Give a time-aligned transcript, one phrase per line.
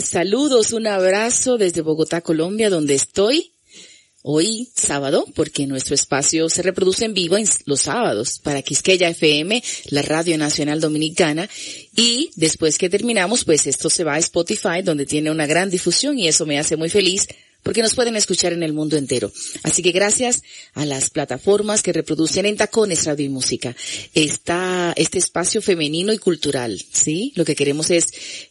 [0.00, 3.52] saludos, un abrazo desde Bogotá, Colombia, donde estoy
[4.22, 9.62] hoy sábado, porque nuestro espacio se reproduce en vivo en los sábados para Quisqueya FM,
[9.90, 11.48] la Radio Nacional Dominicana,
[11.94, 16.18] y después que terminamos, pues esto se va a Spotify, donde tiene una gran difusión
[16.18, 17.28] y eso me hace muy feliz
[17.62, 19.32] porque nos pueden escuchar en el mundo entero.
[19.64, 20.42] Así que gracias
[20.74, 23.74] a las plataformas que reproducen en Tacones Radio y Música.
[24.14, 27.32] Está este espacio femenino y cultural, ¿sí?
[27.34, 28.06] Lo que queremos es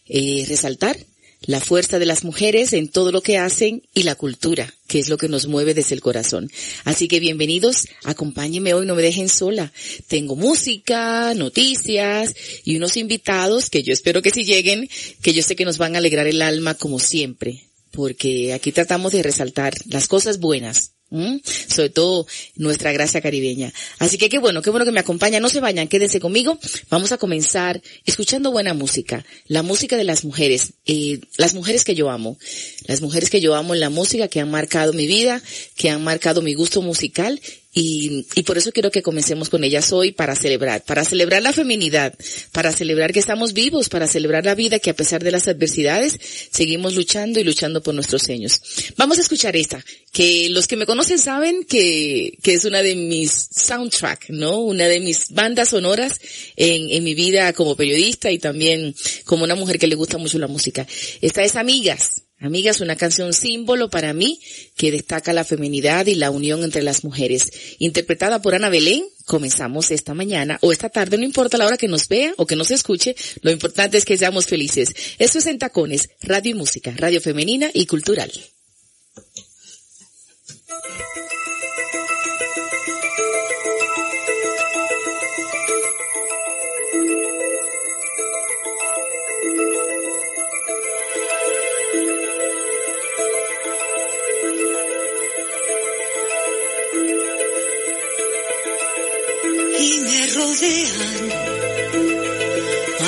[0.07, 0.97] eh, resaltar
[1.45, 5.09] la fuerza de las mujeres en todo lo que hacen y la cultura, que es
[5.09, 6.49] lo que nos mueve desde el corazón.
[6.83, 9.71] Así que bienvenidos, acompáñenme hoy, no me dejen sola.
[10.07, 14.89] Tengo música, noticias y unos invitados que yo espero que si lleguen,
[15.21, 17.65] que yo sé que nos van a alegrar el alma como siempre
[17.95, 23.71] porque aquí tratamos de resaltar las cosas buenas, sobre todo nuestra gracia caribeña.
[23.99, 25.41] Así que qué bueno, qué bueno que me acompañan.
[25.41, 26.59] No se vayan, quédense conmigo.
[26.89, 31.95] Vamos a comenzar escuchando buena música, la música de las mujeres, eh, las mujeres que
[31.95, 32.37] yo amo,
[32.87, 35.41] las mujeres que yo amo en la música, que han marcado mi vida,
[35.75, 37.39] que han marcado mi gusto musical
[37.77, 41.51] y, y por eso quiero que comencemos con ellas hoy para celebrar, para celebrar la
[41.51, 42.15] feminidad,
[42.53, 46.17] para celebrar que estamos vivos, para celebrar la vida que a pesar de las adversidades
[46.51, 48.61] seguimos luchando y luchando por nuestros sueños.
[48.95, 52.95] Vamos a escuchar esta, que los que me conocen saben que, que es una de
[52.95, 54.61] mis soundtrack, ¿no?
[54.61, 56.13] Una de mis bandas sonoras
[56.55, 60.39] en, en mi vida como periodista y también como una mujer que le gusta mucho
[60.39, 60.87] la música.
[61.19, 64.39] Esta es Amigas Amigas, una canción símbolo para mí
[64.75, 67.51] que destaca la feminidad y la unión entre las mujeres.
[67.79, 71.87] Interpretada por Ana Belén, comenzamos esta mañana o esta tarde, no importa la hora que
[71.87, 74.93] nos vea o que nos escuche, lo importante es que seamos felices.
[75.19, 78.31] Esto es en Tacones, Radio y Música, Radio Femenina y Cultural.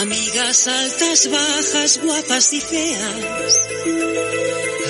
[0.01, 3.69] Amigas altas, bajas, guapas y feas.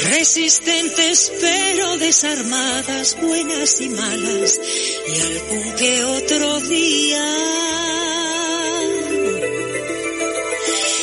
[0.10, 4.60] Resistentes pero desarmadas, buenas y malas.
[5.08, 7.26] Y algún que otro día.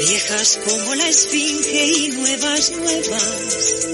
[0.07, 3.87] viejas como la esfinge y nuevas, nuevas.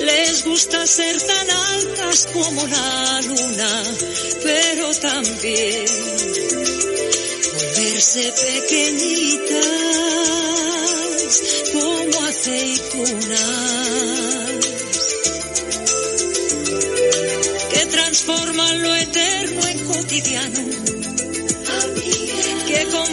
[0.00, 3.82] Les gusta ser tan altas como la luna,
[4.42, 5.86] pero también
[7.54, 9.66] volverse pequeñitas
[11.72, 13.40] como aceitunas.
[17.72, 21.01] Que transforman lo eterno en cotidiano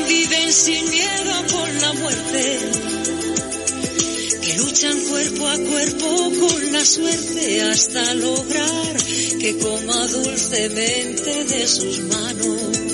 [0.10, 2.60] conviven sin miedo con la muerte,
[4.42, 8.98] que luchan cuerpo a cuerpo con la suerte hasta lograr
[9.40, 12.89] que coma dulcemente de sus manos.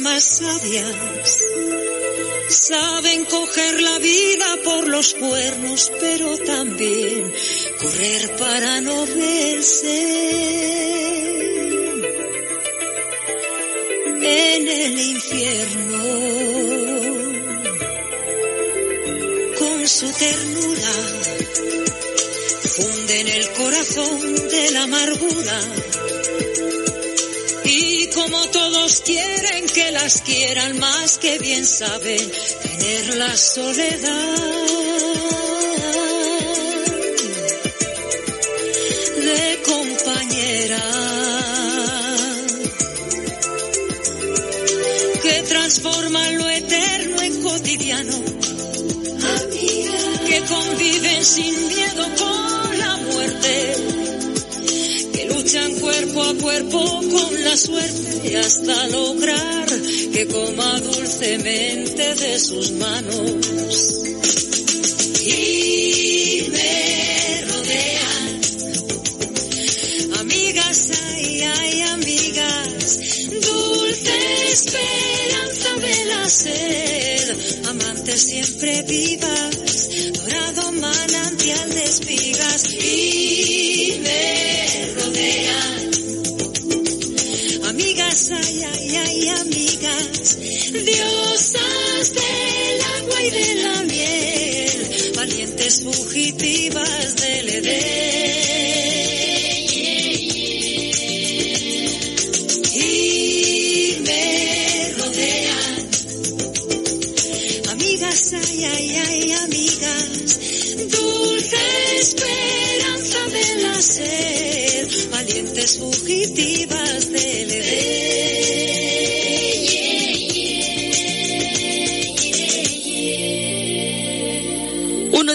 [0.00, 1.44] Más sabias.
[2.48, 7.32] Saben coger la vida por los cuernos, pero también
[7.80, 9.98] correr para no verse.
[14.20, 16.04] En el infierno,
[19.58, 20.92] con su ternura,
[22.76, 25.60] funden el corazón de la amargura
[28.14, 29.37] como todos quieren
[30.02, 32.30] las quieran más que bien saben
[32.62, 34.36] tener la soledad
[39.28, 40.84] de compañera
[45.22, 48.16] que transforma lo eterno en cotidiano
[50.28, 53.76] que conviven sin miedo con la muerte
[55.28, 56.80] luchan cuerpo a cuerpo
[57.14, 59.67] con la suerte hasta lograr
[60.18, 64.27] que coma dulcemente de sus manos.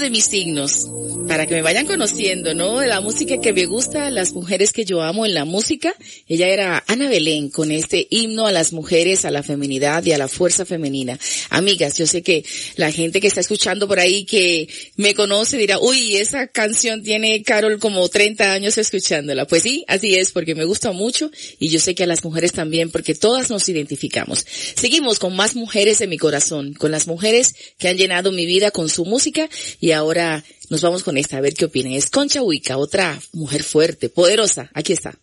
[0.03, 0.87] De mis signos,
[1.27, 2.79] para que me vayan conociendo, ¿no?
[2.79, 5.95] De la música que me gusta, las mujeres que yo amo en la música.
[6.27, 10.17] Ella era Ana Belén con este himno a las mujeres, a la feminidad y a
[10.17, 11.19] la fuerza femenina.
[11.49, 15.79] Amigas, yo sé que la gente que está escuchando por ahí que me conoce dirá,
[15.79, 19.45] uy, esa canción tiene Carol como 30 años escuchándola.
[19.45, 21.29] Pues sí, así es, porque me gusta mucho
[21.59, 24.45] y yo sé que a las mujeres también, porque todas nos identificamos.
[24.75, 28.71] Seguimos con más mujeres en mi corazón, con las mujeres que han llenado mi vida
[28.71, 29.49] con su música
[29.79, 31.93] y ahora nos vamos con esta, a ver qué opinan.
[31.93, 34.71] Es Concha Huica, otra mujer fuerte, poderosa.
[34.73, 35.19] Aquí está.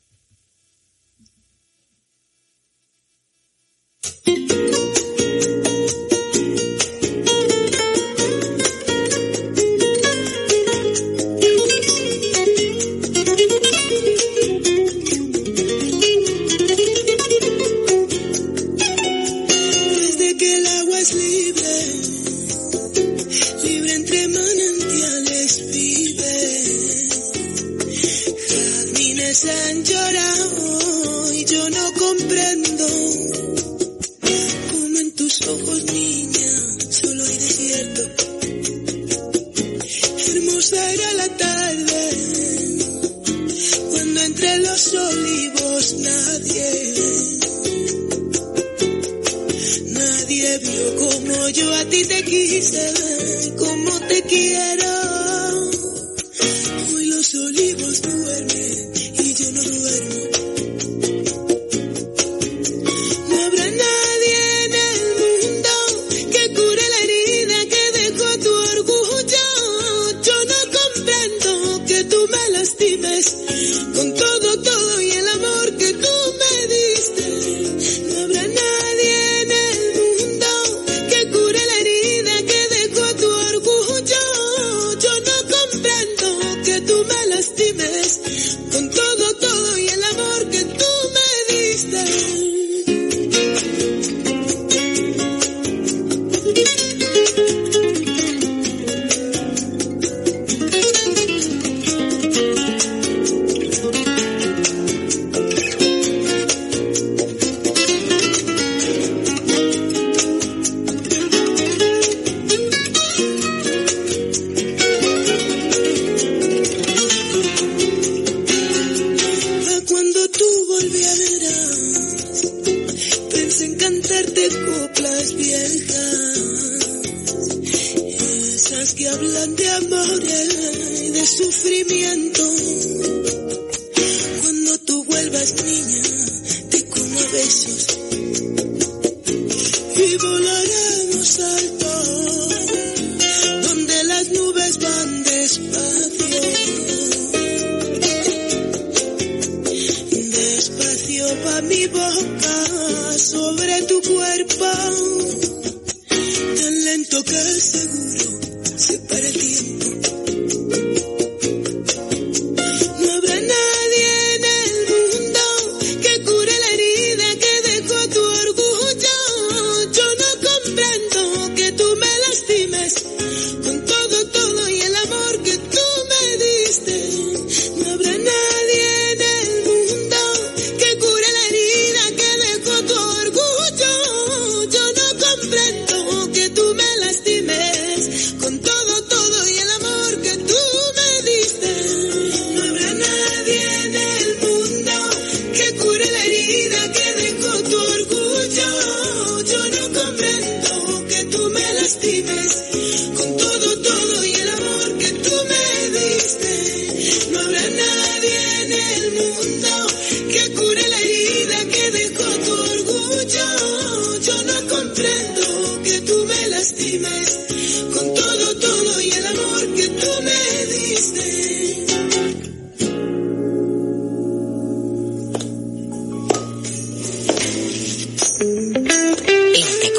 [4.02, 4.89] Desde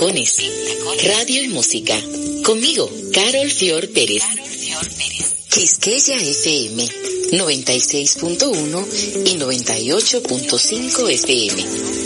[0.01, 1.95] Radio y música.
[2.43, 4.23] Conmigo, Carol Fior Pérez.
[5.47, 6.87] Quisqueya FM
[7.33, 8.87] 96.1
[9.27, 12.00] y 98.5 FM.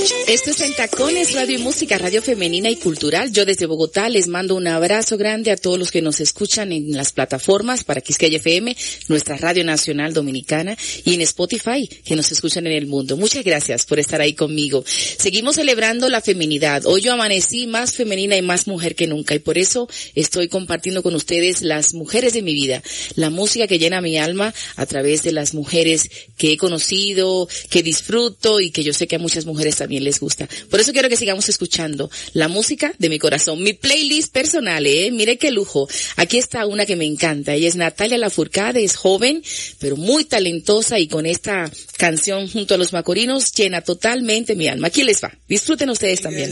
[0.00, 3.30] Esto es en Tacones, Radio y Música, Radio Femenina y Cultural.
[3.32, 6.96] Yo desde Bogotá les mando un abrazo grande a todos los que nos escuchan en
[6.96, 8.74] las plataformas para Quisqueya FM,
[9.08, 13.18] nuestra Radio Nacional Dominicana y en Spotify, que nos escuchan en el mundo.
[13.18, 14.82] Muchas gracias por estar ahí conmigo.
[14.86, 16.86] Seguimos celebrando la feminidad.
[16.86, 21.02] Hoy yo amanecí más femenina y más mujer que nunca y por eso estoy compartiendo
[21.02, 22.82] con ustedes las mujeres de mi vida,
[23.16, 27.82] la música que llena mi alma a través de las mujeres que he conocido, que
[27.82, 30.48] disfruto y que yo sé que a muchas mujeres también les gusta.
[30.70, 35.10] Por eso quiero que sigamos escuchando la música de mi corazón, mi playlist personal, eh,
[35.10, 35.88] mire qué lujo.
[36.16, 39.42] Aquí está una que me encanta, ella es Natalia Lafourcade, es joven,
[39.78, 44.88] pero muy talentosa y con esta canción junto a los macorinos llena totalmente mi alma.
[44.88, 46.50] Aquí les va, disfruten ustedes también.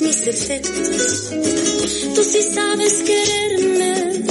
[0.00, 1.30] Mis defectos.
[2.14, 4.22] Tú sí sabes quererme,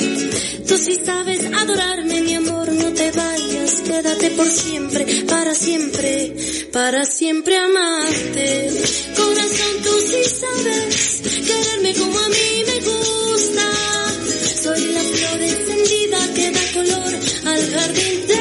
[0.68, 6.36] tú sí sabes adorarme, mi amor, no te vayas, quédate por siempre, para siempre,
[6.72, 8.72] para siempre amarte.
[9.16, 13.66] Corazón, tú sí sabes quererme como a mí me gusta.
[14.64, 17.14] Soy la flor encendida que da color
[17.46, 18.37] al jardín de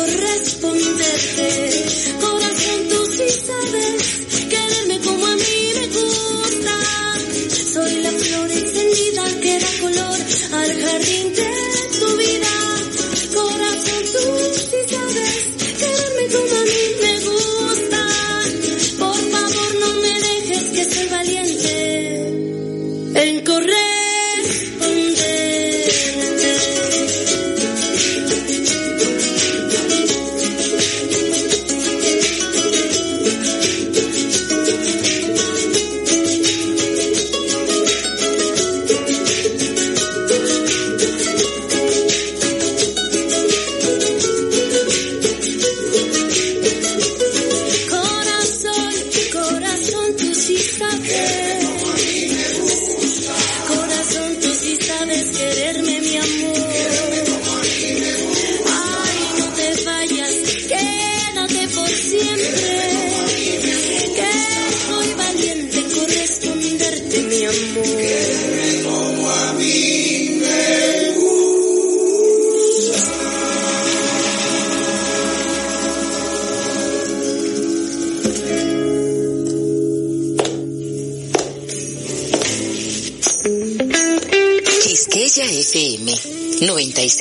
[0.00, 2.19] corresponderte.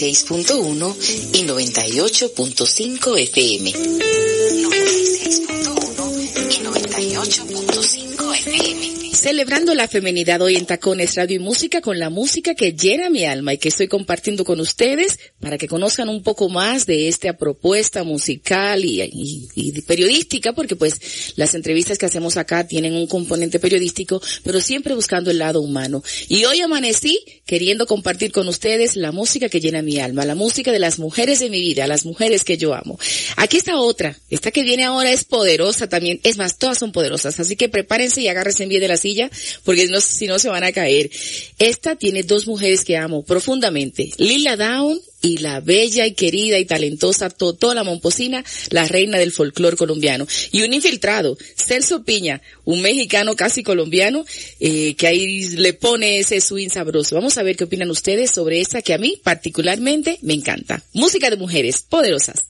[0.09, 0.95] 96.1
[1.33, 3.71] y 98.5 FM.
[3.71, 8.89] 96.1 y 98.5 FM.
[9.19, 13.25] Celebrando la feminidad hoy en Tacones Radio y Música con la música que llena mi
[13.25, 17.35] alma y que estoy compartiendo con ustedes para que conozcan un poco más de esta
[17.37, 21.01] propuesta musical y, y, periodística, porque pues
[21.39, 26.03] las entrevistas que hacemos acá tienen un componente periodístico, pero siempre buscando el lado humano.
[26.27, 30.73] Y hoy amanecí queriendo compartir con ustedes la música que llena mi alma, la música
[30.73, 32.99] de las mujeres de mi vida, las mujeres que yo amo.
[33.37, 37.39] Aquí está otra, esta que viene ahora es poderosa también, es más, todas son poderosas,
[37.39, 39.31] así que prepárense y agárrense bien de la silla
[39.63, 41.09] porque si no se van a caer.
[41.57, 46.65] Esta tiene dos mujeres que amo profundamente, Lila Down y la bella y querida y
[46.65, 50.27] talentosa Totola Momposina, la reina del folclore colombiano.
[50.51, 54.25] Y un infiltrado, Celso Piña, un mexicano casi colombiano,
[54.59, 57.15] eh, que ahí le pone ese swing sabroso.
[57.15, 60.83] Vamos a ver qué opinan ustedes sobre esta que a mí particularmente me encanta.
[60.93, 62.49] Música de mujeres poderosas.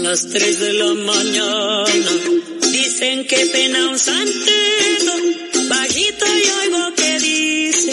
[0.00, 1.84] Son las tres de la mañana,
[2.72, 5.12] dicen que pena un santero,
[5.68, 7.92] bajito y oigo que dice,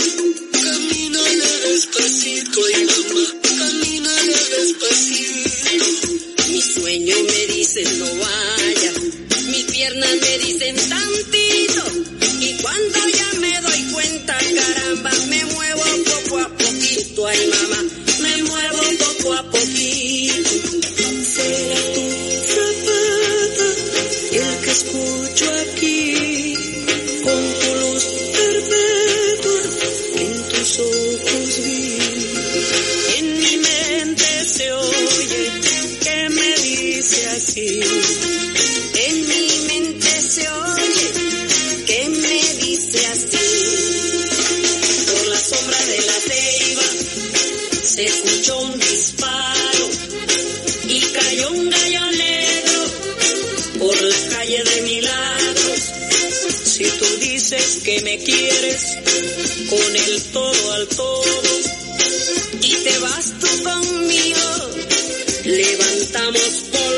[0.54, 3.24] camínale despacito y mamá,
[3.60, 6.08] camínale despacito.
[6.50, 8.94] Mi sueño me dice no vaya,
[9.52, 11.84] mis piernas me dicen tantito,
[12.40, 17.84] y cuando ya me doy cuenta, caramba, me muevo poco a poquito, ay mamá,
[18.22, 19.97] me muevo poco a poquito.
[24.98, 26.54] Escucho aquí,
[27.24, 29.62] con tu luz perpetua
[30.16, 31.98] en tus ojos vi.
[33.18, 35.52] En mi mente se oye
[36.04, 37.80] que me dice así.
[39.08, 41.12] En mi mente se oye
[41.86, 43.38] que me dice así.
[45.12, 46.84] Por la sombra de la ceiba
[47.84, 49.67] se escuchó un disparo
[62.62, 64.40] y te vas tú conmigo,
[65.46, 66.97] levantamos polvo.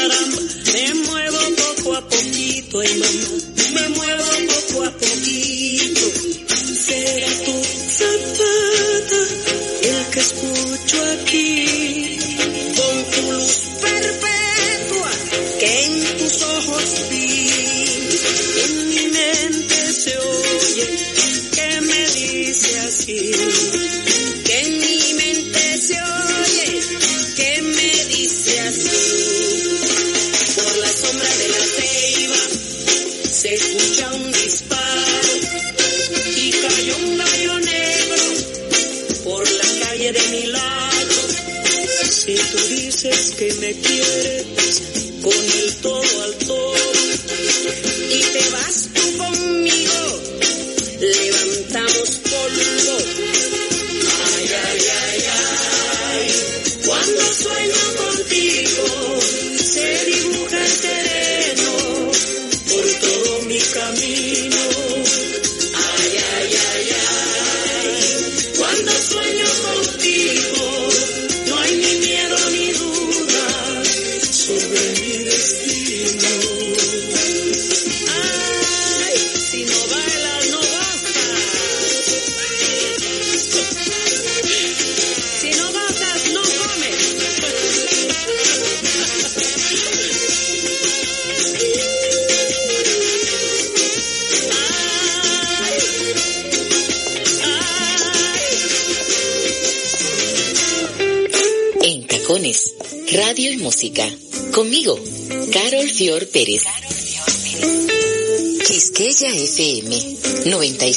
[0.00, 0.39] Cuenta, caramba,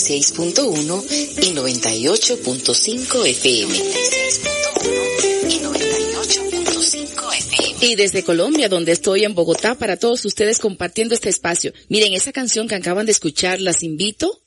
[0.04, 1.04] 96.1
[1.42, 3.74] y 98.5 FM.
[5.50, 7.76] y 98.5 FM.
[7.80, 11.72] Y desde Colombia, donde estoy en Bogotá, para todos ustedes compartiendo este espacio.
[11.88, 14.43] Miren, esa canción que acaban de escuchar, las invito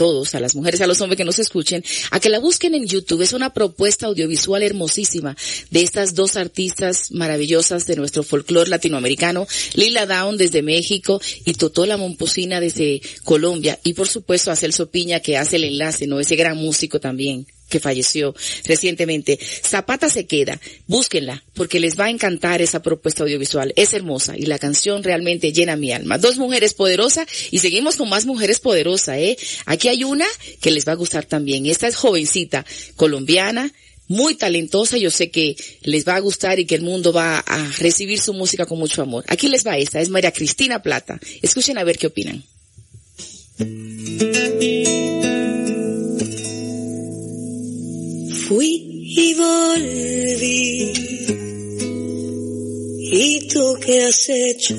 [0.00, 2.86] todos, a las mujeres, a los hombres que nos escuchen, a que la busquen en
[2.86, 3.20] YouTube.
[3.20, 5.36] Es una propuesta audiovisual hermosísima
[5.70, 11.98] de estas dos artistas maravillosas de nuestro folclore latinoamericano, Lila Down desde México y Totola
[11.98, 13.78] Momposina desde Colombia.
[13.84, 16.18] Y por supuesto a Celso Piña que hace el enlace, ¿no?
[16.18, 19.38] Ese gran músico también que falleció recientemente.
[19.40, 23.72] Zapata se queda, búsquenla, porque les va a encantar esa propuesta audiovisual.
[23.76, 26.18] Es hermosa y la canción realmente llena mi alma.
[26.18, 29.38] Dos mujeres poderosas y seguimos con más mujeres poderosas, ¿eh?
[29.64, 30.26] Aquí hay una
[30.60, 31.64] que les va a gustar también.
[31.64, 33.72] Esta es jovencita, colombiana,
[34.10, 37.70] muy talentosa, yo sé que les va a gustar y que el mundo va a
[37.78, 39.24] recibir su música con mucho amor.
[39.28, 41.20] Aquí les va esta, es María Cristina Plata.
[41.42, 42.42] Escuchen a ver qué opinan.
[48.50, 48.82] Fui
[49.16, 50.92] y volví.
[53.12, 54.74] ¿Y tú qué has hecho?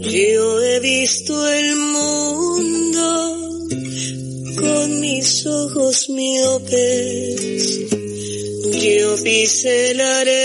[0.00, 3.48] Yo he visto el mundo
[4.60, 7.78] con mis ojos miopes.
[8.82, 10.36] Yo pisé la arena,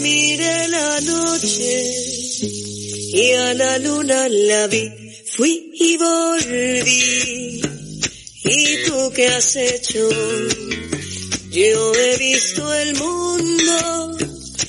[0.00, 1.92] miré la noche
[3.14, 4.92] y a la luna la vi.
[5.26, 7.73] Fui y volví.
[8.44, 10.06] ¿Y tú qué has hecho?
[11.50, 14.18] Yo he visto el mundo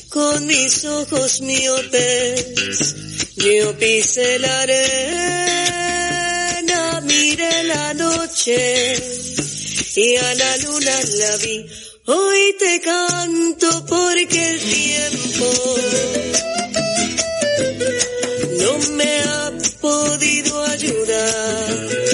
[0.08, 2.96] con mis ojos miopes.
[3.36, 5.82] Yo pisé la arena,
[7.02, 8.96] miré la noche
[9.96, 11.66] y a la luna la vi.
[12.06, 15.54] Hoy te canto porque el tiempo
[18.62, 22.05] no me ha podido ayudar.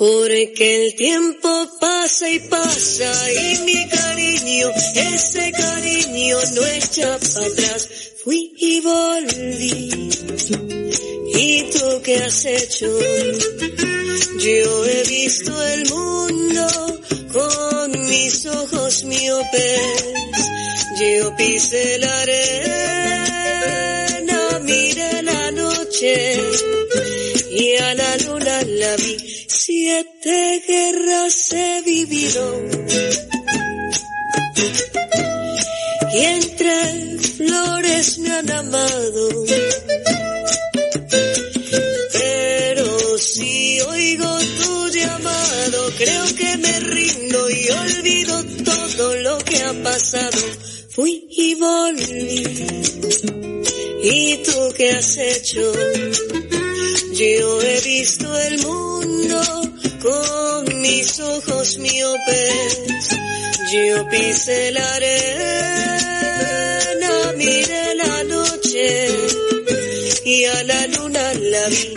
[0.00, 7.86] Porque el tiempo pasa y pasa y mi cariño, ese cariño no echa para atrás.
[8.24, 10.08] Fui y volví.
[11.34, 12.86] ¿Y tú qué has hecho?
[14.38, 17.00] Yo he visto el mundo
[17.34, 20.04] con mis ojos miopes.
[20.98, 21.98] Yo pisé
[25.92, 29.16] y a la luna la vi.
[29.48, 32.62] Siete guerras he vivido
[36.12, 39.28] y entre flores me han amado.
[42.12, 49.74] Pero si oigo tu llamado, creo que me rindo y olvido todo lo que ha
[49.82, 50.38] pasado.
[50.90, 53.59] Fui y volví.
[54.02, 55.72] ¿Y tú qué has hecho?
[57.12, 59.42] Yo he visto el mundo
[60.02, 63.08] con mis ojos miopes.
[63.72, 66.12] Yo pisé la arena,
[67.36, 69.06] miré la noche
[70.24, 71.94] y a la luna la vi.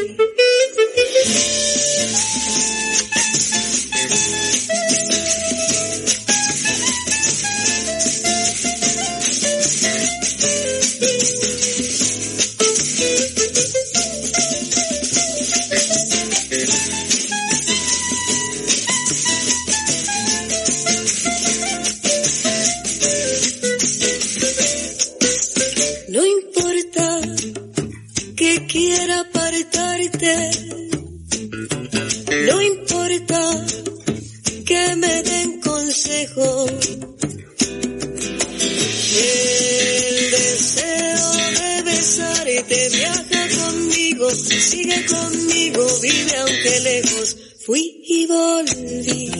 [45.05, 47.35] Conmigo, vive aunque lejos.
[47.65, 49.31] Fui y volví.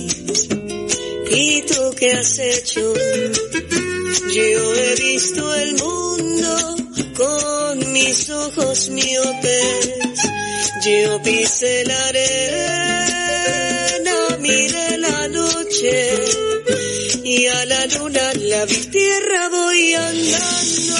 [1.29, 2.93] ¿Y tú qué has hecho?
[4.33, 6.75] Yo he visto el mundo
[7.15, 9.89] con mis ojos miopes.
[10.85, 16.13] Yo pisé la arena, miré la noche
[17.23, 18.75] y a la luna la vi.
[18.75, 20.95] Tierra voy andando,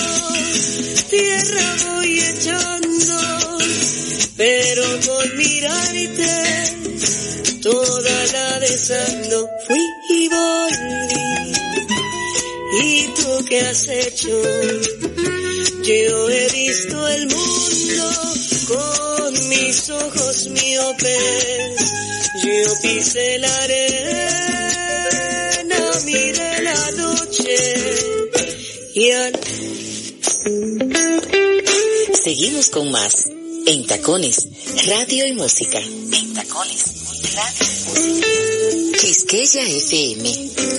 [1.09, 2.82] tierra voy echando,
[5.23, 6.27] con mirarte
[7.61, 9.49] toda la desando.
[9.67, 11.53] Fui y volví.
[12.81, 14.41] ¿Y tú qué has hecho?
[15.83, 18.11] Yo he visto el mundo
[18.67, 21.75] con mis ojos miopes.
[22.43, 24.71] Yo pisé la arena,
[26.05, 27.55] miré la noche
[28.95, 29.39] y al
[32.13, 33.29] Seguimos con más
[33.65, 34.47] en Tacones,
[34.87, 35.79] Radio y Música.
[35.79, 36.85] En Tacones,
[37.33, 38.97] Radio y Música.
[38.99, 40.29] Quisqueya FM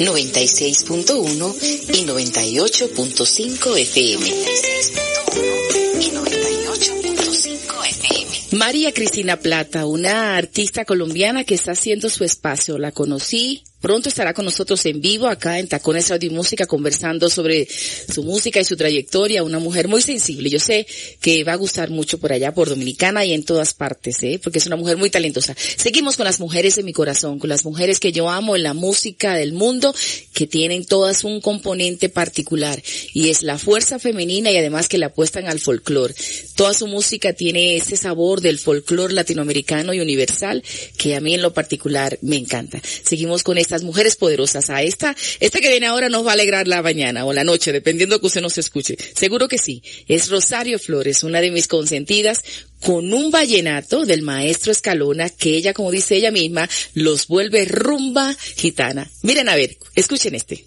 [0.01, 1.55] 96.1
[1.95, 4.27] y 98.5 FM.
[4.27, 8.57] 96.1 y 98.5 FM.
[8.59, 12.79] María Cristina Plata, una artista colombiana que está haciendo su espacio.
[12.79, 17.29] La conocí Pronto estará con nosotros en vivo acá en Tacones Radio y Música conversando
[17.29, 19.43] sobre su música y su trayectoria.
[19.43, 20.49] Una mujer muy sensible.
[20.49, 20.87] Yo sé
[21.21, 24.41] que va a gustar mucho por allá, por Dominicana y en todas partes, ¿eh?
[24.43, 25.55] porque es una mujer muy talentosa.
[25.77, 28.73] Seguimos con las mujeres de mi corazón, con las mujeres que yo amo en la
[28.73, 29.95] música del mundo,
[30.33, 35.09] que tienen todas un componente particular y es la fuerza femenina y además que la
[35.09, 36.15] apuestan al folclore.
[36.57, 40.63] Toda su música tiene ese sabor del folclore latinoamericano y universal
[40.97, 42.81] que a mí en lo particular me encanta.
[43.03, 44.71] Seguimos con esta mujeres poderosas.
[44.71, 47.73] A esta, esta que viene ahora nos va a alegrar la mañana o la noche,
[47.73, 48.97] dependiendo que usted nos escuche.
[49.15, 49.83] Seguro que sí.
[50.09, 52.43] Es Rosario Flores, una de mis consentidas,
[52.81, 58.37] con un vallenato del maestro Escalona que ella, como dice ella misma, los vuelve rumba
[58.57, 59.11] gitana.
[59.23, 60.65] Miren a ver, escuchen este.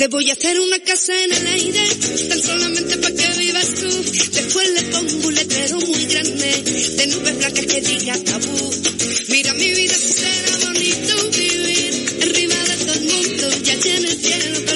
[0.00, 1.86] Te voy a hacer una casa en el aire,
[2.30, 4.02] tan solamente para que vivas tú.
[4.32, 6.62] Después le pongo un letrero muy grande,
[6.96, 8.70] de nubes blancas que diga tabú.
[9.28, 14.69] Mira mi vida, será bonito vivir arriba de todo el mundo, ya en el cielo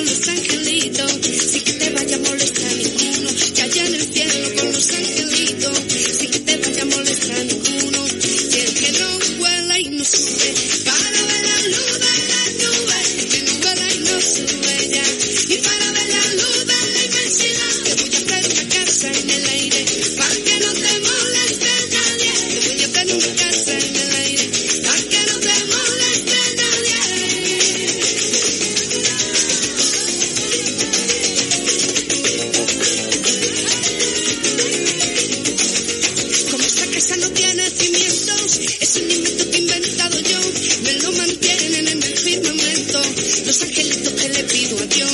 [43.54, 45.10] los angelitos que le pido a Dios.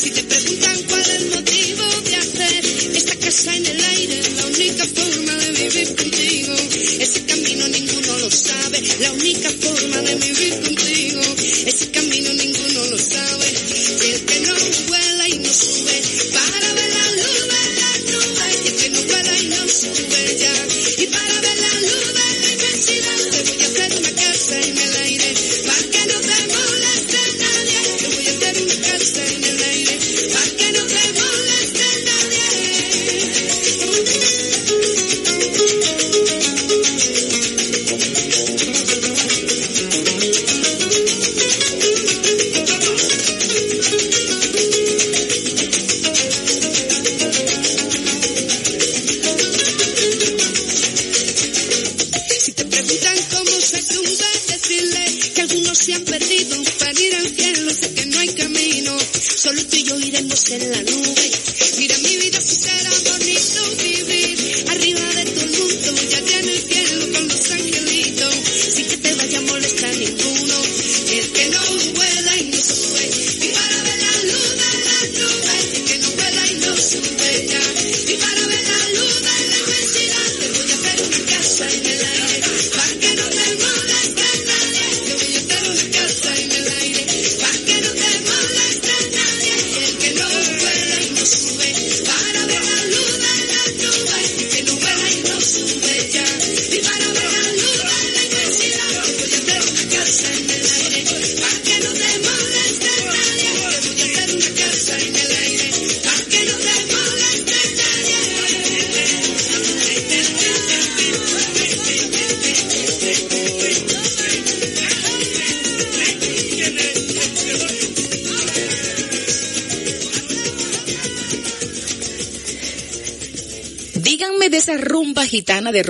[0.00, 2.64] Si te preguntan cuál es el motivo de hacer
[2.96, 6.54] esta casa en el aire, la única forma de vivir contigo.
[7.00, 9.75] Ese camino ninguno lo sabe, la única forma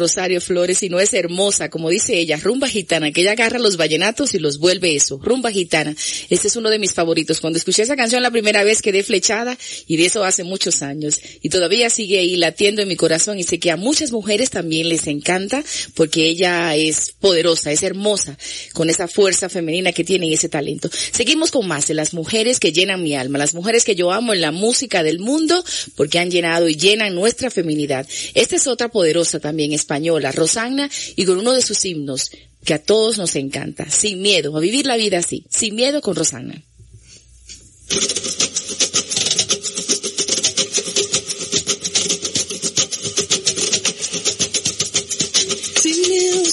[0.06, 3.76] Rosario Flores si no es hermosa, como dice ella, rumba gitana, que ella agarra los
[3.76, 5.96] vallenatos y los vuelve eso, rumba gitana.
[6.30, 7.40] Este es uno de mis favoritos.
[7.40, 11.20] Cuando escuché esa canción la primera vez quedé flechada y de eso hace muchos años.
[11.42, 14.88] Y todavía sigue ahí latiendo en mi corazón y sé que a muchas mujeres también
[14.88, 15.64] les encanta
[15.94, 18.38] porque ella es poderosa, es hermosa,
[18.76, 20.90] con esa fuerza femenina que tiene y ese talento.
[21.10, 24.34] Seguimos con más de las mujeres que llenan mi alma, las mujeres que yo amo
[24.34, 28.06] en la música del mundo porque han llenado y llenan nuestra feminidad.
[28.34, 32.30] Esta es otra poderosa también española, Rosana, y con uno de sus himnos
[32.66, 36.14] que a todos nos encanta, sin miedo, a vivir la vida así, sin miedo con
[36.14, 36.62] Rosana.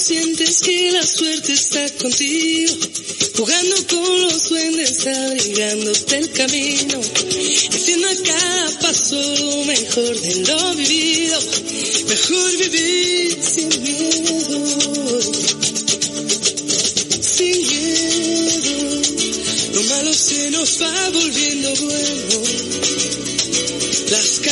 [0.04, 2.76] Sientes que la suerte está contigo,
[3.38, 10.74] jugando con los duendes, abrigándote el camino, haciendo a cada paso lo mejor de lo
[10.74, 11.40] vivido,
[12.06, 15.32] mejor vivir sin miedo,
[17.22, 19.02] sin miedo,
[19.72, 23.23] lo malo se nos va volviendo bueno.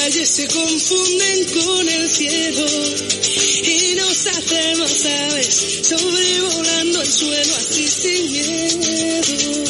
[0.02, 8.32] Calles se confunden con el cielo y nos hacemos aves sobrevolando el suelo así sin
[8.32, 9.64] miedo.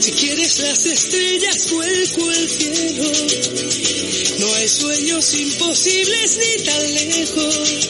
[0.00, 4.17] Si quieres las estrellas, vuelco el cielo.
[4.68, 7.88] Sueños imposibles ni tan lejos.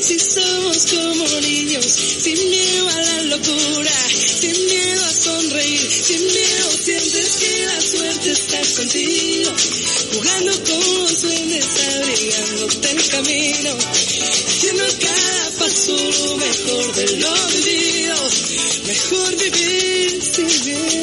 [0.00, 3.92] Si somos como niños, sin miedo a la locura,
[4.40, 9.52] sin miedo a sonreír, sin miedo sientes que la suerte está contigo,
[10.14, 13.76] jugando con los duendes, abrigándote el camino,
[14.48, 18.16] haciendo cada paso lo mejor de lo vivido,
[18.86, 20.93] mejor vivir sin miedo.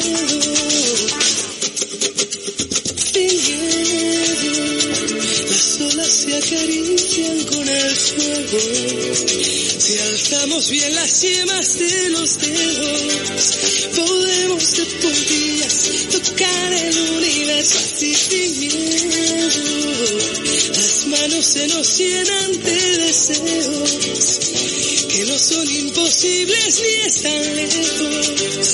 [10.62, 13.58] Alzamos bien las yemas de los dedos,
[13.94, 18.78] podemos de puntillas tocar el universo así sin miedo.
[20.74, 24.38] Las manos se nos llenan de deseos
[25.08, 28.66] que no son imposibles ni están lejos.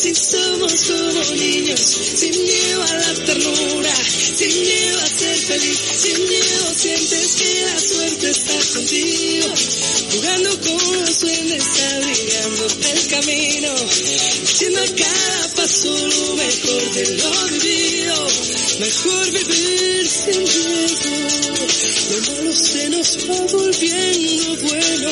[0.00, 3.94] Si somos como niños, sin miedo a la ternura,
[4.36, 6.43] sin miedo a ser feliz, sin miedo
[18.78, 21.66] mejor vivir sin miedo,
[22.10, 25.10] lo malo se nos va volviendo bueno.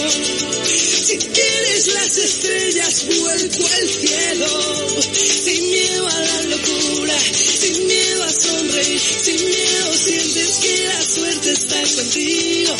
[1.04, 5.02] Si quieres las estrellas, vuelco al cielo.
[5.12, 11.52] Sin miedo a la locura, sin miedo a sonreír, sin miedo sientes que la suerte
[11.52, 12.76] está contigo.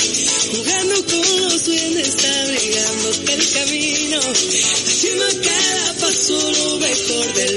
[0.52, 4.20] Jugando con los duendes, abrigándote el camino.
[4.20, 7.51] Haciendo cada paso lo mejor de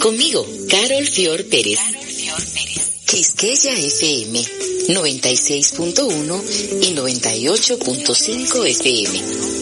[0.00, 1.78] Conmigo, Carol Fior Pérez.
[3.04, 4.42] Quisqueya FM
[4.88, 6.42] 96.1
[6.80, 9.59] y 98.5 FM.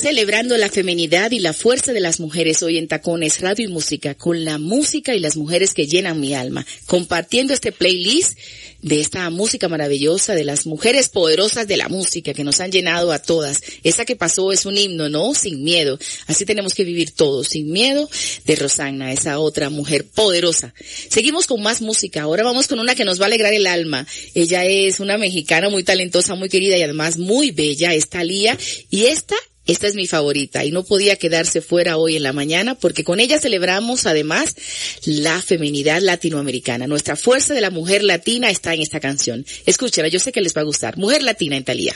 [0.00, 4.14] Celebrando la feminidad y la fuerza de las mujeres hoy en Tacones, Radio y Música,
[4.14, 8.38] con la música y las mujeres que llenan mi alma, compartiendo este playlist
[8.80, 13.10] de esta música maravillosa, de las mujeres poderosas de la música que nos han llenado
[13.10, 13.60] a todas.
[13.82, 15.34] Esa que pasó es un himno, ¿no?
[15.34, 15.98] Sin miedo.
[16.28, 18.08] Así tenemos que vivir todos, sin miedo,
[18.44, 20.74] de Rosanna, esa otra mujer poderosa.
[21.08, 22.22] Seguimos con más música.
[22.22, 24.06] Ahora vamos con una que nos va a alegrar el alma.
[24.34, 28.56] Ella es una mexicana muy talentosa, muy querida y además muy bella, es Thalía.
[28.90, 29.34] Y esta
[29.68, 33.20] esta es mi favorita y no podía quedarse fuera hoy en la mañana porque con
[33.20, 34.56] ella celebramos además
[35.04, 36.86] la feminidad latinoamericana.
[36.86, 39.44] Nuestra fuerza de la mujer latina está en esta canción.
[39.66, 40.96] Escúchala, yo sé que les va a gustar.
[40.96, 41.94] Mujer latina en Talía.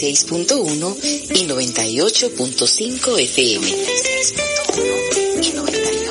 [0.00, 0.96] 96.1
[1.36, 3.66] y 98.5 FM.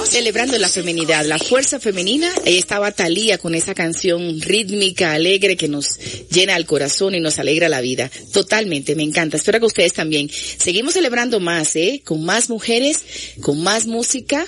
[0.08, 5.68] Celebrando la feminidad, la fuerza femenina, ahí estaba Talía con esa canción rítmica, alegre que
[5.68, 5.98] nos
[6.30, 8.12] llena el corazón y nos alegra la vida.
[8.32, 9.38] Totalmente, me encanta.
[9.38, 10.30] Espero que ustedes también.
[10.30, 12.04] Seguimos celebrando más, ¿eh?
[12.06, 13.00] Con más mujeres,
[13.42, 14.46] con más música,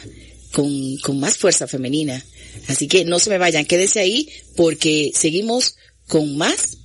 [0.52, 2.24] con, con más fuerza femenina.
[2.68, 5.78] Así que no se me vayan, quédese ahí porque seguimos
[6.08, 6.78] con más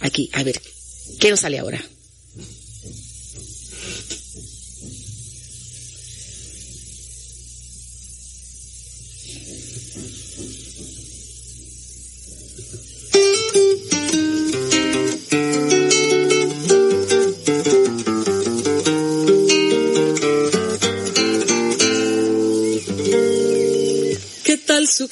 [0.00, 0.28] aquí.
[0.32, 0.60] A ver,
[1.20, 1.84] ¿qué nos sale ahora?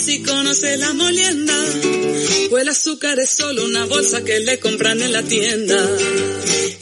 [0.00, 1.54] si conoce la molienda
[2.50, 5.76] o el azúcar es solo una bolsa que le compran en la tienda.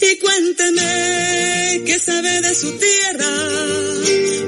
[0.00, 3.32] Y cuénteme qué sabe de su tierra.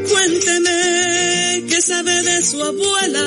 [0.09, 3.27] Cuénteme qué sabe de su abuela.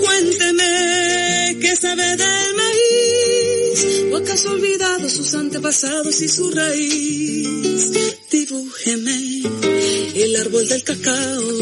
[0.00, 4.12] Cuénteme qué sabe del maíz.
[4.12, 7.90] ¿O acaso olvidado sus antepasados y su raíz?
[8.30, 9.42] Dibújeme
[10.14, 11.61] el árbol del cacao.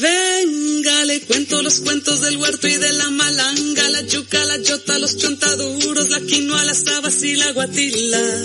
[0.00, 4.98] Venga, le cuento los cuentos del huerto y de la malanga, la yuca, la yota,
[4.98, 5.16] los
[5.98, 8.42] chontaduros, la quinoa, las habas y la guatila.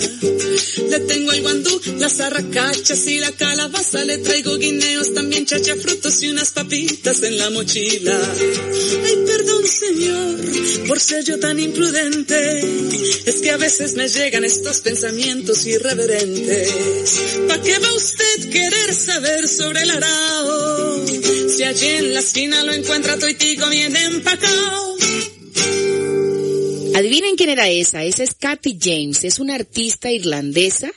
[0.90, 6.22] Le tengo el guandú, las arracachas y la calabaza, le traigo guineos, también chacha, frutos
[6.22, 8.18] y unas papitas en la mochila.
[9.04, 12.60] Ay, perdón señor, por ser yo tan imprudente,
[13.26, 16.70] es que a veces me llegan estos pensamientos irreverentes.
[17.48, 21.06] ¿Pa' qué va usted querer saber sobre el arao?
[21.56, 24.94] Si allí en la esquina lo encuentra toitico bien empacado.
[26.94, 28.04] Adivinen quién era esa.
[28.04, 29.24] Esa es Kathy James.
[29.24, 30.92] Es una artista irlandesa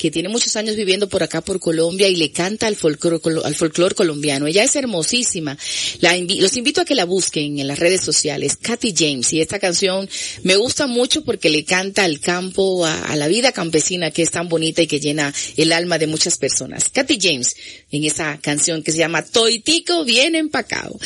[0.00, 3.54] que tiene muchos años viviendo por acá por Colombia y le canta al folclore, al
[3.54, 4.46] folclore colombiano.
[4.46, 5.58] Ella es hermosísima.
[6.00, 8.56] Los invito a que la busquen en las redes sociales.
[8.56, 9.30] Kathy James.
[9.34, 10.08] Y esta canción
[10.42, 14.30] me gusta mucho porque le canta al campo, a, a la vida campesina que es
[14.30, 16.88] tan bonita y que llena el alma de muchas personas.
[16.88, 17.54] Kathy James
[17.90, 20.98] en esa canción que se llama Toitico bien empacado.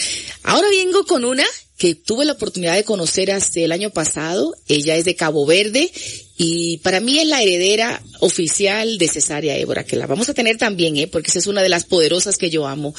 [0.45, 1.45] Ahora vengo con una
[1.77, 4.55] que tuve la oportunidad de conocer hace el año pasado.
[4.69, 5.91] Ella es de Cabo Verde
[6.37, 10.57] y para mí es la heredera oficial de Cesárea Évora, que la vamos a tener
[10.57, 11.07] también, ¿eh?
[11.07, 12.95] porque esa es una de las poderosas que yo amo.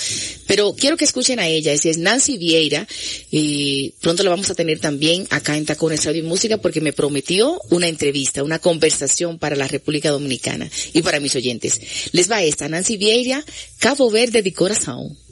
[0.47, 2.87] Pero quiero que escuchen a ella, es Nancy Vieira
[3.31, 6.93] y pronto la vamos a tener también acá en Tacones Radio y Música porque me
[6.93, 11.79] prometió una entrevista, una conversación para la República Dominicana y para mis oyentes.
[12.11, 13.43] Les va esta, Nancy Vieira,
[13.79, 15.24] Cabo Verde de Corazón.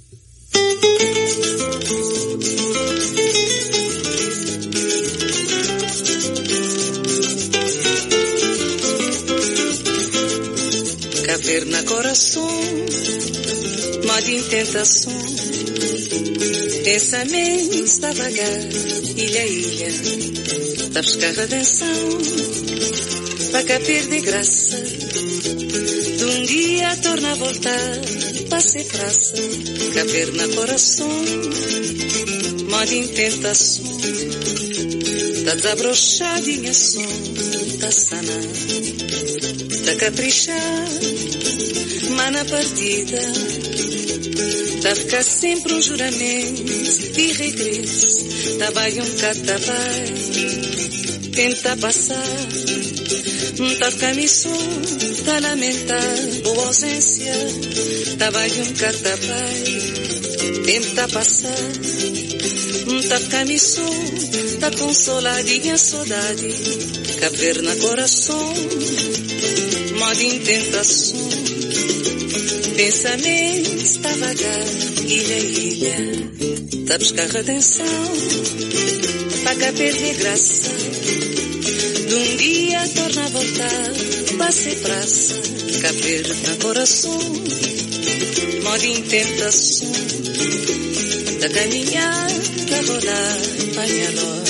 [11.26, 12.48] Caverna coração,
[14.06, 15.14] mar de tentação.
[16.84, 18.60] Pensamento está vagar,
[19.18, 21.88] ilha ilha, está a buscar redenção.
[23.52, 24.78] Para perder graça,
[26.18, 28.02] de um dia torna a voltar,
[28.54, 29.34] passe praça.
[29.96, 31.10] Caverna coração,
[32.70, 33.86] mar de tentação.
[35.36, 37.02] Está desabrochadinha som,
[37.68, 38.44] está sanar
[39.86, 40.88] da caprichar,
[42.16, 43.22] mas na partida
[44.84, 46.64] tá ficar sempre um juramento
[47.18, 50.14] e regresso, tá vai um catabai,
[51.36, 52.38] tenta passar,
[53.80, 54.52] tá ficar missão,
[55.26, 57.34] tá lamentar, boa ausência,
[58.18, 59.64] tá vai um catabai,
[60.66, 61.72] tenta passar,
[63.10, 63.94] tá ficar missão,
[64.60, 66.50] tá consoladinha saudade,
[67.20, 68.54] caverna coração
[70.04, 71.30] modo em tentação.
[72.76, 74.66] Pensamento está vagar,
[75.08, 77.86] ilha, ilha, a buscar redenção,
[79.44, 81.23] para cá perder graça.
[84.38, 85.36] Passe praça,
[85.82, 87.20] caber na coração,
[88.64, 89.92] modo em tentação.
[91.40, 92.28] Da caminhar,
[92.70, 93.38] da rolar,
[93.76, 94.44] panhaló,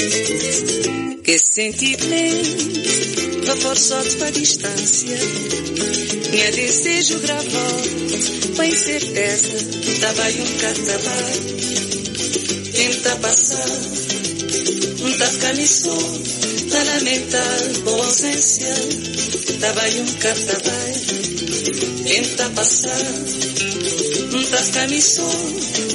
[1.23, 2.81] que sentimento,
[3.51, 5.17] a forçote para a distância.
[6.31, 7.81] Minha desejo gravou,
[8.55, 9.57] com incerteza,
[10.01, 11.33] tava um catabai.
[12.73, 13.69] Tenta passar,
[15.01, 16.21] um tacaniçou,
[16.73, 17.59] tá lamentar,
[19.59, 20.93] tava aí um catabai.
[22.03, 22.97] Tenta passar,
[24.49, 25.29] Tá camisão,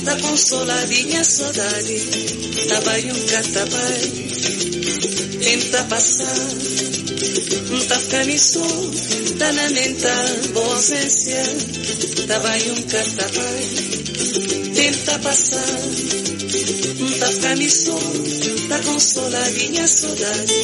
[0.04, 1.98] tá consoladinha saudade,
[2.68, 4.12] tá vai um catabai,
[5.42, 6.48] tenta passar,
[7.88, 8.90] tá camisão,
[9.38, 10.12] tá na menta,
[10.54, 11.42] boa ausência,
[12.26, 12.82] tá vai um
[17.30, 20.54] Nunca me soube pra consolar minha saudade.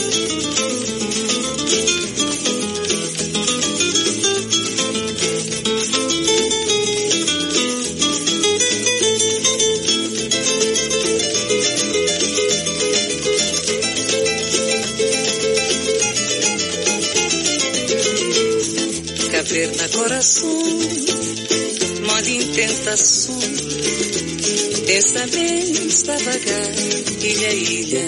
[19.31, 20.49] caverna coração,
[22.07, 23.39] moda em tentação,
[24.87, 26.75] Dessa vez vagar,
[27.23, 28.07] ilha, ilha,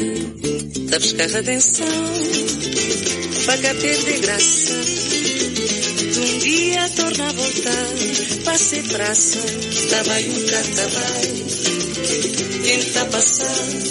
[0.90, 1.86] da buscar redenção,
[3.46, 4.74] pagar de graça.
[6.18, 7.88] Um dia torna a voltar,
[8.44, 9.38] passe praça,
[9.88, 11.44] Tava e um catabai.
[12.64, 13.86] Quem tá passando,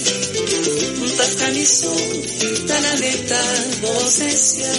[1.02, 2.24] um tafcaniçou,
[2.68, 3.68] tá lamentar,
[3.98, 4.72] ausência,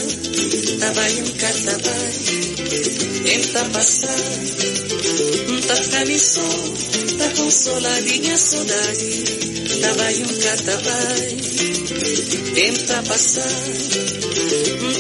[0.79, 2.13] tava e um catabai.
[3.25, 6.75] Quem tá passando, um tafcaniçou,
[7.27, 9.25] nada consola minha saudade.
[9.81, 11.37] Trabalho catabai,
[12.55, 13.43] tenta passar.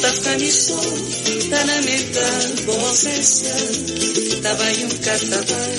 [0.00, 0.80] Tá, tá famisou,
[1.50, 3.50] tá na meta, boa festa.
[4.42, 5.76] Trabalho catabai,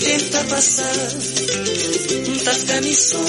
[0.00, 1.08] tenta passar.
[2.44, 3.26] Tá famisou,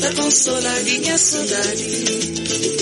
[0.00, 2.81] tá consola tá minha saudade.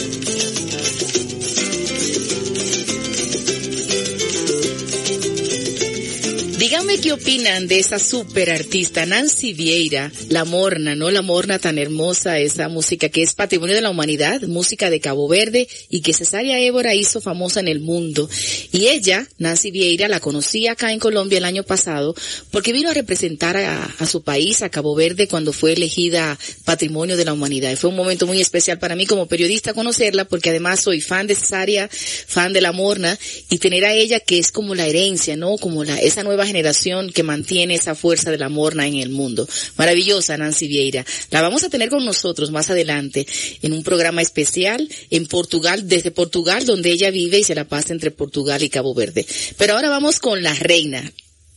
[6.81, 11.11] Díganme qué opinan de esa super artista Nancy Vieira, la morna, ¿no?
[11.11, 15.29] La morna tan hermosa, esa música que es patrimonio de la humanidad, música de Cabo
[15.29, 18.29] Verde y que Cesaria Évora hizo famosa en el mundo.
[18.71, 22.15] Y ella, Nancy Vieira, la conocí acá en Colombia el año pasado
[22.51, 27.25] porque vino a representar a, su país, a Cabo Verde, cuando fue elegida patrimonio de
[27.25, 27.73] la humanidad.
[27.73, 31.27] Y fue un momento muy especial para mí como periodista conocerla porque además soy fan
[31.27, 33.19] de Cesaria, fan de la morna
[33.49, 35.57] y tener a ella que es como la herencia, ¿no?
[35.57, 39.30] Como la, esa nueva generación que mantiene esa fuerza de la morna en el mundo.
[39.77, 41.05] Maravillosa Nancy Vieira.
[41.31, 43.27] La vamos a tener con nosotros más adelante
[43.63, 47.93] en un programa especial en Portugal, desde Portugal, donde ella vive y se la pasa
[47.93, 49.27] entre Portugal y Cabo Verde.
[49.57, 51.13] Pero ahora vamos con la reina.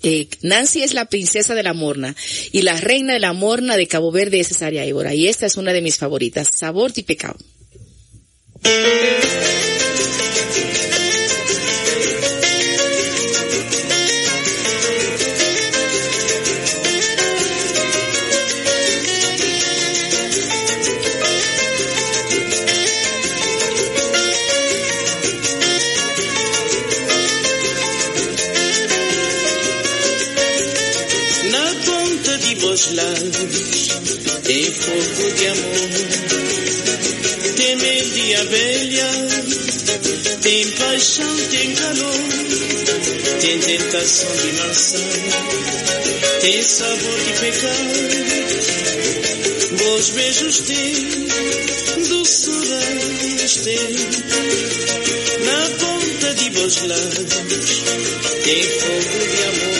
[0.05, 2.13] Eh, Nancy es la princesa de la morna
[2.51, 5.55] y la reina de la morna de Cabo Verde es Cesaria Évora y esta es
[5.55, 7.37] una de mis favoritas, Sabor y Pecado.
[32.73, 33.87] Vos lábios
[34.41, 35.89] tem fogo de amor,
[37.55, 39.09] tem mel de abelha,
[40.41, 42.17] tem paixão, tem calor,
[43.41, 44.97] tem tentação de maçã,
[46.41, 47.93] tem sabor de pecado.
[49.77, 51.27] Vos beijos têm
[52.07, 52.79] doçura
[53.63, 53.93] têm,
[55.45, 55.69] na
[56.53, 57.83] vos lábios
[58.43, 59.79] tem fogo de amor.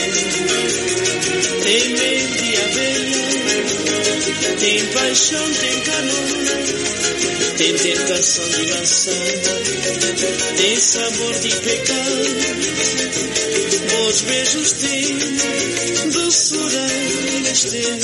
[1.64, 3.24] Tem mel de abelha,
[4.60, 6.28] tem paixão, tem calor,
[7.58, 9.12] tem tentação de maçã,
[10.58, 12.36] tem sabor de pecado.
[14.08, 15.18] Os beijos têm
[16.12, 16.88] doçura
[17.70, 18.00] têm.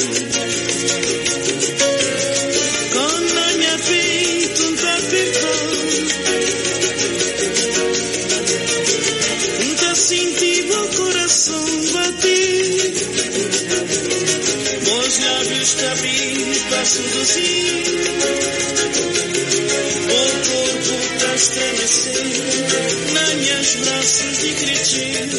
[10.09, 12.93] Senti o coração bater.
[14.89, 15.85] Os lábios te
[16.69, 17.83] para seduzir
[20.09, 22.27] O corpo para estremecer
[23.13, 25.29] Nas minhas braços de crescer.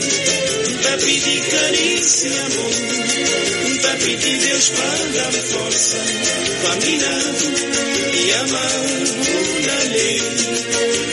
[0.83, 2.75] Para pedir carícia amor
[3.83, 5.99] Para pedir Deus para dar força
[6.63, 6.77] Para
[8.15, 8.81] e amar
[9.67, 11.10] uma lei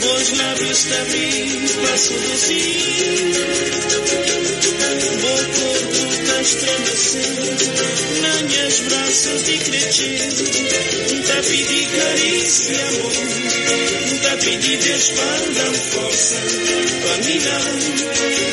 [0.00, 3.10] Vos labios también para seducir.
[5.20, 7.42] Vou corpo tá estremecendo,
[8.22, 10.44] nas minhas braças de cretino.
[11.26, 13.12] Tá pedi carícia, amor.
[14.22, 14.36] Tá
[15.16, 16.36] para dar força.
[17.02, 17.68] Pra mim dar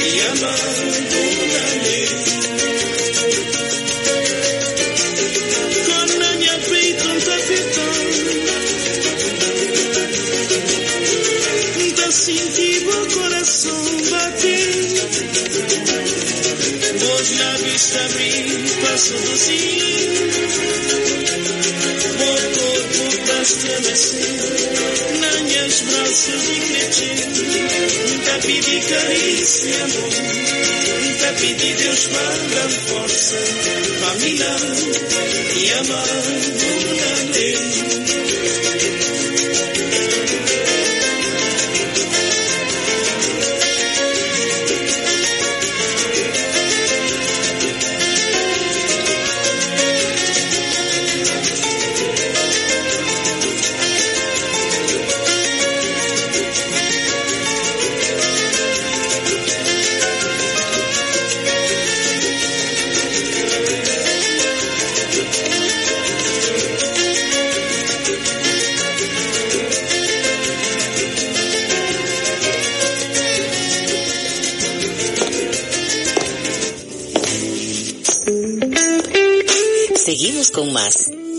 [0.05, 0.67] e amar,
[1.11, 2.36] dona Deus.
[13.57, 14.61] somebody.
[16.99, 18.45] Dois lábios a abrir
[18.81, 19.81] para seduzir.
[22.19, 24.37] Meu corpo para estremecer.
[25.21, 27.27] Nanhas, braços e cretinho.
[28.07, 30.13] Nunca pedi carícia, amor.
[31.01, 33.37] Nunca pedi Deus para força.
[34.01, 34.61] Para me dar
[35.57, 38.76] e amar o tenho.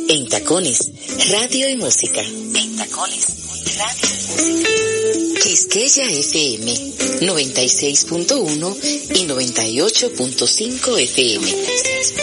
[0.08, 0.90] En Tacones,
[1.30, 2.20] Radio y Música.
[2.20, 3.26] En Tacones,
[3.76, 5.40] Radio y Música.
[5.42, 6.74] Quisqueya FM
[7.20, 8.76] 96.1
[9.14, 12.17] y 98.5 FM.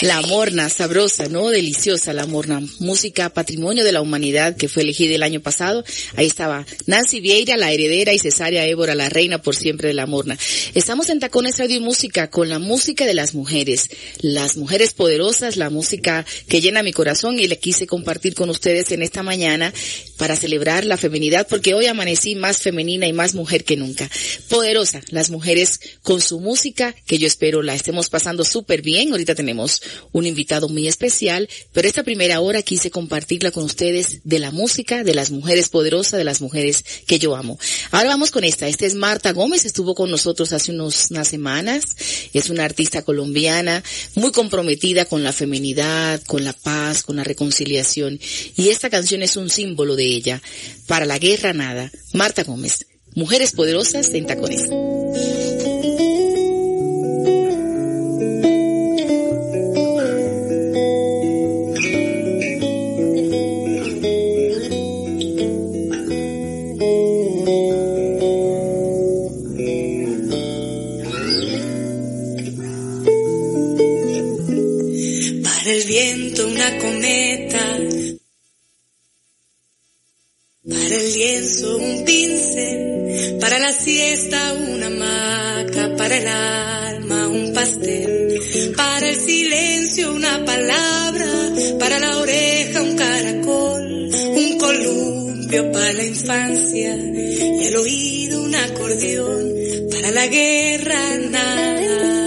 [0.00, 1.48] 96.1 y 98.5 La morna, sabrosa, ¿no?
[1.50, 2.62] Deliciosa la morna.
[2.78, 5.84] Música Patrimonio de la Humanidad que fue elegida el año pasado.
[6.16, 10.06] Ahí estaba Nancy Vieira, la heredera, y Cesárea Évora, la reina por siempre de la
[10.06, 10.38] morna.
[10.74, 13.88] Estamos en Tacones Radio y Música con la música de las mujeres.
[14.20, 18.92] Las mujeres poderosas, la música que llena mi corazón y le quise compartir con ustedes
[18.92, 19.72] en esta mañana
[20.16, 24.08] para celebrar la feminidad porque hoy amanecí más femenina y más mujer que nunca.
[24.48, 29.12] Poderosa, las mujeres con su música que yo espero la estemos pasando súper bien.
[29.12, 29.82] Ahorita tenemos
[30.12, 35.04] un invitado muy especial, pero esta primera hora quise compartirla con ustedes de la música,
[35.04, 37.58] de las mujeres poderosas, de las mujeres que yo amo.
[37.90, 38.68] Ahora vamos con esta.
[38.68, 41.84] Esta es Marta Gómez, estuvo con nosotros hace unas semanas.
[42.32, 43.82] Es una artista colombiana
[44.14, 48.20] muy comprometida con la feminidad, con la paz, con la reconciliación.
[48.56, 50.42] Y esta canción es un símbolo de ella.
[50.86, 51.90] Para la guerra nada.
[52.12, 52.86] Marta Gómez.
[53.14, 55.49] Mujeres poderosas en tacones.
[81.60, 89.16] Lienzo un pincel, para la siesta una hamaca, para el alma un pastel, para el
[89.16, 91.26] silencio una palabra,
[91.78, 99.52] para la oreja un caracol, un columpio para la infancia y el oído un acordeón,
[99.90, 102.19] para la guerra nada.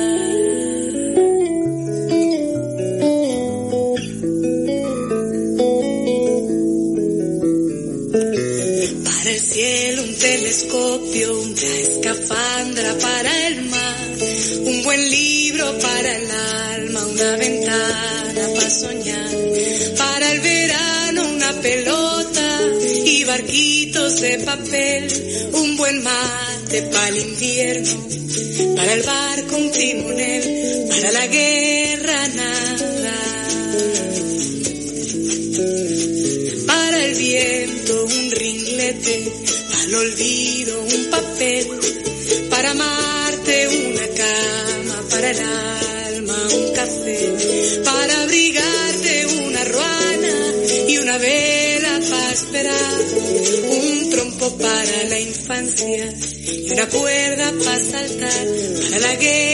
[14.94, 19.32] Buen libro para el alma, una ventana para soñar,
[19.98, 22.60] para el verano una pelota
[23.04, 28.08] y barquitos de papel, un buen mate para el invierno,
[28.76, 33.14] para el barco un timonel, para la guerra nada.
[36.68, 39.32] Para el viento un ringlete,
[39.72, 40.43] para el olvido
[56.84, 58.48] una cuerda para saltar,
[58.92, 59.53] para la guerra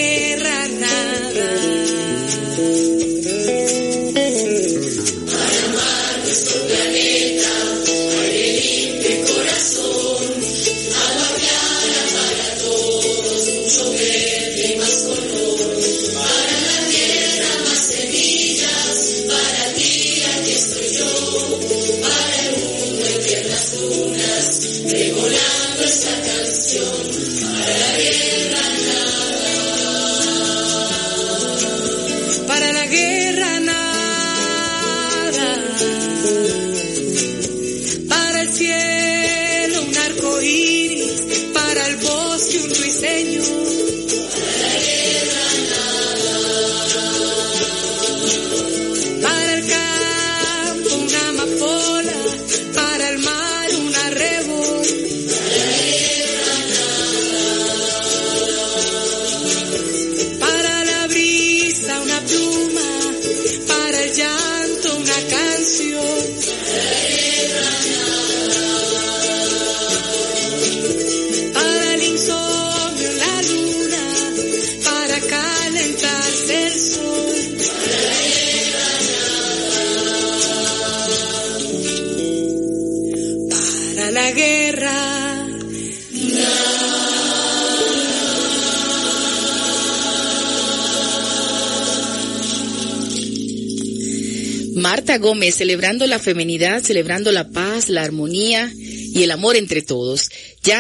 [95.18, 100.30] Gómez, celebrando la feminidad, celebrando la paz, la armonía y el amor entre todos.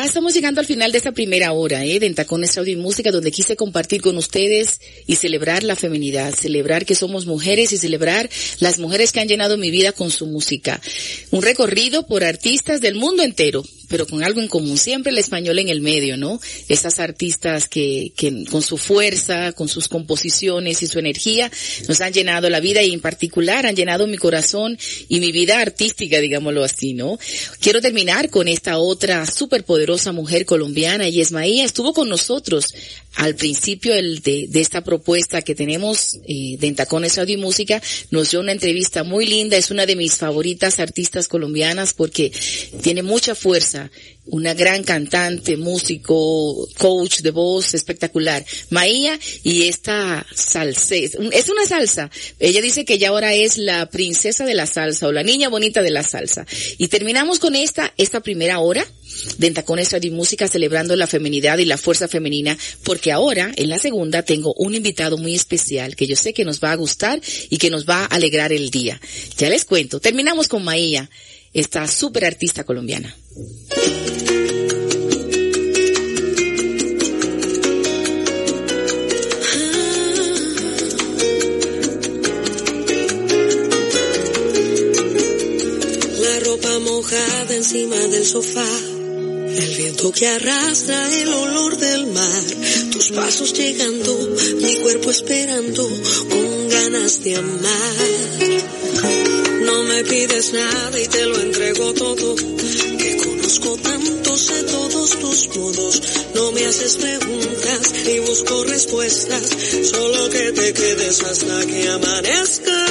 [0.10, 1.99] Estamos llegando al final de esta primera hora, ¿eh?
[1.99, 6.84] De Entacones Audio y Música, donde quise compartir con ustedes y celebrar la feminidad, celebrar
[6.84, 8.28] que somos mujeres y celebrar
[8.60, 10.82] las mujeres que han llenado mi vida con su música.
[11.30, 15.60] Un recorrido por artistas del mundo entero, pero con algo en común, siempre el español
[15.60, 16.39] en el medio, ¿no?
[16.70, 21.51] Esas artistas que, que con su fuerza, con sus composiciones y su energía
[21.88, 25.60] nos han llenado la vida y en particular han llenado mi corazón y mi vida
[25.60, 27.20] artística, digámoslo así, ¿no?
[27.60, 32.74] Quiero terminar con esta otra super poderosa mujer colombiana, y Maía, estuvo con nosotros
[33.16, 37.82] al principio el de, esta propuesta que tenemos eh, de Entacones Audio y Música,
[38.12, 42.32] nos dio una entrevista muy linda, es una de mis favoritas artistas colombianas porque
[42.82, 43.89] tiene mucha fuerza,
[44.26, 48.45] una gran cantante, músico, coach de voz espectacular.
[48.70, 51.16] Maía y esta salsa, es
[51.49, 52.10] una salsa.
[52.39, 55.82] Ella dice que ya ahora es la princesa de la salsa o la niña bonita
[55.82, 56.45] de la salsa.
[56.78, 58.86] Y terminamos con esta, esta primera hora
[59.38, 62.57] de Entacones Radio y Música celebrando la feminidad y la fuerza femenina,
[63.00, 66.62] porque ahora, en la segunda, tengo un invitado muy especial que yo sé que nos
[66.62, 69.00] va a gustar y que nos va a alegrar el día.
[69.38, 70.02] Ya les cuento.
[70.02, 71.10] Terminamos con Maía,
[71.54, 73.16] esta super artista colombiana.
[86.20, 88.88] La ropa mojada encima del sofá.
[89.60, 92.43] El viento que arrastra el olor del mar,
[92.93, 94.18] tus pasos llegando,
[94.62, 95.84] mi cuerpo esperando,
[96.30, 98.07] con ganas de amar.
[99.64, 105.49] No me pides nada y te lo entrego todo, que conozco tanto, sé todos tus
[105.57, 106.01] modos.
[106.36, 109.43] No me haces preguntas ni busco respuestas,
[109.91, 112.86] solo que te quedes hasta que amanezca.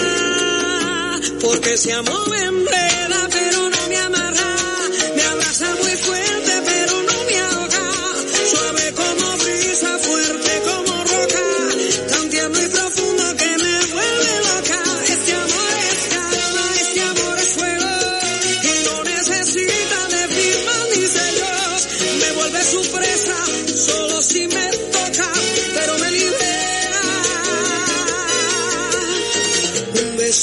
[1.41, 3.29] Porque ese amor me enreda,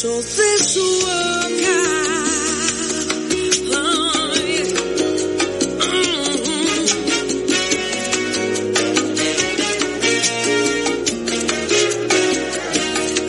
[0.08, 1.78] Un beso de su boca.
[3.74, 4.74] Ay.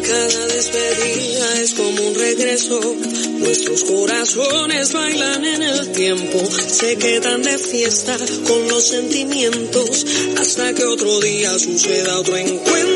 [0.06, 2.80] Cada despedida es como un regreso.
[3.38, 10.04] Nuestros corazones bailan en el tiempo, se quedan de fiesta con los sentimientos
[10.38, 12.95] hasta que otro día suceda otro encuentro.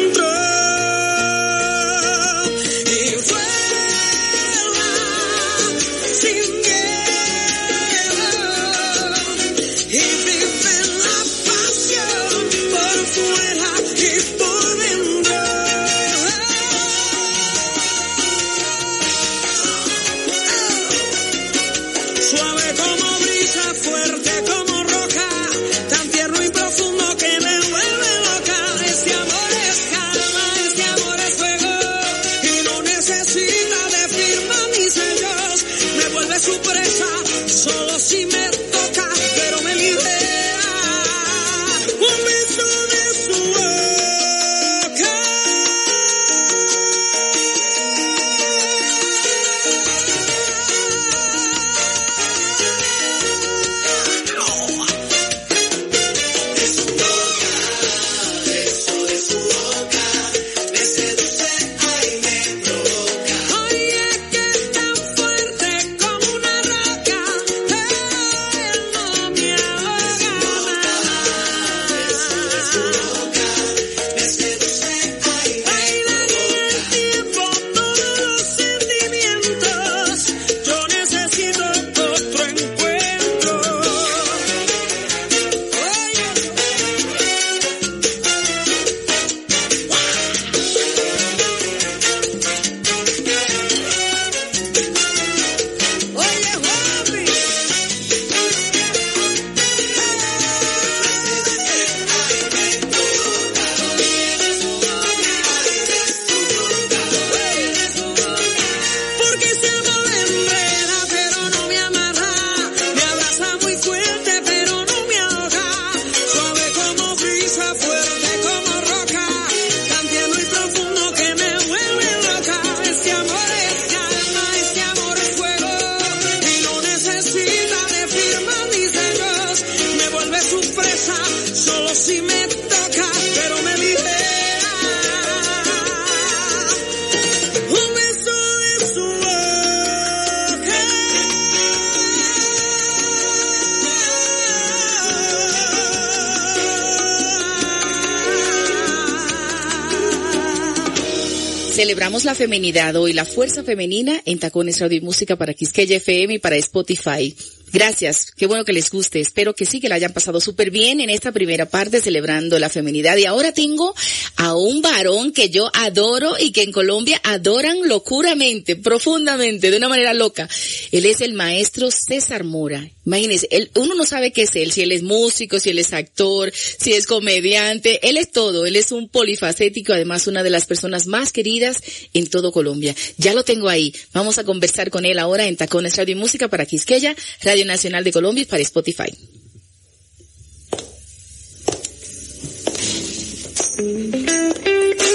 [152.30, 156.38] La feminidad hoy, la fuerza femenina en Tacones Radio y Música para Quisqueya FM y
[156.38, 157.34] para Spotify.
[157.72, 159.20] Gracias, qué bueno que les guste.
[159.20, 162.68] Espero que sí, que la hayan pasado súper bien en esta primera parte celebrando la
[162.68, 163.16] feminidad.
[163.16, 163.94] Y ahora tengo
[164.36, 169.88] a un varón que yo adoro y que en Colombia adoran locuramente, profundamente, de una
[169.88, 170.48] manera loca.
[170.90, 172.88] Él es el maestro César Mora.
[173.06, 176.52] Imagínense, uno no sabe qué es él, si él es músico, si él es actor,
[176.54, 181.06] si es comediante, él es todo, él es un polifacético, además una de las personas
[181.06, 181.78] más queridas
[182.14, 182.94] en todo Colombia.
[183.16, 183.94] Ya lo tengo ahí.
[184.12, 188.04] Vamos a conversar con él ahora en Tacones Radio y Música para Quisqueya, Radio Nacional
[188.04, 189.12] de Colombia para Spotify.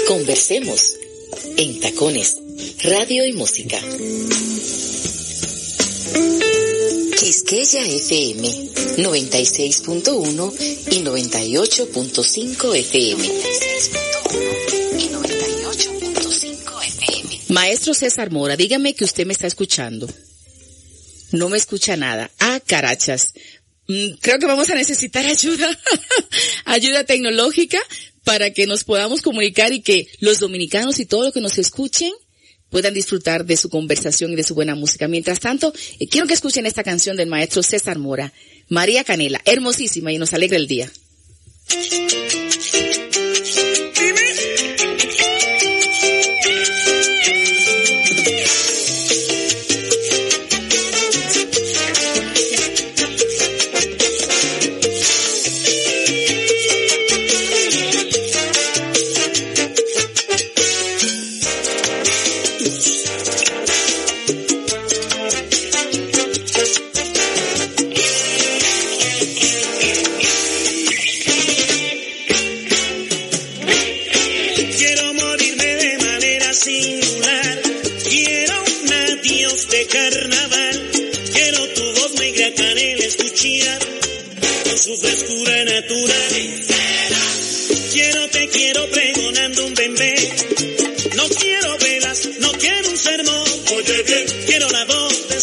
[0.08, 0.96] Conversemos
[1.56, 2.36] en Tacones,
[2.82, 3.80] Radio y Música.
[7.18, 8.48] Quisqueya FM
[8.98, 10.52] 96.1
[10.90, 13.24] y 98.5 FM.
[13.24, 17.40] y 98.5 FM.
[17.48, 20.08] Maestro César Mora, dígame que usted me está escuchando.
[21.32, 22.30] No me escucha nada.
[22.38, 23.34] Ah, carachas.
[23.88, 25.78] Mm, Creo que vamos a necesitar ayuda,
[26.64, 27.78] ayuda tecnológica
[28.24, 32.12] para que nos podamos comunicar y que los dominicanos y todos los que nos escuchen
[32.70, 35.06] puedan disfrutar de su conversación y de su buena música.
[35.06, 38.32] Mientras tanto, eh, quiero que escuchen esta canción del maestro César Mora,
[38.68, 40.90] María Canela, hermosísima y nos alegra el día.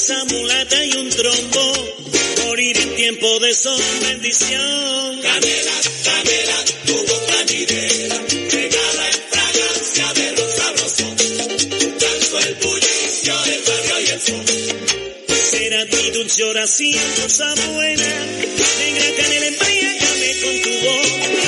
[0.04, 1.96] Esa mulata y un trombo.
[2.46, 5.22] Morir en tiempo de sol, bendición.
[5.22, 8.18] Canela, canela, tu voz plañidera.
[8.52, 11.16] Regala en fragancia de los sabrosos.
[12.04, 14.46] Tanto el bullicio del barrio y el sol.
[15.52, 18.26] Será mi dulce oración, cosa buena.
[18.80, 21.43] Negra canela, embriágame con tu voz.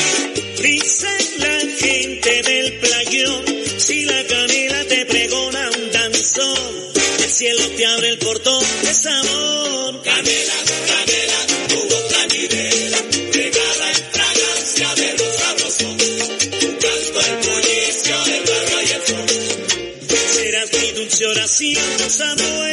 [7.36, 10.02] Cielo te abre el portón de sabor.
[10.04, 10.54] Canela,
[10.88, 13.00] canela, tu voz plañidera.
[13.34, 15.96] Regala en fragancia de los sabrosos.
[16.80, 19.28] Canto el bullicio del barrio y el sol.
[20.34, 22.65] Serás mi dulce oración, cosa buena.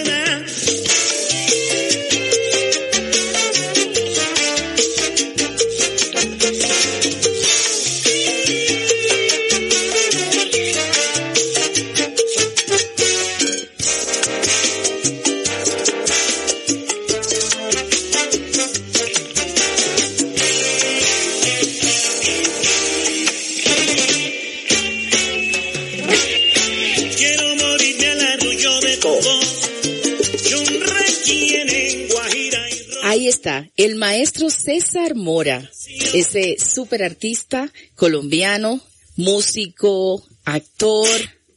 [34.13, 35.71] Maestro César Mora,
[36.13, 38.79] ese super artista colombiano,
[39.17, 41.09] músico, actor,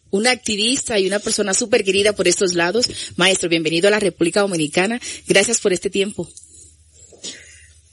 [0.09, 2.89] un activista y una persona súper querida por estos lados.
[3.17, 5.01] Maestro, bienvenido a la República Dominicana.
[5.27, 6.29] Gracias por este tiempo.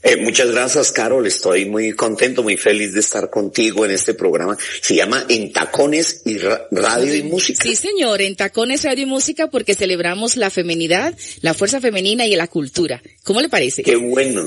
[0.05, 1.25] Eh, muchas gracias, Carol.
[1.25, 4.57] Estoy muy contento, muy feliz de estar contigo en este programa.
[4.81, 7.63] Se llama En Tacones y Ra- Radio y Música.
[7.63, 12.35] Sí, señor, en Tacones Radio y Música porque celebramos la feminidad, la fuerza femenina y
[12.35, 13.01] la cultura.
[13.23, 13.81] ¿Cómo le parece?
[13.83, 14.45] Qué bueno.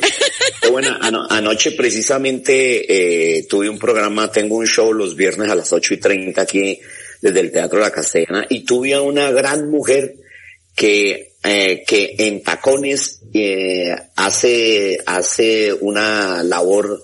[0.60, 0.94] Qué bueno.
[1.00, 5.94] Ano- anoche precisamente eh, tuve un programa, tengo un show los viernes a las ocho
[5.94, 6.78] y treinta aquí
[7.22, 10.16] desde el Teatro La Castellana y tuve a una gran mujer
[10.74, 17.02] que eh, que en tacones eh, hace hace una labor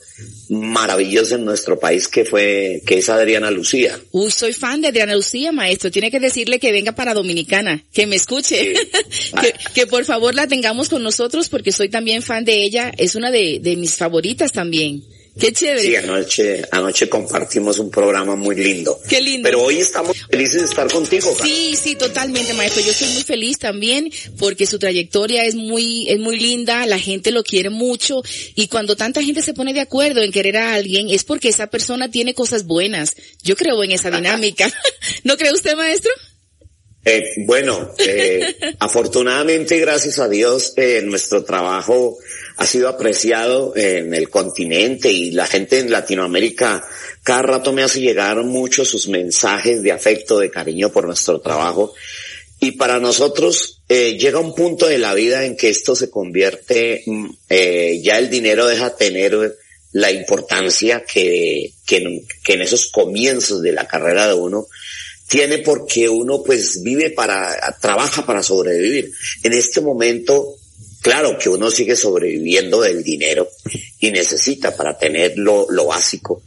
[0.49, 3.99] maravillosa en nuestro país que fue que es Adriana Lucía.
[4.11, 5.91] Uy, soy fan de Adriana Lucía, maestro.
[5.91, 8.75] Tiene que decirle que venga para Dominicana, que me escuche,
[9.41, 12.93] que, que por favor la tengamos con nosotros porque soy también fan de ella.
[12.97, 15.05] Es una de, de mis favoritas también.
[15.39, 15.81] Qué chévere.
[15.83, 19.01] Sí, anoche, anoche compartimos un programa muy lindo.
[19.09, 19.49] Qué lindo.
[19.49, 21.35] Pero hoy estamos felices de estar contigo.
[21.43, 22.83] Sí, sí, totalmente, maestro.
[22.83, 27.31] Yo estoy muy feliz también porque su trayectoria es muy, es muy linda, la gente
[27.31, 28.23] lo quiere mucho
[28.55, 31.69] y cuando tanta gente se pone de acuerdo en querer a alguien es porque esa
[31.69, 33.17] persona tiene cosas buenas.
[33.43, 34.71] Yo creo en esa dinámica.
[35.25, 36.13] ¿No cree usted, maestro?
[37.05, 42.19] Eh, bueno, eh, afortunadamente, gracias a Dios, eh, nuestro trabajo
[42.63, 46.87] ha sido apreciado en el continente y la gente en Latinoamérica
[47.25, 51.93] cada rato me hace llegar mucho sus mensajes de afecto, de cariño por nuestro trabajo.
[52.61, 57.03] Y para nosotros eh, llega un punto de la vida en que esto se convierte,
[57.05, 59.57] mm, eh, ya el dinero deja de tener
[59.91, 64.69] la importancia que, que, que en esos comienzos de la carrera de uno
[65.27, 69.11] tiene porque uno pues vive para, trabaja para sobrevivir.
[69.43, 70.59] En este momento,
[71.03, 73.49] claro que uno sigue sobreviviendo del dinero
[74.01, 76.43] y necesita para tener lo, lo básico,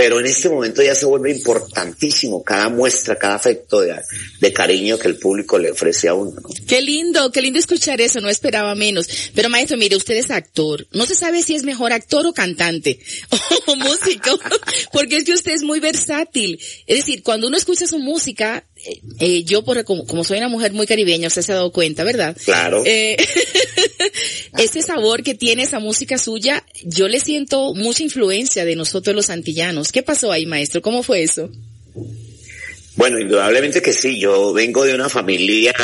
[0.00, 3.94] pero en este momento ya se vuelve importantísimo cada muestra, cada afecto de,
[4.40, 6.40] de cariño que el público le ofrece a uno.
[6.40, 6.48] ¿no?
[6.66, 9.06] Qué lindo, qué lindo escuchar eso, no esperaba menos.
[9.34, 10.86] Pero maestro, mire, usted es actor.
[10.92, 12.98] No se sabe si es mejor actor o cantante
[13.66, 14.38] o músico,
[14.92, 16.58] porque es que usted es muy versátil.
[16.86, 20.48] Es decir, cuando uno escucha su música, eh, eh, yo por, como, como soy una
[20.48, 22.36] mujer muy caribeña, usted se ha dado cuenta, ¿verdad?
[22.44, 22.82] Claro.
[22.86, 23.16] Eh,
[24.58, 29.30] ese sabor que tiene esa música suya, yo le siento mucha influencia de nosotros los
[29.30, 29.92] antillanos.
[29.92, 30.80] ¿Qué pasó ahí, maestro?
[30.80, 31.50] ¿Cómo fue eso?
[32.96, 34.18] Bueno, indudablemente que sí.
[34.18, 35.74] Yo vengo de una familia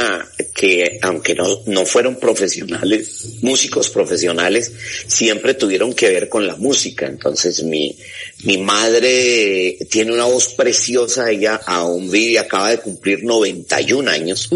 [0.55, 4.73] que, aunque no, no fueron profesionales, músicos profesionales,
[5.07, 7.07] siempre tuvieron que ver con la música.
[7.07, 7.97] Entonces mi,
[8.45, 11.31] mi madre tiene una voz preciosa.
[11.31, 14.49] Ella aún vive, acaba de cumplir 91 años.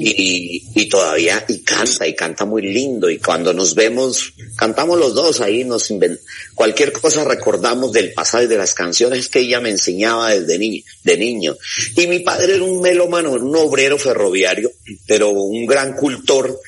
[0.00, 5.14] Y, y todavía, y canta, y canta muy lindo, y cuando nos vemos, cantamos los
[5.14, 6.18] dos ahí, nos inven-
[6.54, 10.84] cualquier cosa recordamos del pasado y de las canciones que ella me enseñaba desde ni
[11.04, 11.56] de niño.
[11.96, 14.70] Y mi padre era un melómano, un obrero ferroviario,
[15.06, 16.60] pero un gran cultor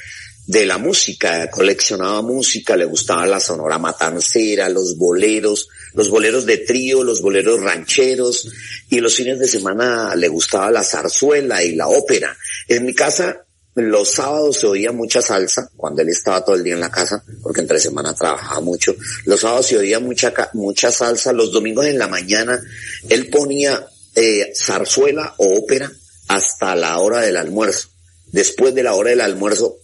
[0.47, 6.59] de la música, coleccionaba música, le gustaba la sonora matancera, los boleros, los boleros de
[6.59, 8.48] trío, los boleros rancheros,
[8.89, 12.36] y los fines de semana le gustaba la zarzuela y la ópera.
[12.69, 13.44] En mi casa,
[13.74, 17.24] los sábados se oía mucha salsa, cuando él estaba todo el día en la casa,
[17.43, 18.94] porque entre semana trabajaba mucho.
[19.24, 22.62] Los sábados se oía mucha, mucha salsa, los domingos en la mañana
[23.09, 23.85] él ponía
[24.16, 25.90] eh, zarzuela o ópera
[26.28, 27.88] hasta la hora del almuerzo.
[28.32, 29.76] Después de la hora del almuerzo,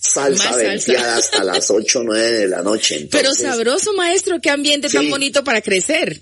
[0.00, 3.08] salsa venteada hasta las ocho o nueve de la noche.
[3.10, 6.20] pero sabroso, maestro, qué ambiente tan bonito para crecer.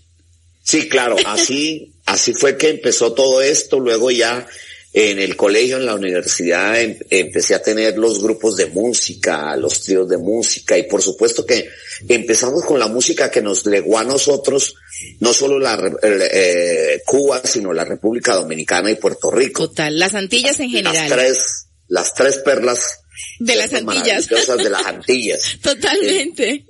[0.64, 4.46] Sí, claro, así, así fue que empezó todo esto, luego ya
[4.92, 9.82] en el colegio, en la universidad, em- empecé a tener los grupos de música, los
[9.82, 11.68] tríos de música y por supuesto que
[12.09, 14.74] empezamos con la música que nos legó a nosotros,
[15.20, 19.68] no solo la eh, Cuba, sino la República Dominicana y Puerto Rico.
[19.68, 21.08] Total, las Antillas en Las general.
[21.10, 23.00] tres, las tres perlas
[23.38, 23.84] De las Antillas.
[24.30, 25.58] maravillosas de las Antillas.
[25.62, 26.64] Totalmente.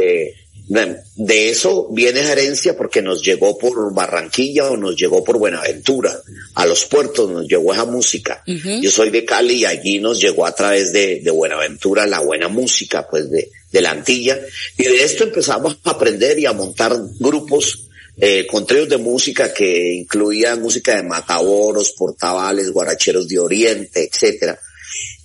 [0.00, 0.34] Eh,
[0.66, 6.18] de de eso viene herencia porque nos llegó por Barranquilla o nos llegó por Buenaventura.
[6.54, 8.42] A los puertos nos llegó esa música.
[8.46, 12.48] Yo soy de Cali y allí nos llegó a través de, de Buenaventura la buena
[12.48, 14.38] música, pues de, de la Antilla.
[14.78, 19.52] Y de esto empezamos a aprender y a montar grupos eh, con tríos de música
[19.52, 24.58] que incluían música de mataboros, portavales, guaracheros de Oriente, etcétera.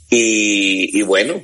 [0.10, 1.40] Y, y bueno,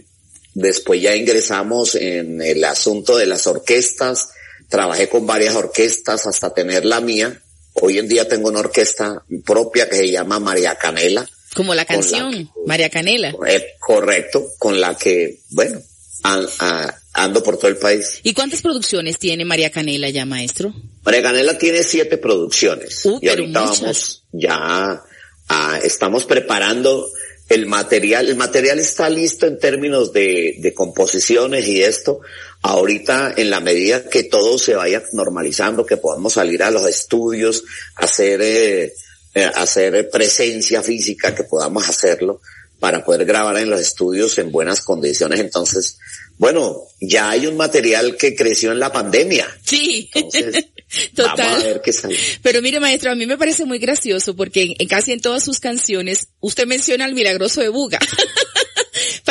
[0.56, 4.30] después ya ingresamos en el asunto de las orquestas,
[4.68, 7.40] trabajé con varias orquestas hasta tener la mía.
[7.74, 11.30] Hoy en día tengo una orquesta propia que se llama María Canela.
[11.54, 13.36] Como la canción, que- María Canela.
[13.48, 15.80] Eh, correcto, con la que, bueno,
[16.24, 18.20] a- ando por todo el país.
[18.24, 20.74] ¿Y cuántas producciones tiene María Canela ya, maestro?
[21.04, 23.06] María Canela tiene siete producciones.
[23.06, 23.82] Uh, y pero ahorita muchas.
[23.82, 25.04] vamos ya
[25.48, 27.08] a, estamos preparando
[27.48, 28.28] el material.
[28.28, 32.20] El material está listo en términos de, de composiciones y esto.
[32.64, 37.64] Ahorita, en la medida que todo se vaya normalizando, que podamos salir a los estudios,
[37.96, 38.94] hacer, eh,
[39.36, 42.42] eh, hacer presencia física, que podamos hacerlo
[42.80, 45.40] para poder grabar en los estudios en buenas condiciones.
[45.40, 45.98] Entonces,
[46.38, 49.48] bueno, ya hay un material que creció en la pandemia.
[49.64, 50.10] Sí.
[50.14, 50.66] Entonces,
[51.16, 51.36] Total.
[51.38, 52.16] Vamos a ver qué sale.
[52.42, 55.44] Pero mire, maestro, a mí me parece muy gracioso porque en, en casi en todas
[55.44, 58.00] sus canciones usted menciona al milagroso de Buga.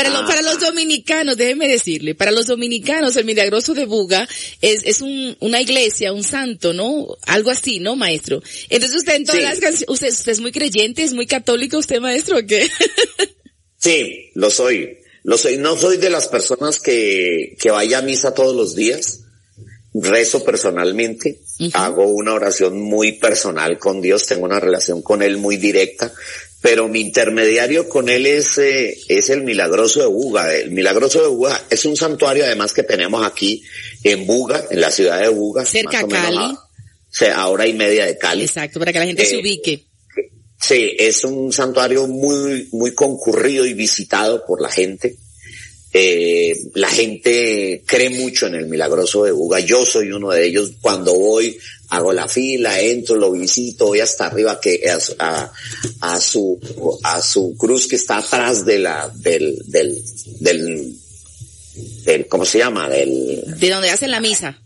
[0.05, 4.28] para, lo- para los dominicanos, déjeme decirle, para los dominicanos el milagroso de Buga
[4.60, 7.06] es, es un, una iglesia, un santo, ¿no?
[7.26, 8.43] Algo así, ¿no, maestro?
[8.68, 9.44] Entonces usted en todas Sí.
[9.47, 12.68] las canciones, usted, usted es muy creyente, es muy católico usted, maestro, ¿o qué?
[13.76, 14.98] Sí, lo soy.
[15.24, 15.59] Lo soy.
[15.59, 19.20] No soy de las personas que, que vaya a misa todos los días.
[19.93, 21.40] rezo personalmente,
[21.74, 26.12] hago una oración muy personal con Dios, tengo una relación con Él muy directa,
[26.65, 30.51] pero mi intermediario con Él es, eh, es el Milagroso de Buga.
[30.55, 33.62] El Milagroso de Buga es un santuario además que tenemos aquí
[34.03, 35.66] en Buga, en la ciudad de Buga.
[35.66, 36.39] Cerca a Cali.
[36.39, 36.59] o
[37.11, 38.45] sea, a hora y media de Cali.
[38.45, 39.85] Exacto, para que la gente se Eh, ubique.
[40.59, 45.19] Sí, es un santuario muy, muy concurrido y visitado por la gente.
[45.97, 49.61] Eh, la gente cree mucho en el milagroso de Buga.
[49.61, 50.73] Yo soy uno de ellos.
[50.81, 51.57] Cuando voy,
[51.91, 55.53] hago la fila, entro, lo visito, voy hasta arriba que a, su- a,
[56.01, 56.59] a su
[57.05, 59.97] a su cruz que está atrás de la del del
[60.41, 60.97] del,
[62.05, 62.89] del ¿cómo se llama?
[62.89, 64.61] del De donde hacen la misa.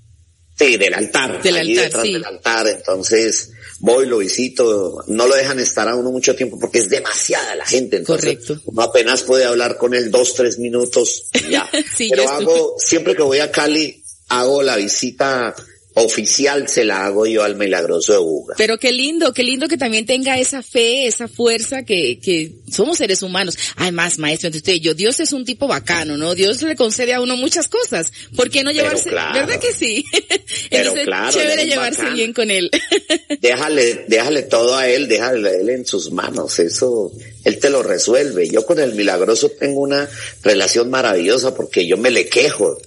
[0.59, 1.43] Sí, del altar.
[1.43, 2.13] Del altar, detrás sí.
[2.15, 2.67] del altar.
[2.69, 3.51] Entonces,
[3.81, 5.05] voy, lo visito.
[5.07, 7.97] No lo dejan estar a uno mucho tiempo porque es demasiada la gente.
[7.99, 8.63] Entonces, Correcto.
[8.67, 11.69] uno apenas puede hablar con él dos, tres minutos ya.
[11.97, 15.55] Sí, Pero hago, siempre que voy a Cali, hago la visita
[15.99, 18.55] oficial, se la hago yo al Milagroso de Buga.
[18.57, 22.99] Pero qué lindo, qué lindo que también tenga esa fe, esa fuerza que, que somos
[22.99, 23.59] seres humanos.
[23.77, 26.35] Además, maestro, entre usted y yo, Dios es un tipo bacano, ¿no?
[26.35, 28.13] Dios le concede a uno muchas cosas.
[28.37, 29.11] ¿Por qué no llevarse?
[29.11, 29.47] claro.
[29.47, 30.05] ¿Verdad que sí?
[30.71, 32.71] Pero Entonces, claro, chévere llevarse bien con él.
[33.41, 37.13] Déjale, déjale todo a él, déjale a él en sus manos, eso,
[37.45, 38.49] él te lo resuelve.
[38.49, 40.09] Yo con el milagroso tengo una
[40.43, 42.79] relación maravillosa porque yo me le quejo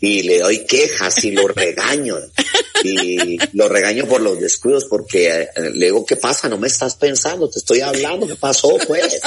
[0.00, 2.18] y le doy quejas y lo regaño
[2.82, 6.48] y lo regaño por los descuidos porque eh, le digo, ¿qué pasa?
[6.48, 9.20] No me estás pensando, te estoy hablando, ¿qué pasó pues?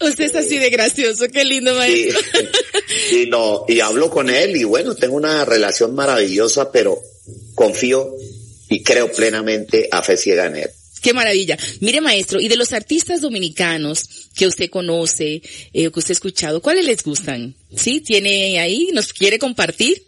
[0.00, 2.20] Usted es así de gracioso, qué lindo, Y, maestro.
[3.12, 7.00] y no, y hablo con él y bueno, tengo una relación maravillosa, pero
[7.54, 8.14] confío
[8.68, 10.70] y creo plenamente a fe ciega en él.
[11.02, 11.56] Qué maravilla.
[11.80, 14.04] Mire, maestro, y de los artistas dominicanos
[14.34, 15.42] que usted conoce,
[15.72, 17.54] eh, que usted ha escuchado, ¿cuáles les gustan?
[17.76, 18.00] ¿Sí?
[18.00, 18.88] ¿Tiene ahí?
[18.92, 20.02] ¿Nos quiere compartir?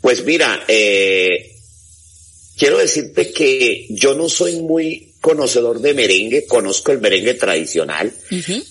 [0.00, 1.50] Pues mira, eh,
[2.56, 8.12] quiero decirte que yo no soy muy conocedor de merengue, conozco el merengue tradicional.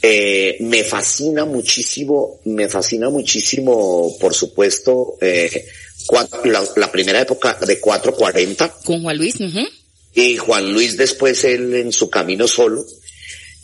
[0.02, 5.66] Eh, me fascina muchísimo, me fascina muchísimo, por supuesto, eh,
[6.06, 9.36] cuatro- la, la primera época de 440 Con Juan Luis.
[10.14, 12.86] Y Juan Luis después él en su camino solo.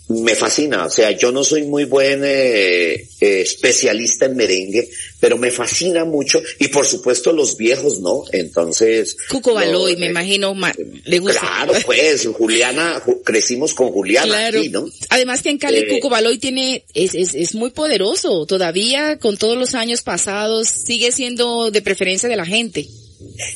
[0.10, 5.38] Me fascina, o sea, yo no soy muy buen eh, eh, especialista en merengue, pero
[5.38, 8.24] me fascina mucho y por supuesto los viejos, ¿no?
[8.32, 9.18] Entonces...
[9.30, 11.42] Cuco no, Baloy, me eh, imagino, ma- le gusta.
[11.42, 14.60] Claro, pues, Juliana, ju- crecimos con Juliana Claro.
[14.60, 14.86] aquí, ¿no?
[15.10, 18.46] Además que en Cali Eh, Cuco Baloy tiene, es, es, es muy poderoso.
[18.46, 22.88] Todavía con todos los años pasados sigue siendo de preferencia de la gente.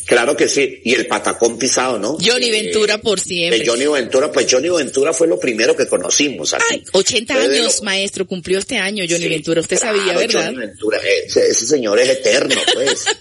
[0.05, 2.17] Claro que sí, y el patacón pisado, ¿no?
[2.19, 3.59] Johnny Eh, Ventura por siempre.
[3.59, 6.63] De Johnny Ventura, pues Johnny Ventura fue lo primero que conocimos aquí.
[6.71, 9.61] Ay, 80 Fue de años, lo- maestro, cumplió este año Johnny Sí, Ventura.
[9.61, 10.45] Usted claro, sabía, ¿verdad?
[10.45, 13.05] Johnny Ventura, eh, ese, ese señor es eterno, pues.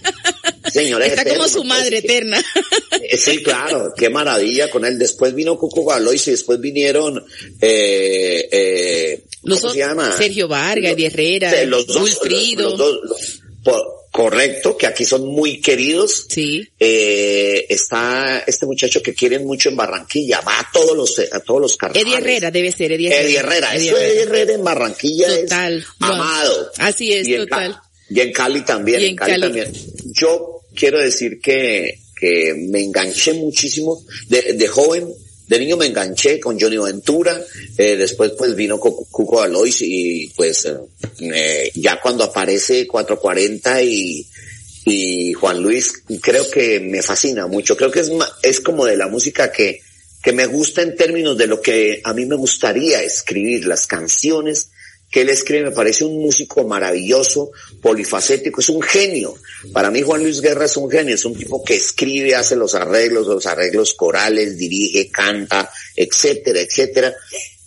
[0.72, 2.04] Señor es Está como eterno, su madre pues.
[2.04, 2.44] eterna.
[3.02, 4.98] Eh, Sí, claro, qué maravilla con él.
[4.98, 7.24] Después vino Cuco Galois y después vinieron,
[7.60, 10.14] eh, eh, Los ¿cómo se llama?
[10.16, 12.70] Sergio Vargas, Herrera, los dos, Wilfrido.
[12.70, 16.26] los dos, los- por- correcto, que aquí son muy queridos.
[16.28, 16.68] Sí.
[16.78, 21.60] Eh, está este muchacho que quieren mucho en Barranquilla, va a todos los, a todos
[21.60, 22.06] los carnavales.
[22.06, 23.22] Eddie Herrera debe ser, Eddie Herrera.
[23.26, 24.12] Eddie Herrera, Eddie eso Herrera.
[24.12, 25.78] Eddie Herrera en Barranquilla Total.
[25.78, 26.70] es amado.
[26.78, 27.72] Así es, y en total.
[27.72, 27.82] Ca-
[28.12, 29.42] y en Cali también, Y en en Cali, Cali.
[29.42, 29.72] también.
[30.12, 35.08] Yo quiero decir que, que me enganché muchísimo de, de joven,
[35.50, 37.38] de niño me enganché con Johnny Ventura,
[37.76, 40.76] eh, después pues vino Cu- Cuco Alois y pues eh,
[41.34, 44.26] eh, ya cuando aparece 440 y,
[44.86, 48.10] y Juan Luis, creo que me fascina mucho, creo que es,
[48.42, 49.80] es como de la música que,
[50.22, 54.70] que me gusta en términos de lo que a mí me gustaría escribir, las canciones
[55.10, 57.50] que él escribe, me parece un músico maravilloso,
[57.82, 59.34] polifacético, es un genio.
[59.72, 62.74] Para mí Juan Luis Guerra es un genio, es un tipo que escribe, hace los
[62.74, 67.14] arreglos, los arreglos corales, dirige, canta, etcétera, etcétera.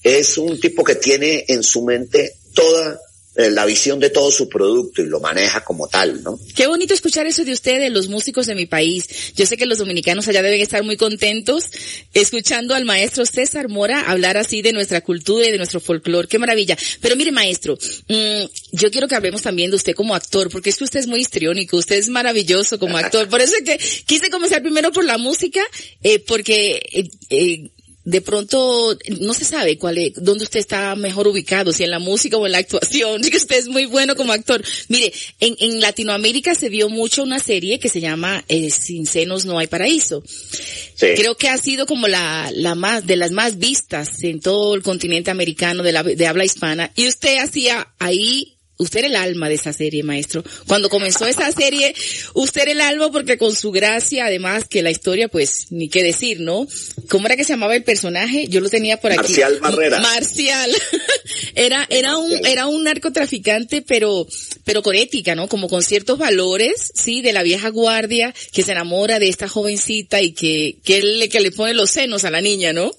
[0.02, 3.00] Es un tipo que tiene en su mente toda
[3.36, 6.40] la visión de todo su producto y lo maneja como tal, ¿no?
[6.56, 9.34] Qué bonito escuchar eso de ustedes, los músicos de mi país.
[9.36, 11.66] Yo sé que los dominicanos allá deben estar muy contentos
[12.14, 16.28] escuchando al maestro César Mora hablar así de nuestra cultura y de nuestro folclore.
[16.28, 16.78] Qué maravilla.
[17.02, 17.78] Pero mire, maestro,
[18.08, 21.08] mm, yo quiero que hablemos también de usted como actor, porque es que usted es
[21.08, 23.28] muy histriónico, usted es maravilloso como actor.
[23.34, 25.62] Por eso es que quise comenzar primero por la música,
[26.04, 27.70] eh, porque eh, eh,
[28.06, 32.00] de pronto no se sabe cuál es, dónde usted está mejor ubicado, si en la
[32.00, 34.64] música o en la actuación, que usted es muy bueno como actor.
[34.90, 39.46] Mire, en, en Latinoamérica se vio mucho una serie que se llama eh, Sin senos
[39.46, 40.24] no hay paraíso.
[40.26, 41.08] Sí.
[41.16, 44.84] Creo que ha sido como la, la más, de las más vistas en todo el
[44.84, 46.92] continente americano de la, de habla hispana.
[46.96, 50.44] Y usted hacía ahí usted era el alma de esa serie, maestro.
[50.68, 51.96] Cuando comenzó esa serie,
[52.34, 56.04] usted era el alma porque con su gracia, además que la historia, pues, ni qué
[56.04, 56.68] decir, ¿no?
[57.10, 58.48] ¿Cómo era que se llamaba el personaje?
[58.48, 59.22] Yo lo tenía por aquí.
[59.22, 60.00] Marcial Barrera.
[60.00, 60.72] Marcial.
[61.56, 64.28] era, era un, era un narcotraficante, pero,
[64.64, 65.48] pero con ética, ¿no?
[65.48, 70.22] Como con ciertos valores, sí, de la vieja guardia, que se enamora de esta jovencita
[70.22, 72.92] y que, que él, que le pone los senos a la niña, ¿no?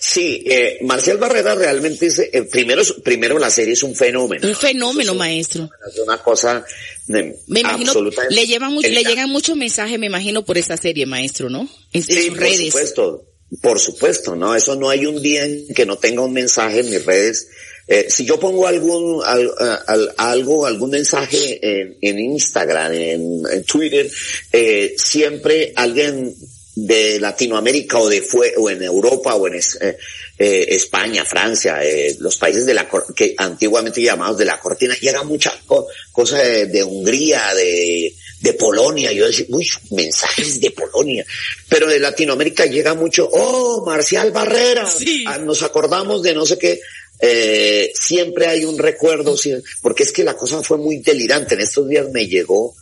[0.00, 4.46] Sí, eh, Marcial Barrera realmente es, eh, primero, primero la serie es un fenómeno.
[4.46, 5.70] Un fenómeno, maestro.
[5.92, 6.64] Es una cosa
[7.06, 10.76] de, Me imagino, absolutamente- le llevan mucho, le llegan muchos mensajes, me imagino, por esa
[10.76, 11.68] serie, maestro, ¿no?
[11.92, 12.66] En, en Sí, sus por redes.
[12.66, 13.24] supuesto,
[13.62, 14.54] por supuesto, ¿no?
[14.54, 17.48] Eso no hay un día en que no tenga un mensaje en mis redes.
[17.86, 19.52] Eh, si yo pongo algún, al-
[19.86, 24.10] al- algo, algún mensaje en, en Instagram, en, en Twitter,
[24.52, 26.34] eh, siempre alguien
[26.76, 29.96] de Latinoamérica o de fue, o en Europa o en es- eh,
[30.38, 35.22] eh, España, Francia, eh, los países de la que antiguamente llamados de la cortina, llega
[35.22, 39.12] mucha co- cosa de, de Hungría, de, de Polonia.
[39.12, 41.24] Yo decía, uy, mensajes de Polonia.
[41.68, 45.24] Pero de Latinoamérica llega mucho, oh, Marcial Barrera, Sí.
[45.28, 46.80] ah, nos acordamos de no sé qué.
[47.20, 49.36] Eh, siempre hay un recuerdo,
[49.80, 51.54] porque es que la cosa fue muy delirante.
[51.54, 52.74] En estos días me llegó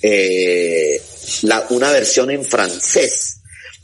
[0.00, 1.02] eh,
[1.42, 3.39] la, una versión en francés.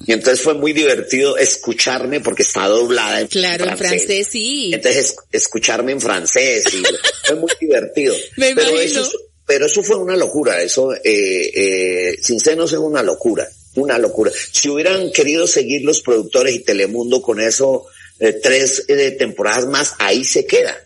[0.07, 4.71] Y entonces fue muy divertido escucharme porque está doblada en Claro, en francés, sí.
[4.73, 6.83] Entonces es- escucharme en francés y
[7.27, 8.15] fue muy divertido.
[8.37, 9.01] Me pero imagino.
[9.03, 9.13] eso,
[9.47, 14.31] pero eso fue una locura, eso, eh, eh, sin senos es una locura, una locura.
[14.53, 17.87] Si hubieran querido seguir los productores y Telemundo con eso,
[18.21, 20.77] eh, tres eh, temporadas más, ahí se queda.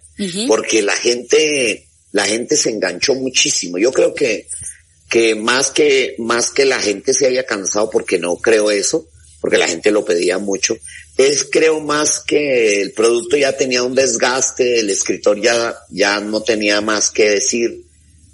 [0.48, 3.78] Porque la gente, la gente se enganchó muchísimo.
[3.78, 4.46] Yo creo que,
[5.10, 9.08] que más que, más que la gente se haya cansado, porque no creo eso,
[9.40, 10.76] porque la gente lo pedía mucho,
[11.18, 16.42] es creo más que el producto ya tenía un desgaste, el escritor ya, ya no
[16.42, 17.84] tenía más que decir,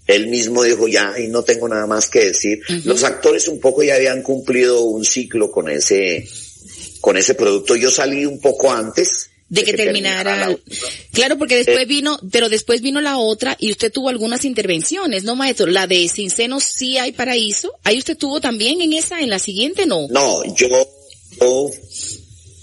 [0.06, 2.60] él mismo dijo ya, y no tengo nada más que decir.
[2.84, 6.28] Los actores un poco ya habían cumplido un ciclo con ese,
[7.00, 7.74] con ese producto.
[7.74, 9.30] Yo salí un poco antes.
[9.48, 10.36] De que terminara.
[10.48, 10.59] la-
[11.12, 15.23] Claro, porque después Eh, vino, pero después vino la otra y usted tuvo algunas intervenciones,
[15.24, 15.66] ¿no, maestro?
[15.66, 17.73] La de Sin sí hay paraíso.
[17.85, 20.09] Ahí usted tuvo también en esa, en la siguiente no.
[20.10, 20.68] No, yo,
[21.40, 21.70] yo,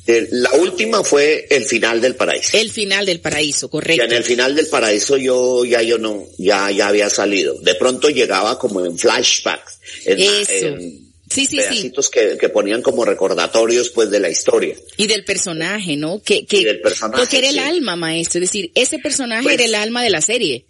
[0.07, 2.57] eh, la última fue el final del paraíso.
[2.57, 4.03] El final del paraíso, Y correcto.
[4.03, 7.53] en el final del paraíso yo ya yo no, ya, ya había salido.
[7.61, 10.67] De pronto llegaba como en flashbacks, en, Eso.
[10.67, 11.02] en
[11.33, 11.57] Sí, sí, sí.
[11.57, 14.75] pedacitos que, que ponían como recordatorios pues de la historia.
[14.97, 16.21] Y del personaje, ¿no?
[16.21, 17.59] Que, que, Y del personaje, porque era el sí.
[17.59, 18.39] alma, maestro.
[18.41, 20.65] Es decir, ese personaje Pues- era el alma de la serie.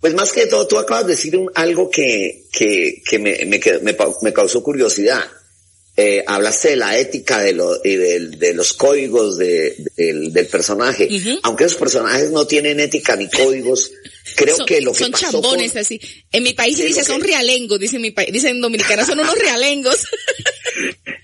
[0.00, 3.58] Pues más que todo, tú acabas de decir un- algo que, que, que me, me,
[3.82, 5.24] me, me causó curiosidad.
[6.00, 11.08] Eh, hablaste de la ética de, lo, y de los códigos de- del, del personaje.
[11.42, 13.90] Aunque esos personajes no tienen ética ni códigos,
[14.36, 16.00] creo son, que lo que son pasó chambones con- así.
[16.30, 19.18] En mi país se dice lo son que- realengos, dicen mi país, dicen dominicanos son
[19.18, 19.96] unos realengos.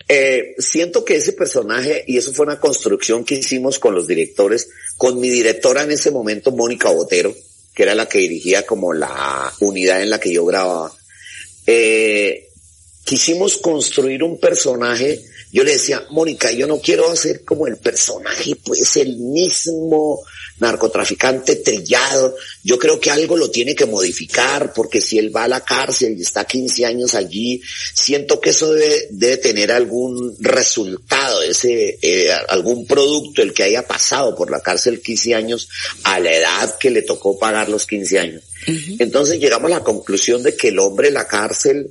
[0.09, 4.69] Eh, siento que ese personaje, y eso fue una construcción que hicimos con los directores,
[4.99, 7.35] con mi directora en ese momento, Mónica Botero,
[7.75, 10.93] que era la que dirigía como la unidad en la que yo grababa,
[11.67, 12.49] eh,
[13.05, 15.23] quisimos construir un personaje,
[15.53, 20.25] yo le decía, Mónica, yo no quiero hacer como el personaje, pues el mismo
[20.59, 25.49] narcotraficante trillado, yo creo que algo lo tiene que modificar, porque si él va a
[25.49, 27.61] la cárcel y está 15 años allí,
[27.93, 33.87] siento que eso debe, debe tener algún resultado, ese, eh, algún producto, el que haya
[33.87, 35.69] pasado por la cárcel 15 años
[36.05, 38.43] a la edad que le tocó pagar los 15 años.
[38.99, 41.91] Entonces llegamos a la conclusión de que el hombre en la cárcel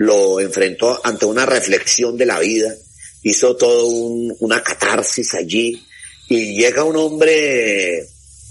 [0.00, 2.74] lo enfrentó ante una reflexión de la vida,
[3.22, 5.78] hizo todo un- una catarsis allí
[6.26, 8.06] y llega un hombre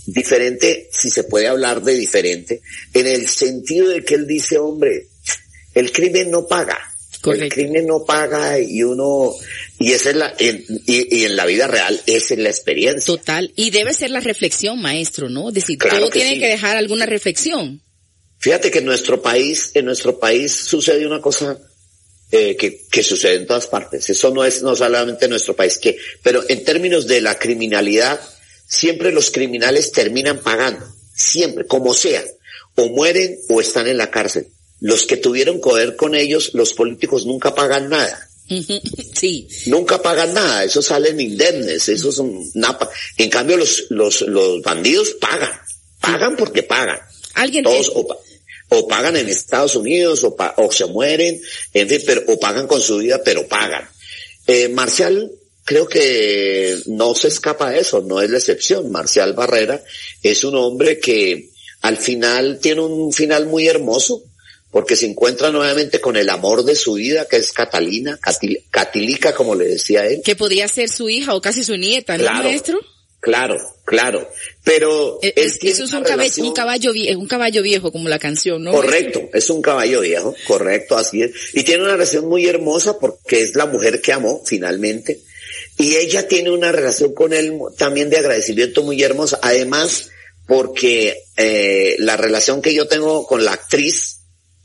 [0.06, 2.62] diferente, si se puede hablar de diferente,
[2.94, 5.08] en el sentido de que él dice, hombre,
[5.74, 6.78] el crimen no paga.
[7.26, 9.34] El crimen no paga y uno,
[9.80, 13.06] y esa es la, en- y, y en la vida real, esa es la experiencia.
[13.06, 13.52] Total.
[13.56, 15.50] Y debe ser la reflexión, maestro, ¿no?
[15.50, 16.40] Es decir, Claro todo que tiene sí.
[16.42, 17.82] que dejar alguna reflexión.
[18.40, 21.60] Fíjate que en nuestro país, en nuestro país sucede una cosa
[22.32, 24.10] eh, que, que sucede en todas partes.
[24.10, 28.20] Eso no es no solamente en nuestro país, que, pero en términos de la criminalidad,
[28.66, 32.24] siempre los criminales terminan pagando, siempre, como sea,
[32.76, 34.48] o mueren o están en la cárcel.
[34.80, 38.26] Los que tuvieron poder con ellos, los políticos nunca pagan nada.
[39.14, 39.48] Sí.
[39.66, 42.90] Nunca pagan nada, esos salen indemnes, esos son napa.
[43.18, 45.52] En cambio los, los, los bandidos pagan,
[46.00, 47.00] pagan porque pagan.
[47.34, 48.00] Alguien Todos te-
[48.70, 51.42] o, pa- o pagan en Estados Unidos o, pa- o se mueren,
[51.74, 53.88] en fin, pero, o pagan con su vida, pero pagan.
[54.48, 55.32] Eh, Marcial
[55.66, 58.92] creo que no se escapa de eso, no es la excepción.
[58.92, 59.84] Marcial Barrera
[60.24, 61.50] es un hombre que
[61.82, 64.24] al final tiene un final muy hermoso,
[64.72, 69.34] porque se encuentra nuevamente con el amor de su vida, que es Catalina, Catil- Catilica,
[69.34, 70.22] como le decía él.
[70.24, 72.44] Que podía ser su hija o casi su nieta, ¿no, Claro.
[72.44, 72.80] maestro?
[73.22, 74.30] Claro, claro.
[74.64, 78.18] Pero él es- tiene eso es relación- un caballo viejo, un caballo viejo como la
[78.20, 78.72] canción, ¿no?
[78.72, 81.32] Correcto, es un caballo viejo, correcto, así es.
[81.54, 85.20] Y tiene una relación muy hermosa porque es la mujer que amó finalmente.
[85.78, 89.40] Y ella tiene una relación con él también de agradecimiento muy hermosa.
[89.42, 90.10] Además,
[90.48, 94.19] porque eh, la relación que yo tengo con la actriz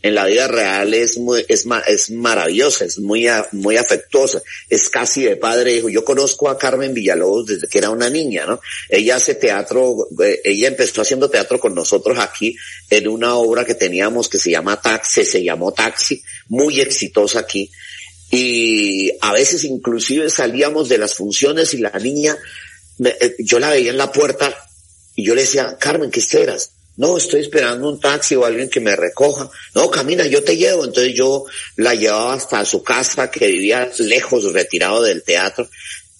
[0.04, 5.22] en la vida real es muy, es, es maravillosa, es muy, muy afectuosa, es casi
[5.22, 5.88] de padre e hijo.
[5.88, 8.60] Yo conozco a Carmen Villalobos desde que era una niña, ¿no?
[8.90, 12.54] Ella hace teatro, eh, ella empezó haciendo teatro con nosotros aquí
[12.90, 17.70] en una obra que teníamos que se llama Taxi, se llamó Taxi, muy exitosa aquí.
[18.30, 22.36] Y a veces inclusive salíamos de las funciones y la niña,
[23.02, 24.54] eh, yo la veía en la puerta
[25.14, 26.73] y yo le decía, Carmen, ¿qué esperas?
[26.96, 29.50] No, estoy esperando un taxi o alguien que me recoja.
[29.74, 30.84] No, camina, yo te llevo.
[30.84, 31.44] Entonces yo
[31.76, 35.68] la llevaba hasta su casa, que vivía lejos, retirado del teatro.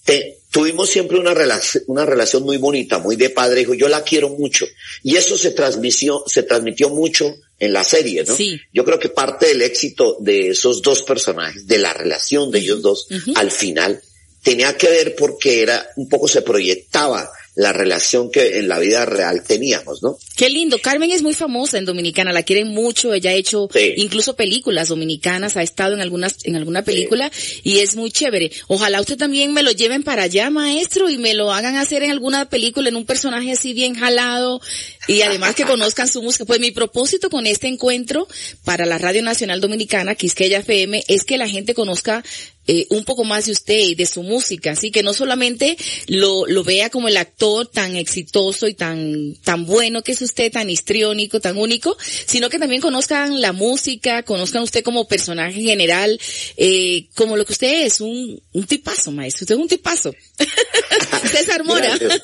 [0.03, 3.73] Te- tuvimos siempre una relación, una relación muy bonita, muy de padre e hijo.
[3.73, 4.65] Yo la quiero mucho.
[5.03, 8.35] Y eso se transmitió, se transmitió mucho en la serie, ¿no?
[8.35, 8.59] Sí.
[8.73, 12.81] Yo creo que parte del éxito de esos dos personajes, de la relación de ellos
[12.81, 14.01] dos, al final,
[14.43, 19.05] tenía que ver porque era, un poco se proyectaba la relación que en la vida
[19.05, 20.17] real teníamos, ¿no?
[20.35, 20.77] Qué lindo.
[20.79, 23.93] Carmen es muy famosa en Dominicana, la quieren mucho, ella ha hecho Sí.
[23.95, 27.31] incluso películas dominicanas, ha estado en algunas, en alguna película
[27.63, 28.51] y es muy chévere.
[28.67, 32.11] Ojalá usted también me lo lleven para allá, maestro, y me lo hagan hacer en
[32.11, 34.59] alguna película, en un personaje así bien jalado
[35.07, 36.43] y además que conozcan su música.
[36.45, 38.27] Pues mi propósito con este encuentro
[38.65, 42.23] para la Radio Nacional Dominicana, Quisqueya FM, es que la gente conozca
[42.67, 45.77] eh, un poco más de usted y de su música, así que no solamente
[46.07, 50.51] lo, lo vea como el actor tan exitoso y tan, tan bueno que es usted,
[50.51, 56.19] tan histriónico, tan único, sino que también conozcan la música, conozcan usted como personaje general,
[56.57, 60.13] eh, como lo que usted es, un, un tipazo, maestro, usted es un tipazo.
[61.31, 61.97] César Mora.
[61.97, 62.21] Gracias,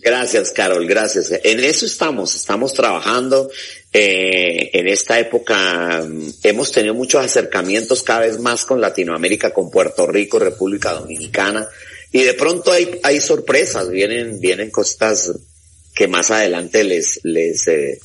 [0.00, 1.32] gracias, Carol, gracias.
[1.44, 3.50] En eso estamos, estamos trabajando.
[3.92, 9.70] Eh, en esta época mm, hemos tenido muchos acercamientos cada vez más con Latinoamérica, con
[9.70, 11.68] Puerto Rico, República Dominicana.
[12.12, 15.32] Y de pronto hay, hay sorpresas, vienen, vienen cosas
[15.94, 17.98] que más adelante les, les, eh,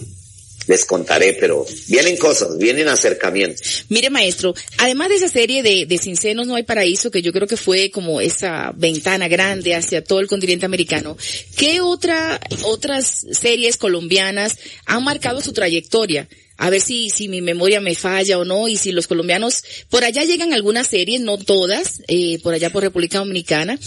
[0.68, 3.86] les contaré, pero vienen cosas, vienen acercamientos.
[3.90, 7.32] Mire, maestro, además de esa serie de, de Sin Senos No Hay Paraíso, que yo
[7.32, 11.18] creo que fue como esa ventana grande hacia todo el continente americano,
[11.56, 16.28] ¿qué otra, otras series colombianas han marcado su trayectoria?
[16.58, 20.04] A ver si, si mi memoria me falla o no, y si los colombianos, por
[20.04, 23.78] allá llegan algunas series, no todas, eh, por allá por República Dominicana,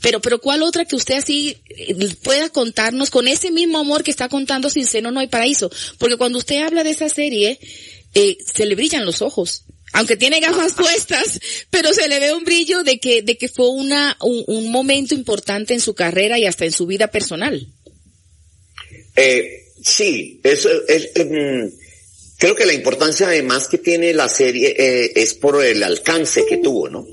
[0.00, 4.10] pero, pero ¿cuál otra que usted así eh, pueda contarnos con ese mismo amor que
[4.10, 5.70] está contando Sin Seno No Hay Paraíso?
[5.98, 7.58] Porque cuando usted habla de esa serie,
[8.14, 9.64] eh, se le brillan los ojos.
[9.92, 11.40] Aunque tiene gafas puestas,
[11.70, 15.14] pero se le ve un brillo de que, de que fue una, un, un momento
[15.14, 17.68] importante en su carrera y hasta en su vida personal.
[19.16, 21.83] Eh, sí, eso es, mm,
[22.38, 26.58] creo que la importancia además que tiene la serie eh, es por el alcance que
[26.58, 27.06] tuvo, ¿no?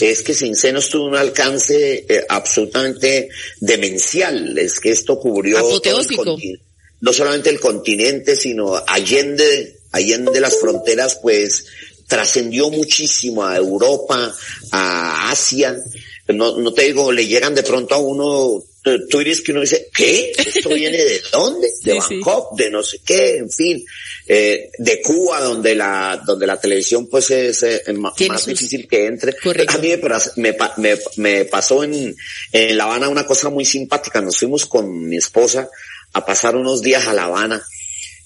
[0.00, 3.28] Es que Sin Senos tuvo un alcance eh, absolutamente
[3.60, 6.60] demencial, es que esto cubrió todo el
[7.02, 11.66] no solamente el continente, sino allende, allende las fronteras, pues
[12.06, 14.32] trascendió muchísimo a Europa,
[14.70, 15.76] a Asia.
[16.28, 19.88] No, no te digo, le llegan de pronto a uno eh, tweets que uno dice,
[19.94, 20.32] ¿qué?
[20.36, 21.68] ¿Esto viene de dónde?
[21.82, 22.14] De Sí, sí.
[22.20, 23.84] Bangkok, de no sé qué, en fin.
[24.26, 29.06] Eh, de Cuba, donde la, donde la televisión pues es eh, más sus- difícil que
[29.06, 29.34] entre.
[29.36, 29.74] Correcto.
[29.74, 29.88] A mí
[30.36, 32.14] me, me, me, me pasó en,
[32.52, 34.20] en La Habana una cosa muy simpática.
[34.20, 35.68] Nos fuimos con mi esposa
[36.12, 37.62] a pasar unos días a La Habana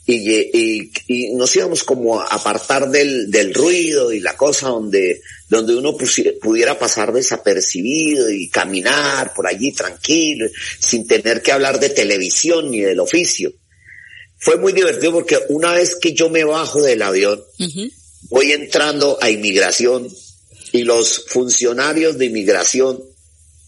[0.04, 5.20] y, y, y nos íbamos como a apartar del, del ruido y la cosa donde,
[5.48, 10.48] donde uno pudiera pasar desapercibido y caminar por allí tranquilo,
[10.80, 13.52] sin tener que hablar de televisión ni del oficio.
[14.38, 17.42] Fue muy divertido porque una vez que yo me bajo del avión,
[18.28, 20.08] voy entrando a inmigración
[20.72, 23.02] y los funcionarios de inmigración,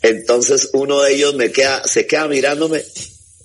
[0.02, 2.84] entonces uno de ellos me queda, se queda mirándome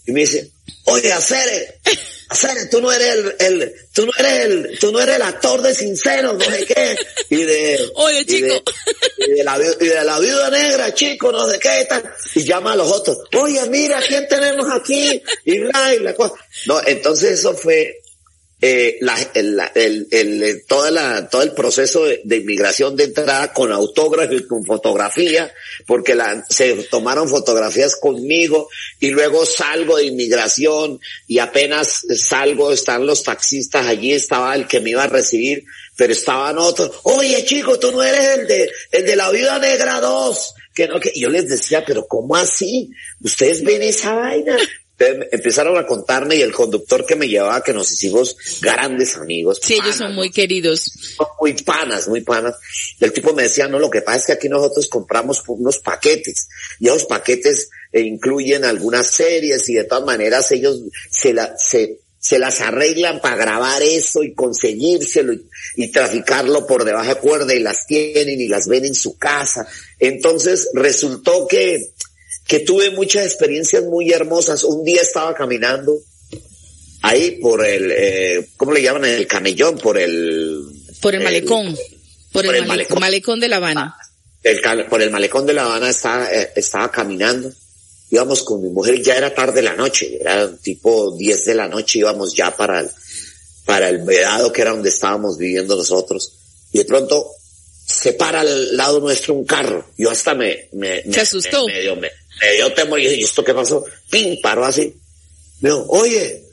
[0.05, 0.51] y me dice,
[0.85, 1.79] oye, Acere,
[2.69, 5.73] Tú no eres el, el, tú no eres el, tú no eres el actor de
[5.73, 6.95] Sincero, no sé qué,
[7.29, 8.47] y de, Oye, y chico.
[8.47, 8.63] de,
[9.27, 12.03] y de la, y de la viuda negra, chico, no sé qué, tal,
[12.35, 15.21] y llama a los otros, oye, mira, ¿quién tenemos aquí?
[15.45, 16.35] Y bla, y la cosa.
[16.65, 18.02] No, entonces eso fue,
[18.65, 23.73] eh, la, el, el, el, toda la, todo el proceso de, inmigración de entrada con
[23.73, 25.53] autógrafo y con fotografía,
[25.85, 28.69] porque la, se tomaron fotografías conmigo
[29.01, 34.79] y luego salgo de inmigración y apenas salgo, están los taxistas allí, estaba el que
[34.79, 35.65] me iba a recibir,
[35.97, 39.99] pero estaban otros, oye chico, tú no eres el de, el de la vida negra
[39.99, 42.91] 2, que no, que yo les decía, pero ¿cómo así?
[43.21, 44.55] ¿Ustedes ven esa vaina?
[45.31, 49.59] Empezaron a contarme y el conductor que me llevaba, que nos hicimos grandes amigos.
[49.61, 50.91] Sí, ellos son muy queridos.
[51.17, 52.55] Son muy panas, muy panas.
[52.99, 56.47] El tipo me decía, no, lo que pasa es que aquí nosotros compramos unos paquetes
[56.79, 61.99] y esos paquetes eh, incluyen algunas series y de todas maneras ellos se la, se,
[62.19, 67.53] se las arreglan para grabar eso y conseguírselo y, y, traficarlo por debajo de cuerda
[67.53, 69.67] y las tienen y las ven en su casa.
[69.99, 71.93] Entonces resultó que
[72.53, 74.63] que tuve muchas experiencias muy hermosas.
[74.63, 75.97] Un día estaba caminando
[77.01, 79.05] ahí por el, eh, ¿cómo le llaman?
[79.05, 80.63] El camellón, por el...
[81.01, 81.75] Por el malecón.
[82.31, 82.99] por, el, malecón.
[82.99, 83.39] malecón.
[83.39, 83.97] de La Habana.
[84.43, 87.51] El, por el malecón de La Habana estaba, eh, estaba caminando.
[88.11, 91.67] Íbamos con mi mujer, ya era tarde de la noche, era tipo 10 de la
[91.67, 92.89] noche, íbamos ya para el,
[93.65, 96.33] para el vedado que era donde estábamos viviendo nosotros.
[96.71, 97.31] Y de pronto
[97.83, 99.85] se para al lado nuestro un carro.
[99.97, 101.65] Yo hasta me, me, ¿Se asustó?
[101.65, 102.11] Me, me,
[102.41, 103.85] me dio temor y ¿y esto qué pasó?
[104.09, 104.95] Pim, paró así.
[105.61, 106.43] Me dijo, oye,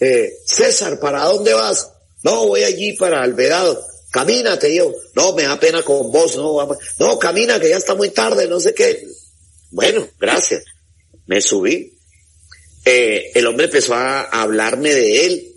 [0.00, 1.90] eh, César, ¿para dónde vas?
[2.22, 3.84] No, voy allí para el vedado.
[4.10, 4.92] Camínate, yo.
[5.14, 6.78] No, me da pena con vos, no.
[6.98, 9.06] No, camina, que ya está muy tarde, no sé qué.
[9.70, 10.64] Bueno, gracias.
[11.26, 11.98] Me subí.
[12.84, 15.53] Eh, el hombre empezó a hablarme de él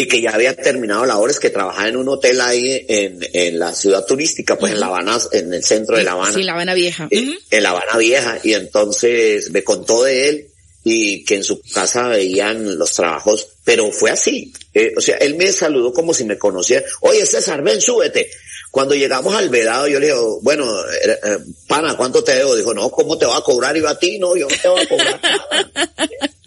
[0.00, 3.74] y que ya había terminado labores, que trabajaba en un hotel ahí en, en la
[3.74, 6.32] ciudad turística, pues en La Habana, en el centro de La Habana.
[6.32, 7.06] Sí, La Habana Vieja.
[7.10, 8.38] En La Habana Vieja.
[8.42, 10.48] Y entonces me contó de él
[10.84, 14.50] y que en su casa veían los trabajos, pero fue así.
[14.72, 16.82] Eh, o sea, él me saludó como si me conociera.
[17.00, 18.30] Oye, César, ven, súbete.
[18.70, 22.56] Cuando llegamos al vedado, yo le digo, bueno, eh, eh, pana, ¿cuánto te debo?
[22.56, 23.76] Dijo, no, ¿cómo te va a cobrar?
[23.76, 25.92] Y yo a ti, no, yo no te voy a cobrar nada.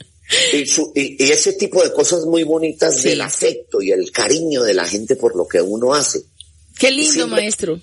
[0.54, 3.10] Y, su, y, y, ese tipo de cosas muy bonitas sí.
[3.10, 6.22] del afecto y el cariño de la gente por lo que uno hace.
[6.80, 7.80] Qué lindo, siempre, maestro.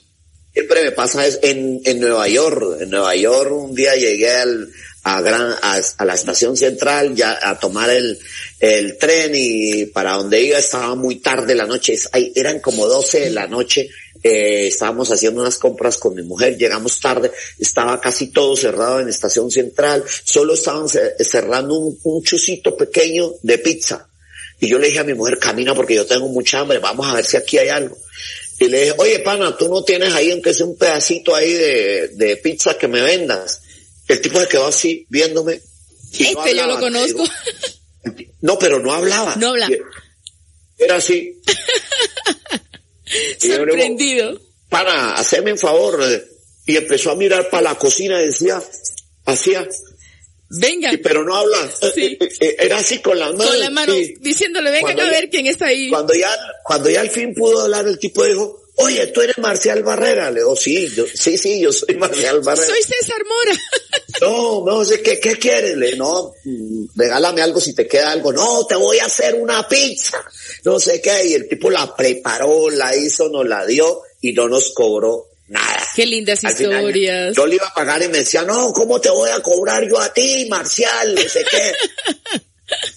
[0.52, 2.80] Siempre me pasa es en, en Nueva York.
[2.80, 4.68] En Nueva York un día llegué al,
[5.04, 8.18] a, gran, a, a, la estación central ya a tomar el,
[8.58, 11.96] el tren y para donde iba estaba muy tarde la noche.
[12.34, 13.88] Eran como 12 de la noche
[14.22, 19.09] eh, estábamos haciendo unas compras con mi mujer, llegamos tarde, estaba casi todo cerrado en
[19.09, 24.06] estación central, solo estaban cerrando un, un chucito pequeño de pizza.
[24.60, 27.14] Y yo le dije a mi mujer, camina porque yo tengo mucha hambre, vamos a
[27.14, 27.97] ver si aquí hay algo.
[28.59, 32.09] Y le dije, oye pana, tú no tienes ahí aunque sea un pedacito ahí de,
[32.09, 33.62] de pizza que me vendas.
[34.06, 35.62] El tipo se quedó así viéndome.
[36.12, 37.24] Y este no hablaba, yo lo conozco.
[38.05, 39.36] Digo, no, pero no hablaba.
[39.36, 39.74] No hablaba.
[40.76, 41.40] Era así.
[43.38, 44.40] Sorprendido.
[44.68, 46.00] Para, hacerme un favor.
[46.66, 48.62] Y empezó a mirar para la cocina y decía,
[49.24, 49.66] hacía.
[50.52, 50.90] Venga.
[51.02, 51.70] pero no habla.
[51.94, 52.18] Sí.
[52.58, 53.54] Era así con las manos.
[53.54, 55.88] Con diciéndole, vengan cuando a ver quién está ahí.
[55.88, 59.82] Cuando ya, cuando ya al fin pudo hablar, el tipo dijo, oye, tú eres Marcial
[59.82, 60.30] Barrera.
[60.30, 62.66] Le digo, sí, yo, sí, sí, yo soy Marcial Barrera.
[62.66, 63.60] Soy César Mora.
[64.20, 65.76] no, no sé, ¿qué, qué quieres?
[65.76, 66.32] Le no,
[66.94, 68.32] regálame algo si te queda algo.
[68.32, 70.18] No, te voy a hacer una pizza.
[70.64, 71.26] No sé qué.
[71.26, 75.86] Y el tipo la preparó, la hizo, nos la dio y no nos cobró nada.
[75.94, 76.92] Qué lindas Al historias.
[76.92, 79.86] Final, yo le iba a pagar y me decía, no, ¿cómo te voy a cobrar
[79.88, 81.14] yo a ti, Marcial?
[81.14, 82.40] No sé qué.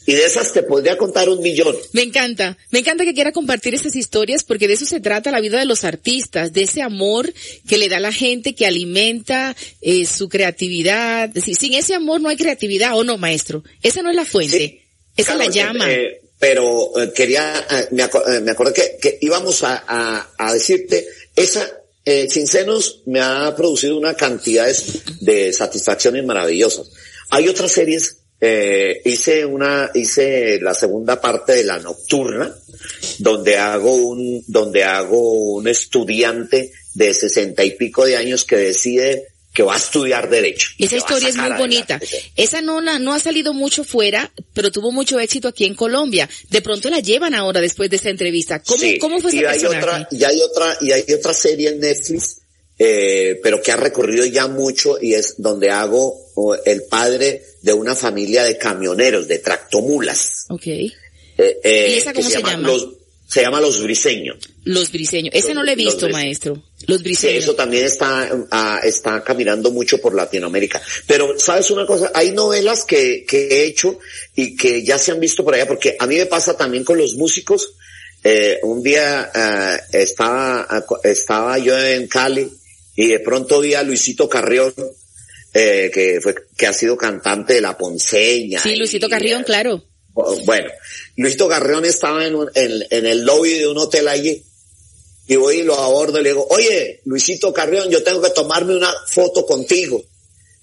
[0.05, 1.75] Y de esas te podría contar un millón.
[1.93, 5.39] Me encanta, me encanta que quiera compartir estas historias porque de eso se trata la
[5.39, 7.33] vida de los artistas, de ese amor
[7.67, 11.29] que le da la gente, que alimenta eh, su creatividad.
[11.29, 13.63] Decir, sin ese amor no hay creatividad, ¿o no, maestro?
[13.81, 14.81] Esa no es la fuente, sí,
[15.15, 15.91] esa claro, es la llama.
[15.91, 21.07] Eh, pero eh, quería, me, acu me acuerdo que, que íbamos a, a, a, decirte,
[21.35, 21.65] esa,
[22.05, 24.67] eh, Sin Senos me ha producido una cantidad
[25.21, 26.89] de satisfacciones maravillosas.
[27.29, 32.53] Hay otras series eh, hice una, hice la segunda parte de la nocturna,
[33.19, 39.33] donde hago un, donde hago un estudiante de sesenta y pico de años que decide
[39.53, 40.71] que va a estudiar derecho.
[40.79, 41.99] Esa historia es muy bonita.
[42.35, 46.27] Esa no la, no ha salido mucho fuera, pero tuvo mucho éxito aquí en Colombia.
[46.49, 48.63] De pronto la llevan ahora después de esta entrevista.
[48.63, 49.85] ¿Cómo, sí, cómo fue ese y hay personaje?
[49.85, 52.37] otra, y hay otra, y hay otra serie en Netflix,
[52.79, 56.17] eh, pero que ha recorrido ya mucho y es donde hago
[56.65, 60.45] el padre de una familia de camioneros, de tractomulas.
[60.49, 60.67] Ok.
[60.67, 60.91] Eh,
[61.37, 62.67] eh, ¿Y esa cómo se, se llama?
[62.67, 62.89] Los,
[63.25, 64.37] se llama Los Briseños.
[64.65, 65.33] Los briseños.
[65.33, 66.61] Ese no lo he visto, maestro.
[66.87, 67.45] Los briseños.
[67.45, 70.81] eso también está, ah, está caminando mucho por Latinoamérica.
[71.07, 72.11] Pero, ¿sabes una cosa?
[72.13, 73.97] Hay novelas que, que he hecho
[74.35, 76.97] y que ya se han visto por allá, porque a mí me pasa también con
[76.97, 77.73] los músicos.
[78.23, 82.49] Eh, un día ah, estaba, ah, estaba yo en Cali
[82.95, 84.73] y de pronto vi a Luisito Carrión,
[85.53, 88.59] eh, que fue, que ha sido cantante de La Ponceña.
[88.61, 89.83] Sí, Luisito y, Carrión, claro.
[90.45, 90.69] bueno,
[91.17, 94.43] Luisito Carrión estaba en, un- en, en el lobby de un hotel allí
[95.27, 98.75] y voy y lo abordo y le digo, oye, Luisito Carrión, yo tengo que tomarme
[98.75, 100.03] una foto contigo.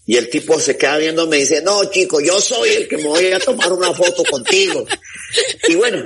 [0.06, 2.96] Y el tipo se queda viendo y me dice, no, chico, yo soy el que
[2.96, 4.84] me voy a tomar una foto contigo.
[5.68, 6.04] Y bueno,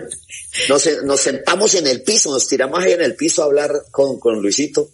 [0.69, 4.21] nos, nos sentamos en el piso, nos tiramos ahí en el piso a hablar con,
[4.21, 4.91] con Luisito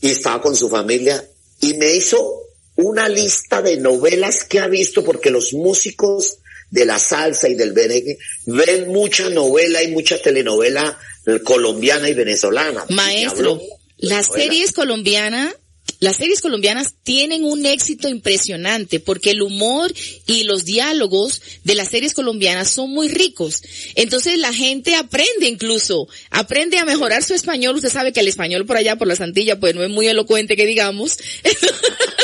[0.00, 1.24] y estaba con su familia
[1.60, 2.43] y me hizo
[2.76, 6.38] una lista de novelas que ha visto porque los músicos
[6.70, 10.98] de la salsa y del merengue ven mucha novela y mucha telenovela
[11.44, 12.84] colombiana y venezolana.
[12.90, 13.60] Maestro,
[13.98, 14.44] las novela.
[14.44, 15.54] series colombianas,
[16.00, 19.92] las series colombianas tienen un éxito impresionante porque el humor
[20.26, 23.62] y los diálogos de las series colombianas son muy ricos.
[23.94, 27.76] Entonces la gente aprende incluso, aprende a mejorar su español.
[27.76, 30.56] Usted sabe que el español por allá, por la Santilla, pues no es muy elocuente
[30.56, 31.18] que digamos.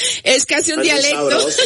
[0.24, 1.48] es casi un dialecto.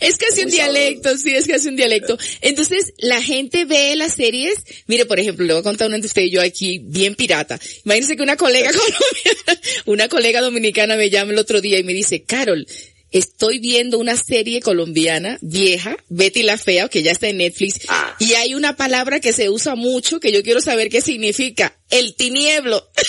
[0.00, 2.18] Es casi un dialecto, sí, es casi un dialecto.
[2.40, 4.54] Entonces, la gente ve las series,
[4.86, 7.58] mire, por ejemplo, le voy a contar una entre usted y yo aquí, bien pirata.
[7.84, 11.94] Imagínense que una colega colombiana, una colega dominicana me llama el otro día y me
[11.94, 12.66] dice, Carol,
[13.12, 18.14] estoy viendo una serie colombiana vieja, Betty la Fea, que ya está en Netflix, Ah.
[18.18, 22.14] y hay una palabra que se usa mucho que yo quiero saber qué significa, el
[22.14, 22.88] tinieblo.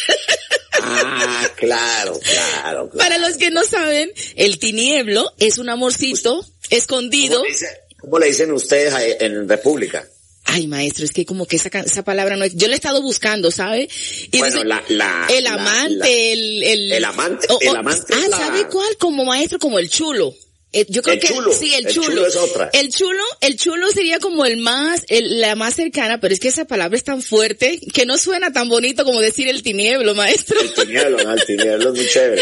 [0.83, 2.89] Ah, claro, claro.
[2.89, 2.91] claro.
[2.97, 7.35] Para los que no saben, el tinieblo es un amorcito escondido.
[7.37, 10.07] ¿Cómo le, dice- cómo le dicen ustedes en República?
[10.45, 13.01] Ay, maestro, es que como que esa, esa palabra no es, yo la he estado
[13.01, 13.87] buscando, ¿sabe?
[14.31, 18.27] Y Bueno, entonces, la- la- el amante, la- el, el, el amante- el amante ah,
[18.29, 18.97] ¿sabe cuál?
[18.97, 20.35] Como maestro, como el chulo.
[20.73, 22.07] Eh, yo creo El que chulo, sí, el, el chulo.
[22.07, 22.69] chulo es otra.
[22.73, 26.47] El chulo, el chulo sería como el más, el- la más cercana, pero es que
[26.47, 30.59] esa palabra es tan fuerte que no suena tan bonito como decir el tinieblo, maestro.
[30.61, 32.41] El tinieblo, no, el tinieblo es muy chévere.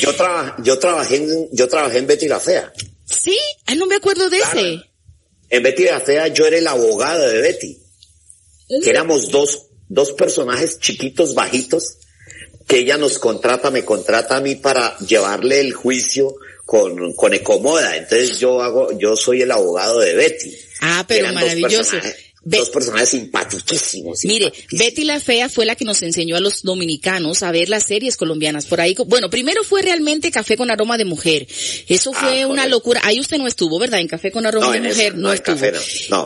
[0.00, 2.72] Yo, traba- yo trabajé en, yo trabajé en Betty la Fea.
[3.04, 4.58] Sí, ah, no me acuerdo de Claro.
[4.60, 4.89] ese.
[5.50, 7.78] En Betty la Fea yo era el abogado de Betty.
[8.82, 11.96] Que éramos dos, dos personajes chiquitos, bajitos,
[12.68, 17.96] que ella nos contrata, me contrata a mí para llevarle el juicio con, con Ecomoda.
[17.96, 20.56] Entonces yo hago, yo soy el abogado de Betty.
[20.80, 21.96] Ah, pero maravilloso.
[22.42, 24.20] Dos personajes simpaticísimos.
[24.24, 24.52] Mire.
[24.72, 28.16] Betty la Fea fue la que nos enseñó a los dominicanos a ver las series
[28.16, 28.66] colombianas.
[28.66, 31.46] Por ahí, bueno, primero fue realmente Café con aroma de mujer.
[31.88, 32.68] Eso fue Ah, una correcto.
[32.70, 33.00] locura.
[33.04, 34.00] Ahí usted no estuvo, ¿verdad?
[34.00, 35.54] En Café con aroma No, de mujer no, no, estuvo.
[35.56, 35.80] Café no.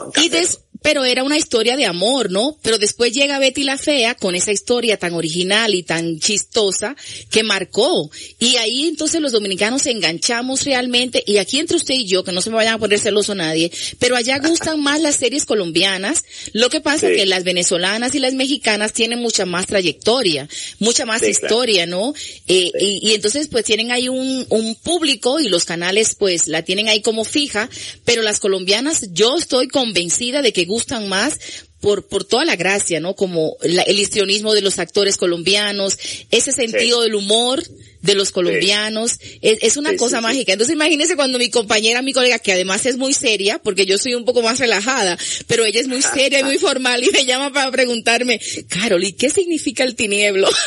[0.05, 2.59] No, en y des- pero era una historia de amor, ¿no?
[2.61, 6.95] Pero después llega Betty la Fea con esa historia tan original y tan chistosa
[7.31, 8.11] que marcó.
[8.39, 12.43] Y ahí entonces los dominicanos enganchamos realmente, y aquí entre usted y yo, que no
[12.43, 16.23] se me vayan a poner celoso nadie, pero allá gustan más las series colombianas.
[16.53, 17.17] Lo que pasa Sí.
[17.17, 20.51] que las venezolanas y las mexicanas tienen mucha más trayectoria,
[20.81, 21.47] mucha más Sí, claro.
[21.47, 22.13] historia, ¿no?
[22.47, 26.61] Eh, y, y entonces pues tienen ahí un, un público y los canales pues la
[26.61, 27.71] tienen ahí como fija,
[28.05, 31.39] pero las colombianas yo estoy convencida de que gustan más
[31.81, 33.15] por, por toda la gracia, ¿no?
[33.15, 35.99] Como la- el histrionismo de los actores colombianos,
[36.31, 37.63] ese sentido del humor
[38.01, 40.23] de los colombianos, es, es una Sí, cosa sí, sí.
[40.23, 40.53] mágica.
[40.55, 44.15] Entonces imagínese cuando mi compañera, mi colega, que además es muy seria, porque yo soy
[44.15, 47.53] un poco más relajada, pero ella es muy seria y muy formal y me llama
[47.53, 50.49] para preguntarme, Carol, ¿y qué significa el tinieblo?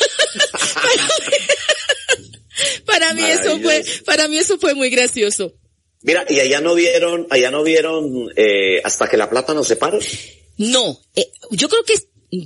[2.85, 5.53] para mí eso fue, para mí eso fue muy gracioso.
[6.03, 9.99] Mira, y allá no vieron, allá no vieron, eh, hasta que la plata nos separe.
[10.57, 11.93] No, eh, yo creo que,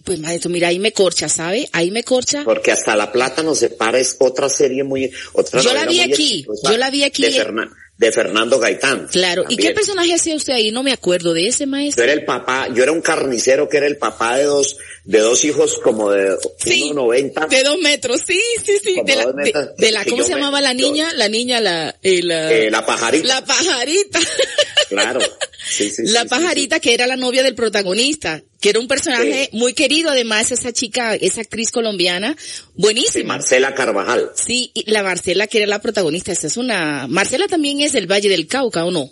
[0.04, 1.68] pues maestro, mira, ahí me corcha, ¿sabe?
[1.72, 2.44] Ahí me corcha.
[2.44, 6.12] Porque hasta la plata nos separa es otra serie muy, otra Yo la vi aquí,
[6.40, 7.24] exitosa yo la vi aquí.
[7.24, 7.72] De, Fernan-
[8.02, 9.08] de Fernando Gaitán.
[9.12, 9.46] Claro.
[9.48, 10.72] ¿Y qué personaje hacía usted ahí?
[10.72, 12.04] No me acuerdo de ese Yo maestro.
[12.04, 15.46] era el papá, yo era un carnicero que era el papá de dos, de dos
[15.46, 17.48] hijos como de Sí, 1.90.
[17.48, 18.96] de dos metros, sí, sí, sí.
[18.96, 21.14] Como De la, de, la ¿cómo yo se me- llamaba la yo- niña?
[21.14, 23.28] La niña, la, eh, la, Eh, la pajarita.
[23.28, 24.20] la pajarita.
[24.90, 25.20] Claro.
[25.70, 29.50] Sí, sí, la sí, pajarita que era la novia del protagonista, que era un personaje
[29.52, 29.58] Sí.
[29.58, 32.46] muy querido, además esa chica, esa actriz colombiana, sí.
[32.56, 33.34] Sí, buenísima.
[33.36, 34.32] Marcela Carvajal.
[34.36, 38.10] Sí, y la Marcela que era la protagonista, esa es una, Marcela también es del
[38.10, 39.12] Valle del Cauca, ¿o no?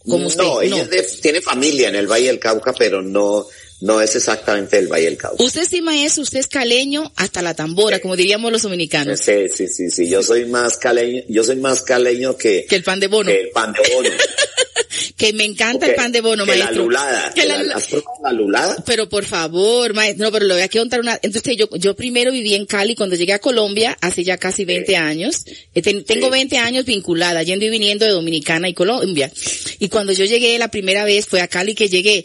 [0.00, 0.84] Como usted, no, ella no.
[0.90, 3.46] de- tiene familia en el Valle del Cauca, pero no,
[3.82, 5.40] no es exactamente el Valle del Cauca.
[5.44, 9.68] Usted sí maestro, usted es caleño hasta la tambora, como diríamos los dominicanos, Sí, sí,
[9.68, 10.08] sí, sí.
[10.08, 13.30] Yo soy más caleño, yo soy más caleño que, que el pan de bono.
[13.30, 14.10] que el pan de bono.
[15.16, 16.74] que me encanta el pan de bono, que maestro.
[16.76, 17.32] La lulada.
[17.34, 18.76] Que la la, lula- ¿Has probado la lulada?
[18.86, 22.30] Pero por favor, maestro, no, pero le voy a contar una, entonces yo, yo primero
[22.32, 25.44] viví en Cali cuando llegué a Colombia hace ya casi 20 años.
[25.74, 29.30] Eh, ten- tengo 20 años vinculada, yendo y viniendo de Dominicana y Colombia.
[29.78, 32.24] Y cuando yo llegué la primera vez fue a Cali que llegué.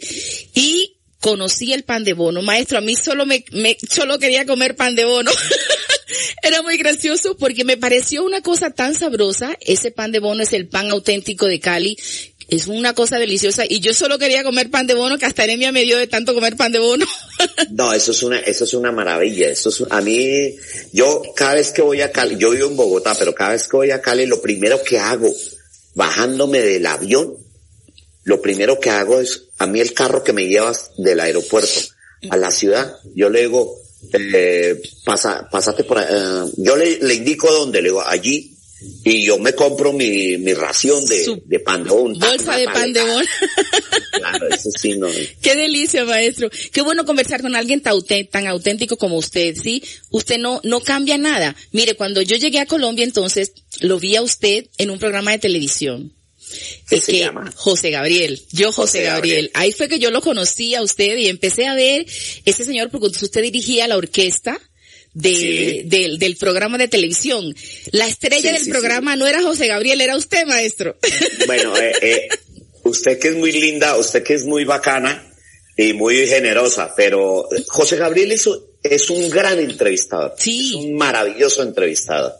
[0.54, 2.42] Y conocí el pan de bono.
[2.42, 5.30] Maestro, a mí solo me, me solo quería comer pan de bono.
[6.42, 9.56] Era muy gracioso porque me pareció una cosa tan sabrosa.
[9.60, 11.96] Ese pan de bono es el pan auténtico de Cali.
[12.48, 15.70] Es una cosa deliciosa y yo solo quería comer pan de bono que hasta anemia
[15.70, 17.06] me dio de tanto comer pan de bono.
[17.70, 19.48] No, eso es una, eso es una maravilla.
[19.50, 20.56] Eso es, a mí,
[20.92, 23.76] yo cada vez que voy a Cali, yo vivo en Bogotá, pero cada vez que
[23.76, 25.32] voy a Cali, lo primero que hago,
[25.94, 27.36] bajándome del avión,
[28.24, 31.80] lo primero que hago es, a mí el carro que me lleva del aeropuerto
[32.30, 33.76] a la ciudad, yo le digo,
[34.12, 36.04] eh, pasa, pásate por, eh,
[36.56, 38.57] yo le, le indico dónde, le digo, allí,
[39.04, 42.18] y yo me compro mi, mi ración de, Su de pan de bono.
[42.18, 43.26] Bolsa de pan de bono.
[44.18, 45.06] Claro, eso sí, no.
[45.40, 46.50] Qué delicia, maestro.
[46.72, 47.94] Qué bueno conversar con alguien tan
[48.30, 49.82] tan auténtico como usted, ¿sí?
[50.10, 51.54] Usted no, no cambia nada.
[51.70, 55.38] Mire, cuando yo llegué a Colombia, entonces, lo vi a usted en un programa de
[55.38, 56.12] televisión.
[56.88, 57.52] ¿Qué Es se que llama?
[57.54, 59.36] José Gabriel, yo José, José Gabriel.
[59.36, 59.50] Gabriel.
[59.54, 62.06] Ahí fue que yo lo conocí a usted y empecé a ver
[62.44, 64.58] ese señor porque usted dirigía la orquesta
[65.14, 65.82] de, Sí.
[65.86, 67.54] del, del programa de televisión.
[67.92, 70.96] La estrella Sí, del sí, programa no era José Gabriel, era usted, maestro.
[71.46, 72.28] Bueno, eh, eh,
[72.84, 75.24] usted que es muy linda, usted que es muy bacana
[75.76, 80.34] y muy generosa, pero José Gabriel es, un- es un gran entrevistador.
[80.38, 80.70] Sí.
[80.70, 82.32] Es un maravilloso entrevistador.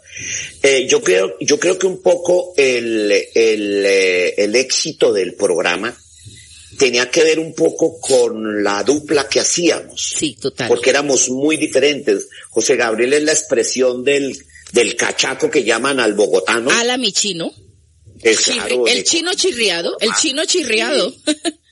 [0.63, 5.97] Eh, yo creo, yo creo que un poco el, el, eh, el éxito del programa
[6.79, 10.15] tenía que ver un poco con la dupla que hacíamos.
[10.17, 10.69] Sí, total.
[10.69, 12.29] Porque éramos muy diferentes.
[12.51, 14.37] José Gabriel es la expresión del,
[14.73, 16.71] del cachaco que llaman al bogotano.
[16.71, 17.53] Ala mi chino.
[18.21, 21.15] Claro, el chino chirriado, el chino chirriado.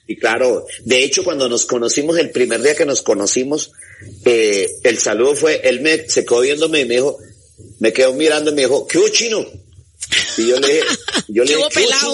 [0.08, 3.72] Y claro, de hecho cuando nos conocimos, el primer día que nos conocimos,
[4.24, 7.18] eh, el saludo fue, él me se quedó viéndome y me dijo,
[7.80, 9.44] me quedó mirando y me dijo, ¿qué hubo chino?
[10.38, 10.84] Y yo le dije,
[11.28, 12.06] yo le ¿Qué dije.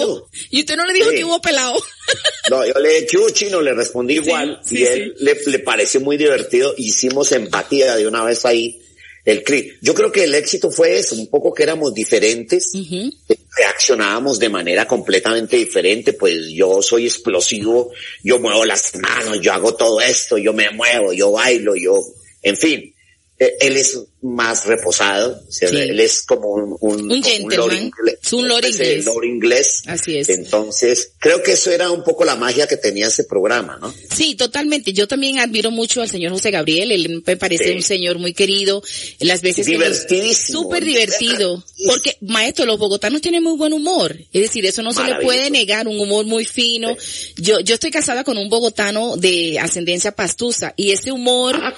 [0.49, 1.15] Y usted no le dijo Sí.
[1.17, 1.81] que hubo pelado.
[2.49, 3.61] No, yo le dije, ¿qué hubo chino?
[3.61, 6.73] Le respondí igual sí, y él le, le pareció muy divertido.
[6.77, 8.79] Hicimos empatía de una vez ahí.
[9.25, 9.77] El clip.
[9.81, 13.09] Yo creo que el éxito fue eso, un poco que éramos diferentes, Ujú.
[13.55, 19.75] reaccionábamos de manera completamente diferente, pues yo soy explosivo, yo muevo las manos, yo hago
[19.75, 22.01] todo esto, yo me muevo, yo bailo, yo,
[22.41, 22.92] en fin.
[23.39, 25.65] Eh, Él es más reposado, Sí.
[25.65, 29.05] él es como un, un, Un como gentleman, lord inglés, es un lord inglés.
[29.25, 29.81] inglés.
[29.87, 30.29] Así es.
[30.29, 33.93] Entonces, creo que eso era un poco la magia que tenía ese programa, ¿no?
[34.15, 34.93] Sí, totalmente.
[34.93, 36.91] Yo también admiro mucho al señor José Gabriel.
[36.93, 37.71] Él me parece Sí.
[37.71, 38.81] un señor muy querido.
[39.19, 40.61] Las veces Divertidísimo.
[40.61, 41.61] Súper divertido.
[41.85, 44.15] Porque, maestro, los bogotanos tienen muy buen humor.
[44.31, 46.95] Es decir, eso no se le puede negar, un humor muy fino.
[47.35, 51.73] Yo, yo estoy casada con un bogotano de ascendencia pastusa y ese humor Ah,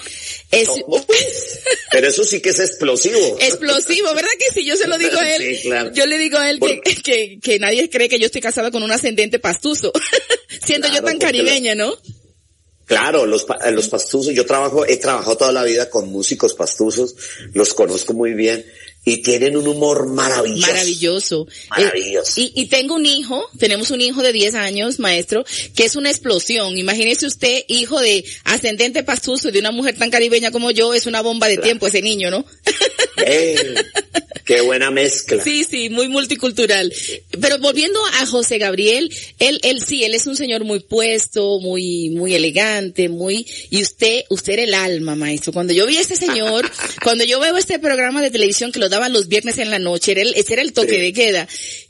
[0.52, 1.04] es No,
[1.92, 3.38] Pero eso sí que es explosivo.
[3.40, 4.66] explosivo, ¿verdad que sí?
[4.66, 5.56] Yo se lo digo a él.
[5.56, 5.92] Sí, claro.
[5.94, 8.84] Yo le digo a él que, que, que nadie cree que yo estoy casada con
[8.84, 9.92] un ascendente pastuso.
[10.66, 11.96] Siendo yo tan caribeña, ¿no?
[12.86, 17.16] Claro, los, pa- los pastuzos, yo trabajo, he trabajado toda la vida con músicos pastuzos,
[17.54, 18.64] los conozco muy bien
[19.06, 20.68] y tienen un humor maravilloso.
[20.68, 21.48] Maravilloso.
[21.70, 22.42] Maravilloso.
[22.42, 25.46] Eh, y, y tengo un hijo, tenemos un hijo de 10 años, maestro,
[25.76, 26.78] que es una explosión.
[26.78, 31.06] Imagínese usted, hijo de ascendente pastuso y de una mujer tan caribeña como yo, es
[31.06, 32.46] una bomba de tiempo ese niño, ¿no?
[33.18, 33.76] Eh,
[34.46, 35.44] qué buena mezcla.
[35.44, 36.94] Sí, sí, muy multicultural.
[37.40, 42.10] Pero volviendo a José Gabriel, él, él sí, él es un señor muy puesto, muy,
[42.10, 45.54] muy elegante, muy, y usted, usted era el alma, maestro.
[45.54, 46.70] Cuando yo vi a este señor,
[47.04, 50.22] cuando yo veo este programa de televisión que lo los viernes en la noche, era
[50.22, 51.02] el, ese era el toque Sí.
[51.02, 51.48] de queda.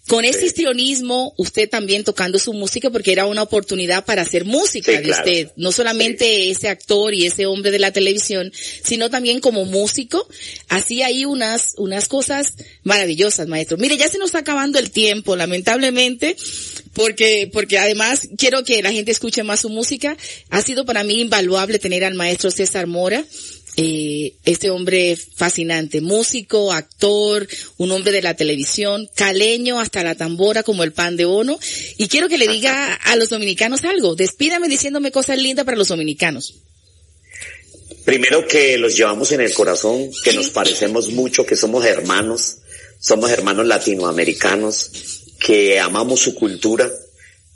[0.08, 0.46] Con Sí.
[0.46, 5.04] histrionismo, usted también tocando su música porque era una oportunidad para hacer música Sí, de
[5.04, 5.24] claro.
[5.24, 5.52] usted.
[5.56, 8.52] No solamente ese actor y ese hombre de la televisión,
[8.84, 10.28] sino también como músico.
[10.70, 12.54] Hacía ahí unas, unas cosas
[12.84, 13.78] maravillosas, maestro.
[13.78, 16.36] Mire, ya se nos está acabando el tiempo, lamentablemente,
[16.94, 20.18] porque, porque además quiero que la gente escuche más su música.
[20.52, 23.26] Ha sido para mí invaluable tener al maestro César Mora.
[23.78, 27.46] Eh, este hombre fascinante, músico, actor,
[27.78, 31.60] un hombre de la televisión, caleño hasta la tambora como el pan de bono.
[31.98, 34.16] Y quiero que le diga a los dominicanos algo.
[34.16, 36.56] Despídame diciéndome cosas lindas para los dominicanos.
[38.06, 42.60] Primero que los llevamos en el corazón, que nos parecemos mucho, que somos hermanos,
[43.00, 44.92] somos hermanos latinoamericanos,
[45.40, 46.90] que amamos su cultura.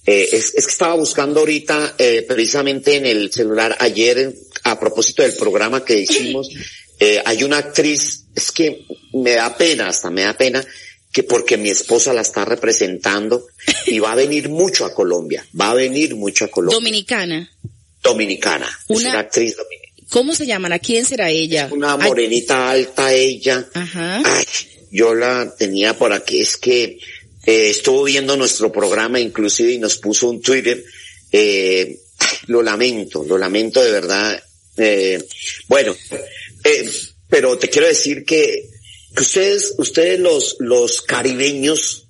[0.06, 4.34] Eh, es, es que estaba buscando ahorita, eh, precisamente en el celular, ayer,
[4.64, 6.50] a propósito del programa que hicimos,
[7.00, 10.64] eh, hay una actriz, es que me da pena, hasta me da pena,
[11.12, 13.48] que porque mi esposa la está representando
[13.88, 16.76] y va a venir mucho a Colombia, va a venir mucho a Colombia.
[16.78, 17.50] Dominicana.
[18.04, 18.68] Dominicana.
[18.88, 19.90] es Una- actriz dominicana.
[20.10, 20.78] ¿Cómo se llaman?
[20.80, 21.70] quién será ella?
[21.72, 23.68] Una Ay, morenita alta ella.
[23.74, 24.22] Ajá.
[24.26, 24.46] Ay,
[24.92, 26.98] yo la tenía por aquí, es que
[27.46, 30.84] eh, estuvo viendo nuestro programa inclusive y nos puso un Twitter.
[31.32, 32.00] Eh,
[32.48, 34.44] lo lamento, lo lamento de verdad.
[34.80, 35.24] Eh,
[35.68, 35.96] bueno,
[36.64, 36.90] eh,
[37.28, 38.70] pero te quiero decir que,
[39.16, 42.06] que ustedes, ustedes los, los caribeños,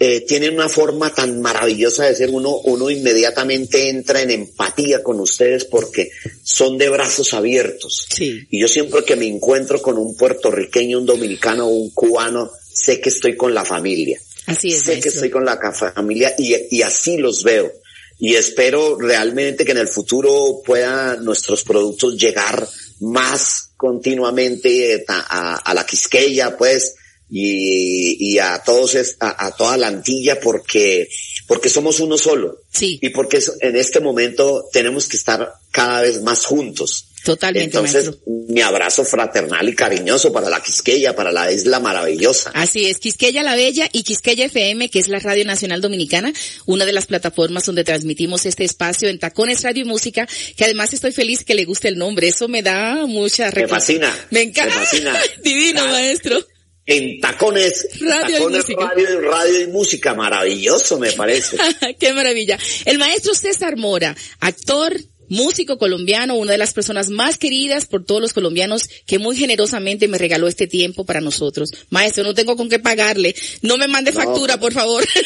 [0.00, 5.18] eh, tienen una forma tan maravillosa de ser uno, uno inmediatamente entra en empatía con
[5.18, 6.10] ustedes porque
[6.44, 8.06] son de brazos abiertos.
[8.08, 8.46] Sí.
[8.50, 13.00] Y yo siempre que me encuentro con un puertorriqueño, un dominicano o un cubano, sé
[13.00, 14.20] que estoy con la familia.
[14.46, 17.72] Así es, sé que estoy con la familia y, y así los veo.
[18.18, 22.68] Y espero realmente que en el futuro puedan nuestros productos llegar
[23.00, 26.94] más continuamente a, a- a la Quisqueya, pues,
[27.30, 31.08] y, y a todos, a, a toda la Antilla porque,
[31.46, 32.62] porque somos uno solo.
[32.72, 37.07] Sí, Y porque en este momento tenemos que estar cada vez más juntos.
[37.24, 38.22] Totalmente, Entonces, maestro.
[38.48, 42.50] mi abrazo fraternal y cariñoso para la Quisqueya, para la isla maravillosa.
[42.54, 46.32] Así es, Quisqueya la Bella y Quisqueya FM, que es la Radio Nacional Dominicana,
[46.66, 50.26] una de las plataformas donde transmitimos este espacio en Tacones Radio y Música,
[50.56, 54.14] que además estoy feliz que le guste el nombre, eso me da mucha Me fascina.
[54.30, 54.74] Me encanta.
[54.74, 55.18] Me fascina.
[55.42, 56.44] Divino, Ah, maestro.
[56.90, 58.84] En tacones, Radio y tacones, música.
[58.94, 61.58] radio, radio y música, maravilloso me parece.
[62.00, 62.58] Qué maravilla.
[62.86, 64.96] El maestro César Mora, actor,
[65.28, 70.08] músico colombiano, una de las personas más queridas por todos los colombianos que muy generosamente
[70.08, 71.70] me regaló este tiempo para nosotros.
[71.90, 73.34] Maestro, no tengo con qué pagarle.
[73.62, 74.20] No me mande No.
[74.20, 75.04] factura, por favor.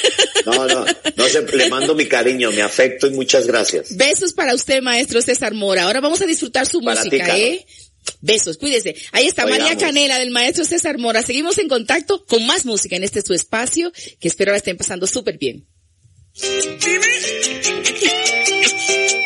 [0.44, 0.84] No, no,
[1.16, 3.96] no se, le mando mi cariño, mi afecto y muchas gracias.
[3.96, 5.84] Besos para usted, maestro César Mora.
[5.84, 7.38] Ahora vamos a disfrutar su Para música.
[7.38, 7.64] ¿eh?
[8.20, 8.96] Besos, cuídese.
[9.12, 9.76] Ahí está María.
[9.76, 11.22] Canela del maestro César Mora.
[11.22, 15.06] Seguimos en contacto con más música en este su espacio, que espero la estén pasando
[15.06, 15.64] súper bien.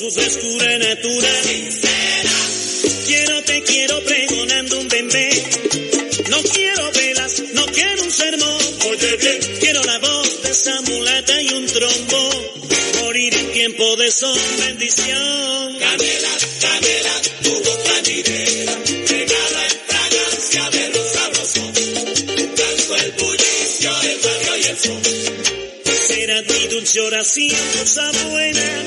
[0.00, 1.44] con su frescura natural.
[3.06, 5.30] Quiero te quiero pregonando un bebé.
[6.30, 8.62] No quiero velas, no quiero un sermón.
[8.90, 12.54] Oye bien, quiero la voz de esa mulata y un trombo.
[13.02, 15.78] Morir en tiempo de son bendición.
[15.78, 18.78] Canela, canela, tu voz plañidera.
[18.86, 21.72] Regala en fragancia de los sabrosos.
[22.56, 25.39] Canto el bullicio, el barrio y el sol.
[26.80, 28.82] Dulce oración, cosa buena.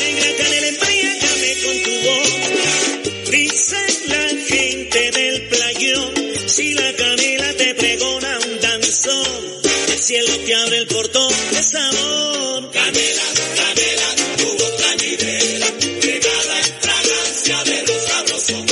[0.00, 3.30] Negra canela, embriágame con tu voz.
[3.30, 3.76] Dice
[4.06, 6.14] la gente del playón,
[6.46, 9.60] si la canela te pregona un danzón,
[9.92, 12.70] el cielo te abre el portón de sabor.
[12.72, 13.26] Canela,
[13.60, 14.08] canela,
[14.38, 15.66] tu voz plañidera,
[16.00, 18.66] regala en fragancia de los sabrosos.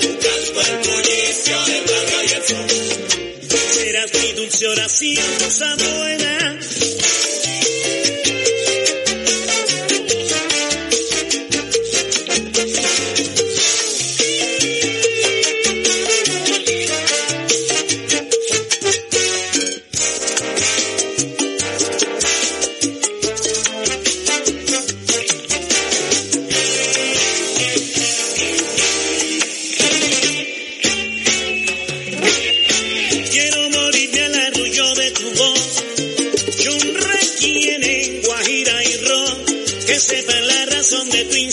[0.00, 3.50] Tu canto el bullicio del barrio y el sol.
[3.74, 6.36] Serás mi dulce oración, cosa buena.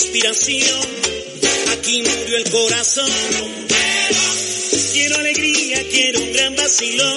[0.04, 0.82] Inspiración.
[1.72, 3.10] Aquí murió el corazón.
[4.92, 7.16] Quiero alegría, quiero un gran vacilón.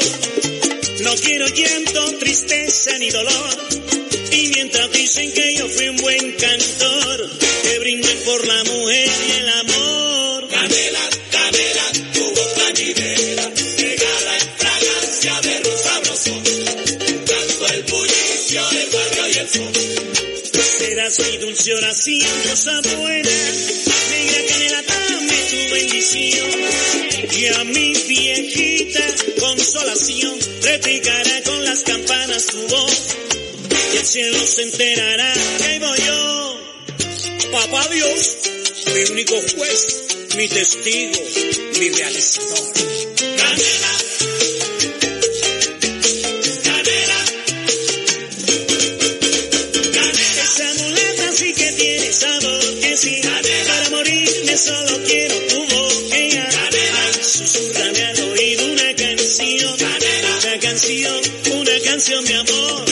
[1.02, 3.85] No quiero llanto, tristeza ni dolor.
[21.68, 23.30] Oración, cosa buena.
[24.10, 26.50] Negra canela, dame tu bendición.
[27.32, 33.16] Y a mi viejita consolación replicará con las campanas tu voz.
[33.94, 36.60] Y el cielo se enterará que voy yo.
[37.50, 38.36] papá Dios,
[38.94, 40.04] mi único juez,
[40.36, 41.20] mi testigo,
[41.80, 42.96] mi realizador.
[54.66, 56.16] Solo quiero tu boca.
[56.16, 59.74] Ay, susurrame al oído una canción,
[60.40, 61.20] una canción,
[61.52, 62.85] una canción de amor.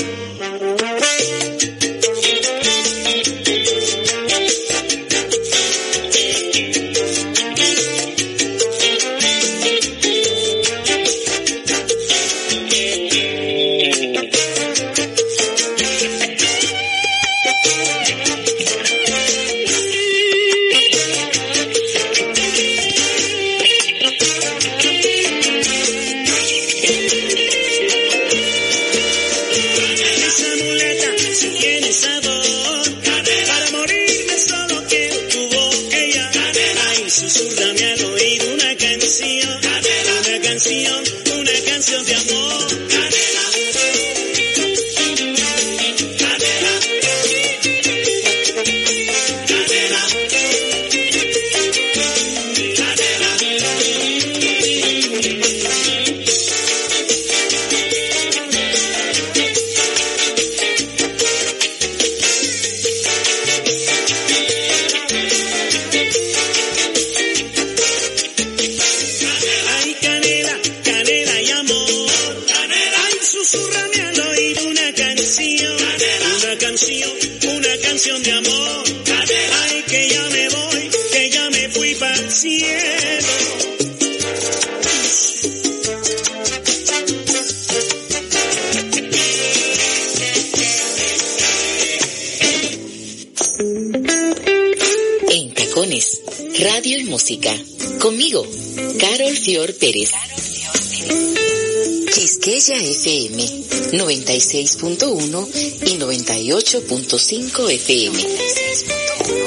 [102.64, 103.44] Quisqueya FM
[103.92, 105.48] 96.1
[105.86, 109.03] y 98.5 FM.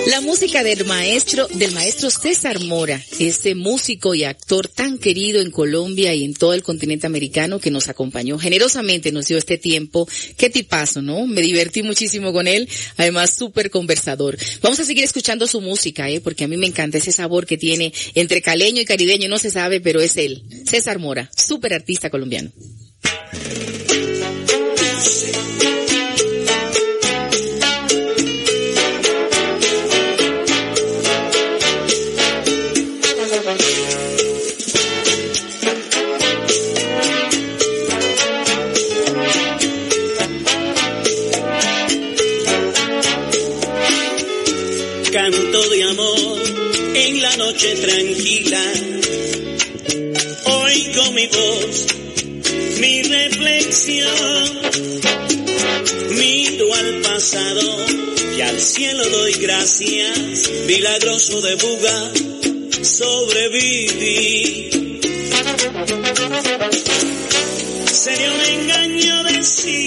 [0.07, 5.51] La música del maestro, del maestro César Mora, ese músico y actor tan querido en
[5.51, 10.07] Colombia y en todo el continente americano que nos acompañó generosamente, nos dio este tiempo.
[10.38, 11.27] Qué tipazo, ¿no?
[11.27, 14.38] Me divertí muchísimo con él, además súper conversador.
[14.61, 16.21] Vamos a seguir escuchando su música, ¿eh?
[16.21, 19.51] Porque a mí me encanta ese sabor que tiene entre caleño y caribeño, no se
[19.51, 20.41] sabe, pero es él.
[20.65, 22.53] César Mora, súper artista colombiano.
[45.11, 46.38] Canto de amor
[46.93, 48.61] en la noche tranquila.
[50.45, 51.85] Oigo mi voz,
[52.79, 54.59] mi reflexión.
[56.11, 57.85] Miro al pasado
[58.38, 60.49] y al cielo doy gracias.
[60.65, 62.11] Milagroso de buga,
[62.98, 64.72] sobreviví.
[67.86, 69.86] Sería un engaño decir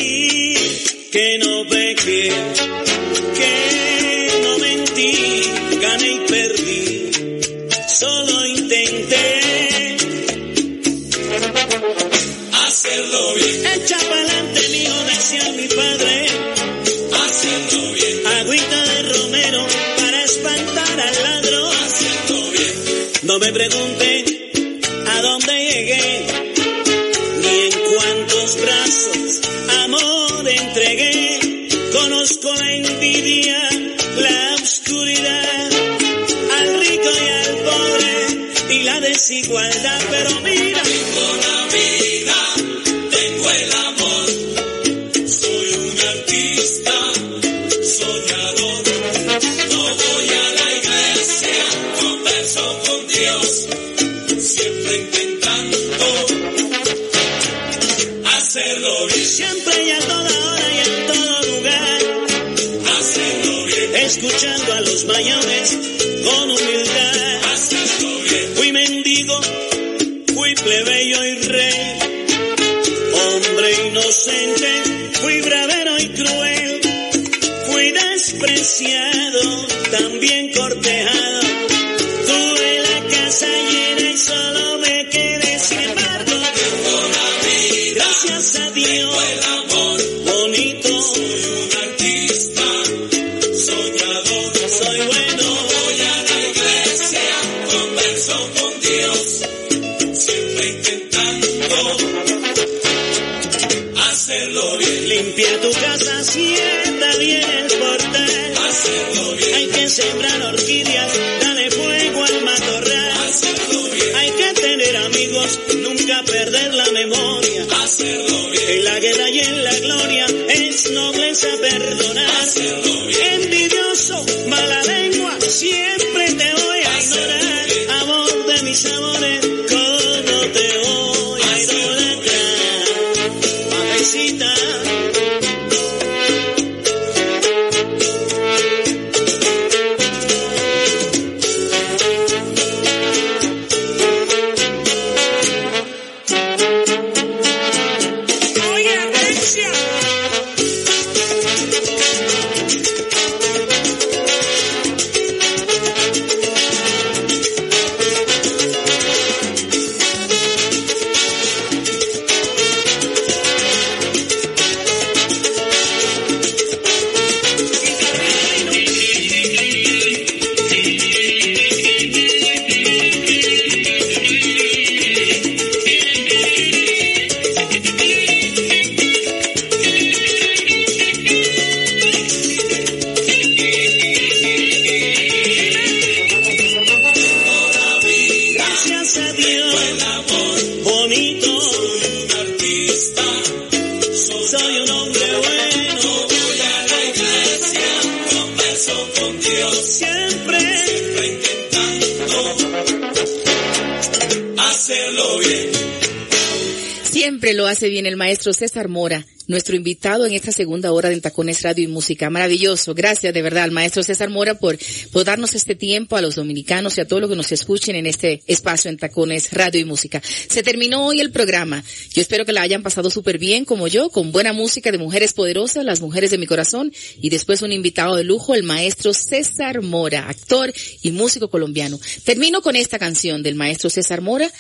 [207.61, 211.61] lo hace bien el maestro César Mora, nuestro invitado en esta segunda hora de Tacones
[211.61, 212.31] Radio y Música.
[212.31, 212.95] Maravilloso.
[212.95, 214.79] Gracias de verdad al maestro César Mora por,
[215.13, 218.07] por darnos este tiempo a los dominicanos y a todos los que nos escuchen en
[218.07, 220.23] este espacio en Tacones Radio y Música.
[220.25, 221.85] Se terminó hoy el programa.
[222.15, 225.35] Yo espero que la hayan pasado súper bien como yo, con buena música de mujeres
[225.35, 229.83] poderosas, las mujeres de mi corazón y después un invitado de lujo, el maestro César
[229.83, 230.73] Mora, actor
[231.03, 232.01] y músico colombiano.
[232.25, 234.51] Termino con esta canción del maestro César Mora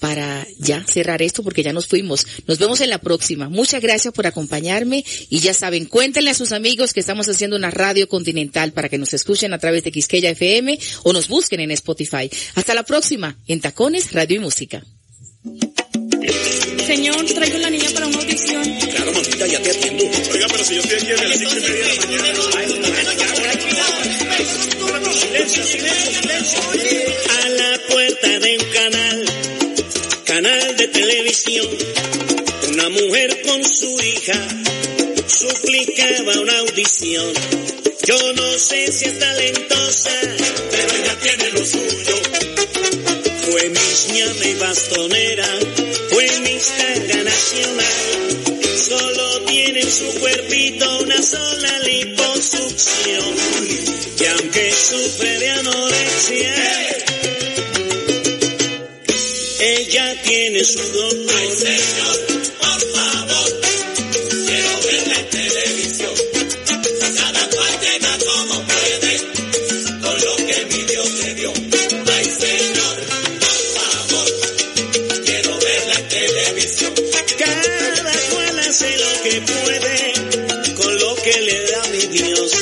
[0.00, 2.26] para ya cerrar esto porque ya nos fuimos.
[2.46, 3.48] Nos vemos en la próxima.
[3.48, 7.70] Muchas gracias por acompañarme y ya saben, cuéntenle a sus amigos que estamos haciendo una
[7.70, 11.70] radio continental para que nos escuchen a través de Quisqueya FM o nos busquen en
[11.72, 12.30] Spotify.
[12.54, 14.84] Hasta la próxima en Tacones, Radio y Música.
[16.86, 18.62] Señor, traigo la niña para una audición.
[18.62, 20.04] Claro, mamita, ya te atiendo.
[20.32, 22.38] Oiga, pero si yo estoy aquí desde las cinco y media de la mañana.
[25.12, 26.60] Silencio, silencio, silencio.
[27.30, 29.24] A la puerta de un canal,
[30.42, 31.66] canal de televisión,
[32.72, 34.40] una mujer con su hija
[35.26, 37.32] suplicaba una audición.
[38.06, 40.12] Yo no sé si es talentosa,
[40.70, 42.16] pero ella tiene lo suyo.
[43.50, 45.48] Fue Miss Ñame bastonera,
[46.10, 48.78] fue Tanga Nacional.
[48.88, 53.34] Solo tiene en su cuerpito una sola liposucción.
[54.20, 56.54] Y aunque sufre de anorexia,
[59.68, 61.26] ella tiene su don.
[61.36, 62.16] Ay, señor,
[62.60, 63.60] por favor,
[64.46, 66.14] quiero verla en televisión.
[67.16, 69.14] Cada cual llega como puede,
[70.00, 71.52] con lo que mi Dios le dio.
[72.16, 72.96] Ay, señor,
[73.40, 74.28] por favor,
[75.24, 76.94] quiero verla en televisión.
[77.38, 82.52] Cada cual hace lo que puede, con lo que le da mi Dios.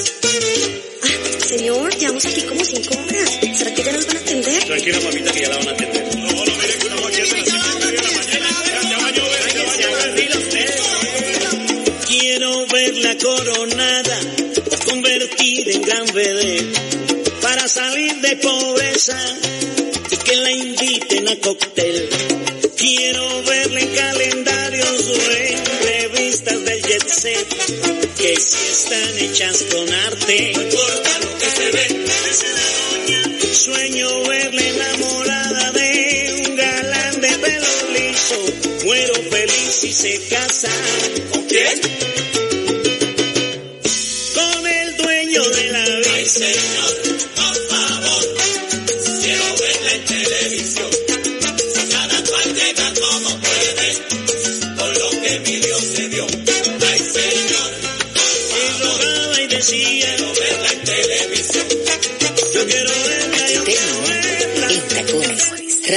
[1.02, 3.30] Ah, señor, llevamos aquí como cinco horas.
[3.56, 4.64] ¿Será que ya nos van a atender?
[4.64, 5.95] Tranquila, mamita, que ya la van a atender.
[13.06, 14.18] Verla coronada,
[14.84, 16.80] convertida en gran vedette,
[17.40, 19.16] para salir de pobreza
[20.10, 22.08] y que la inviten a cóctel.
[22.76, 27.48] Quiero verla en calendarios o en revistas del jet set,
[28.18, 32.06] que si están hechas con arte, no importa lo que se ve.
[33.54, 40.70] Sueño verla enamorada de un galán de pelo liso, muero feliz si se casa.
[41.30, 41.80] ¿Con quién?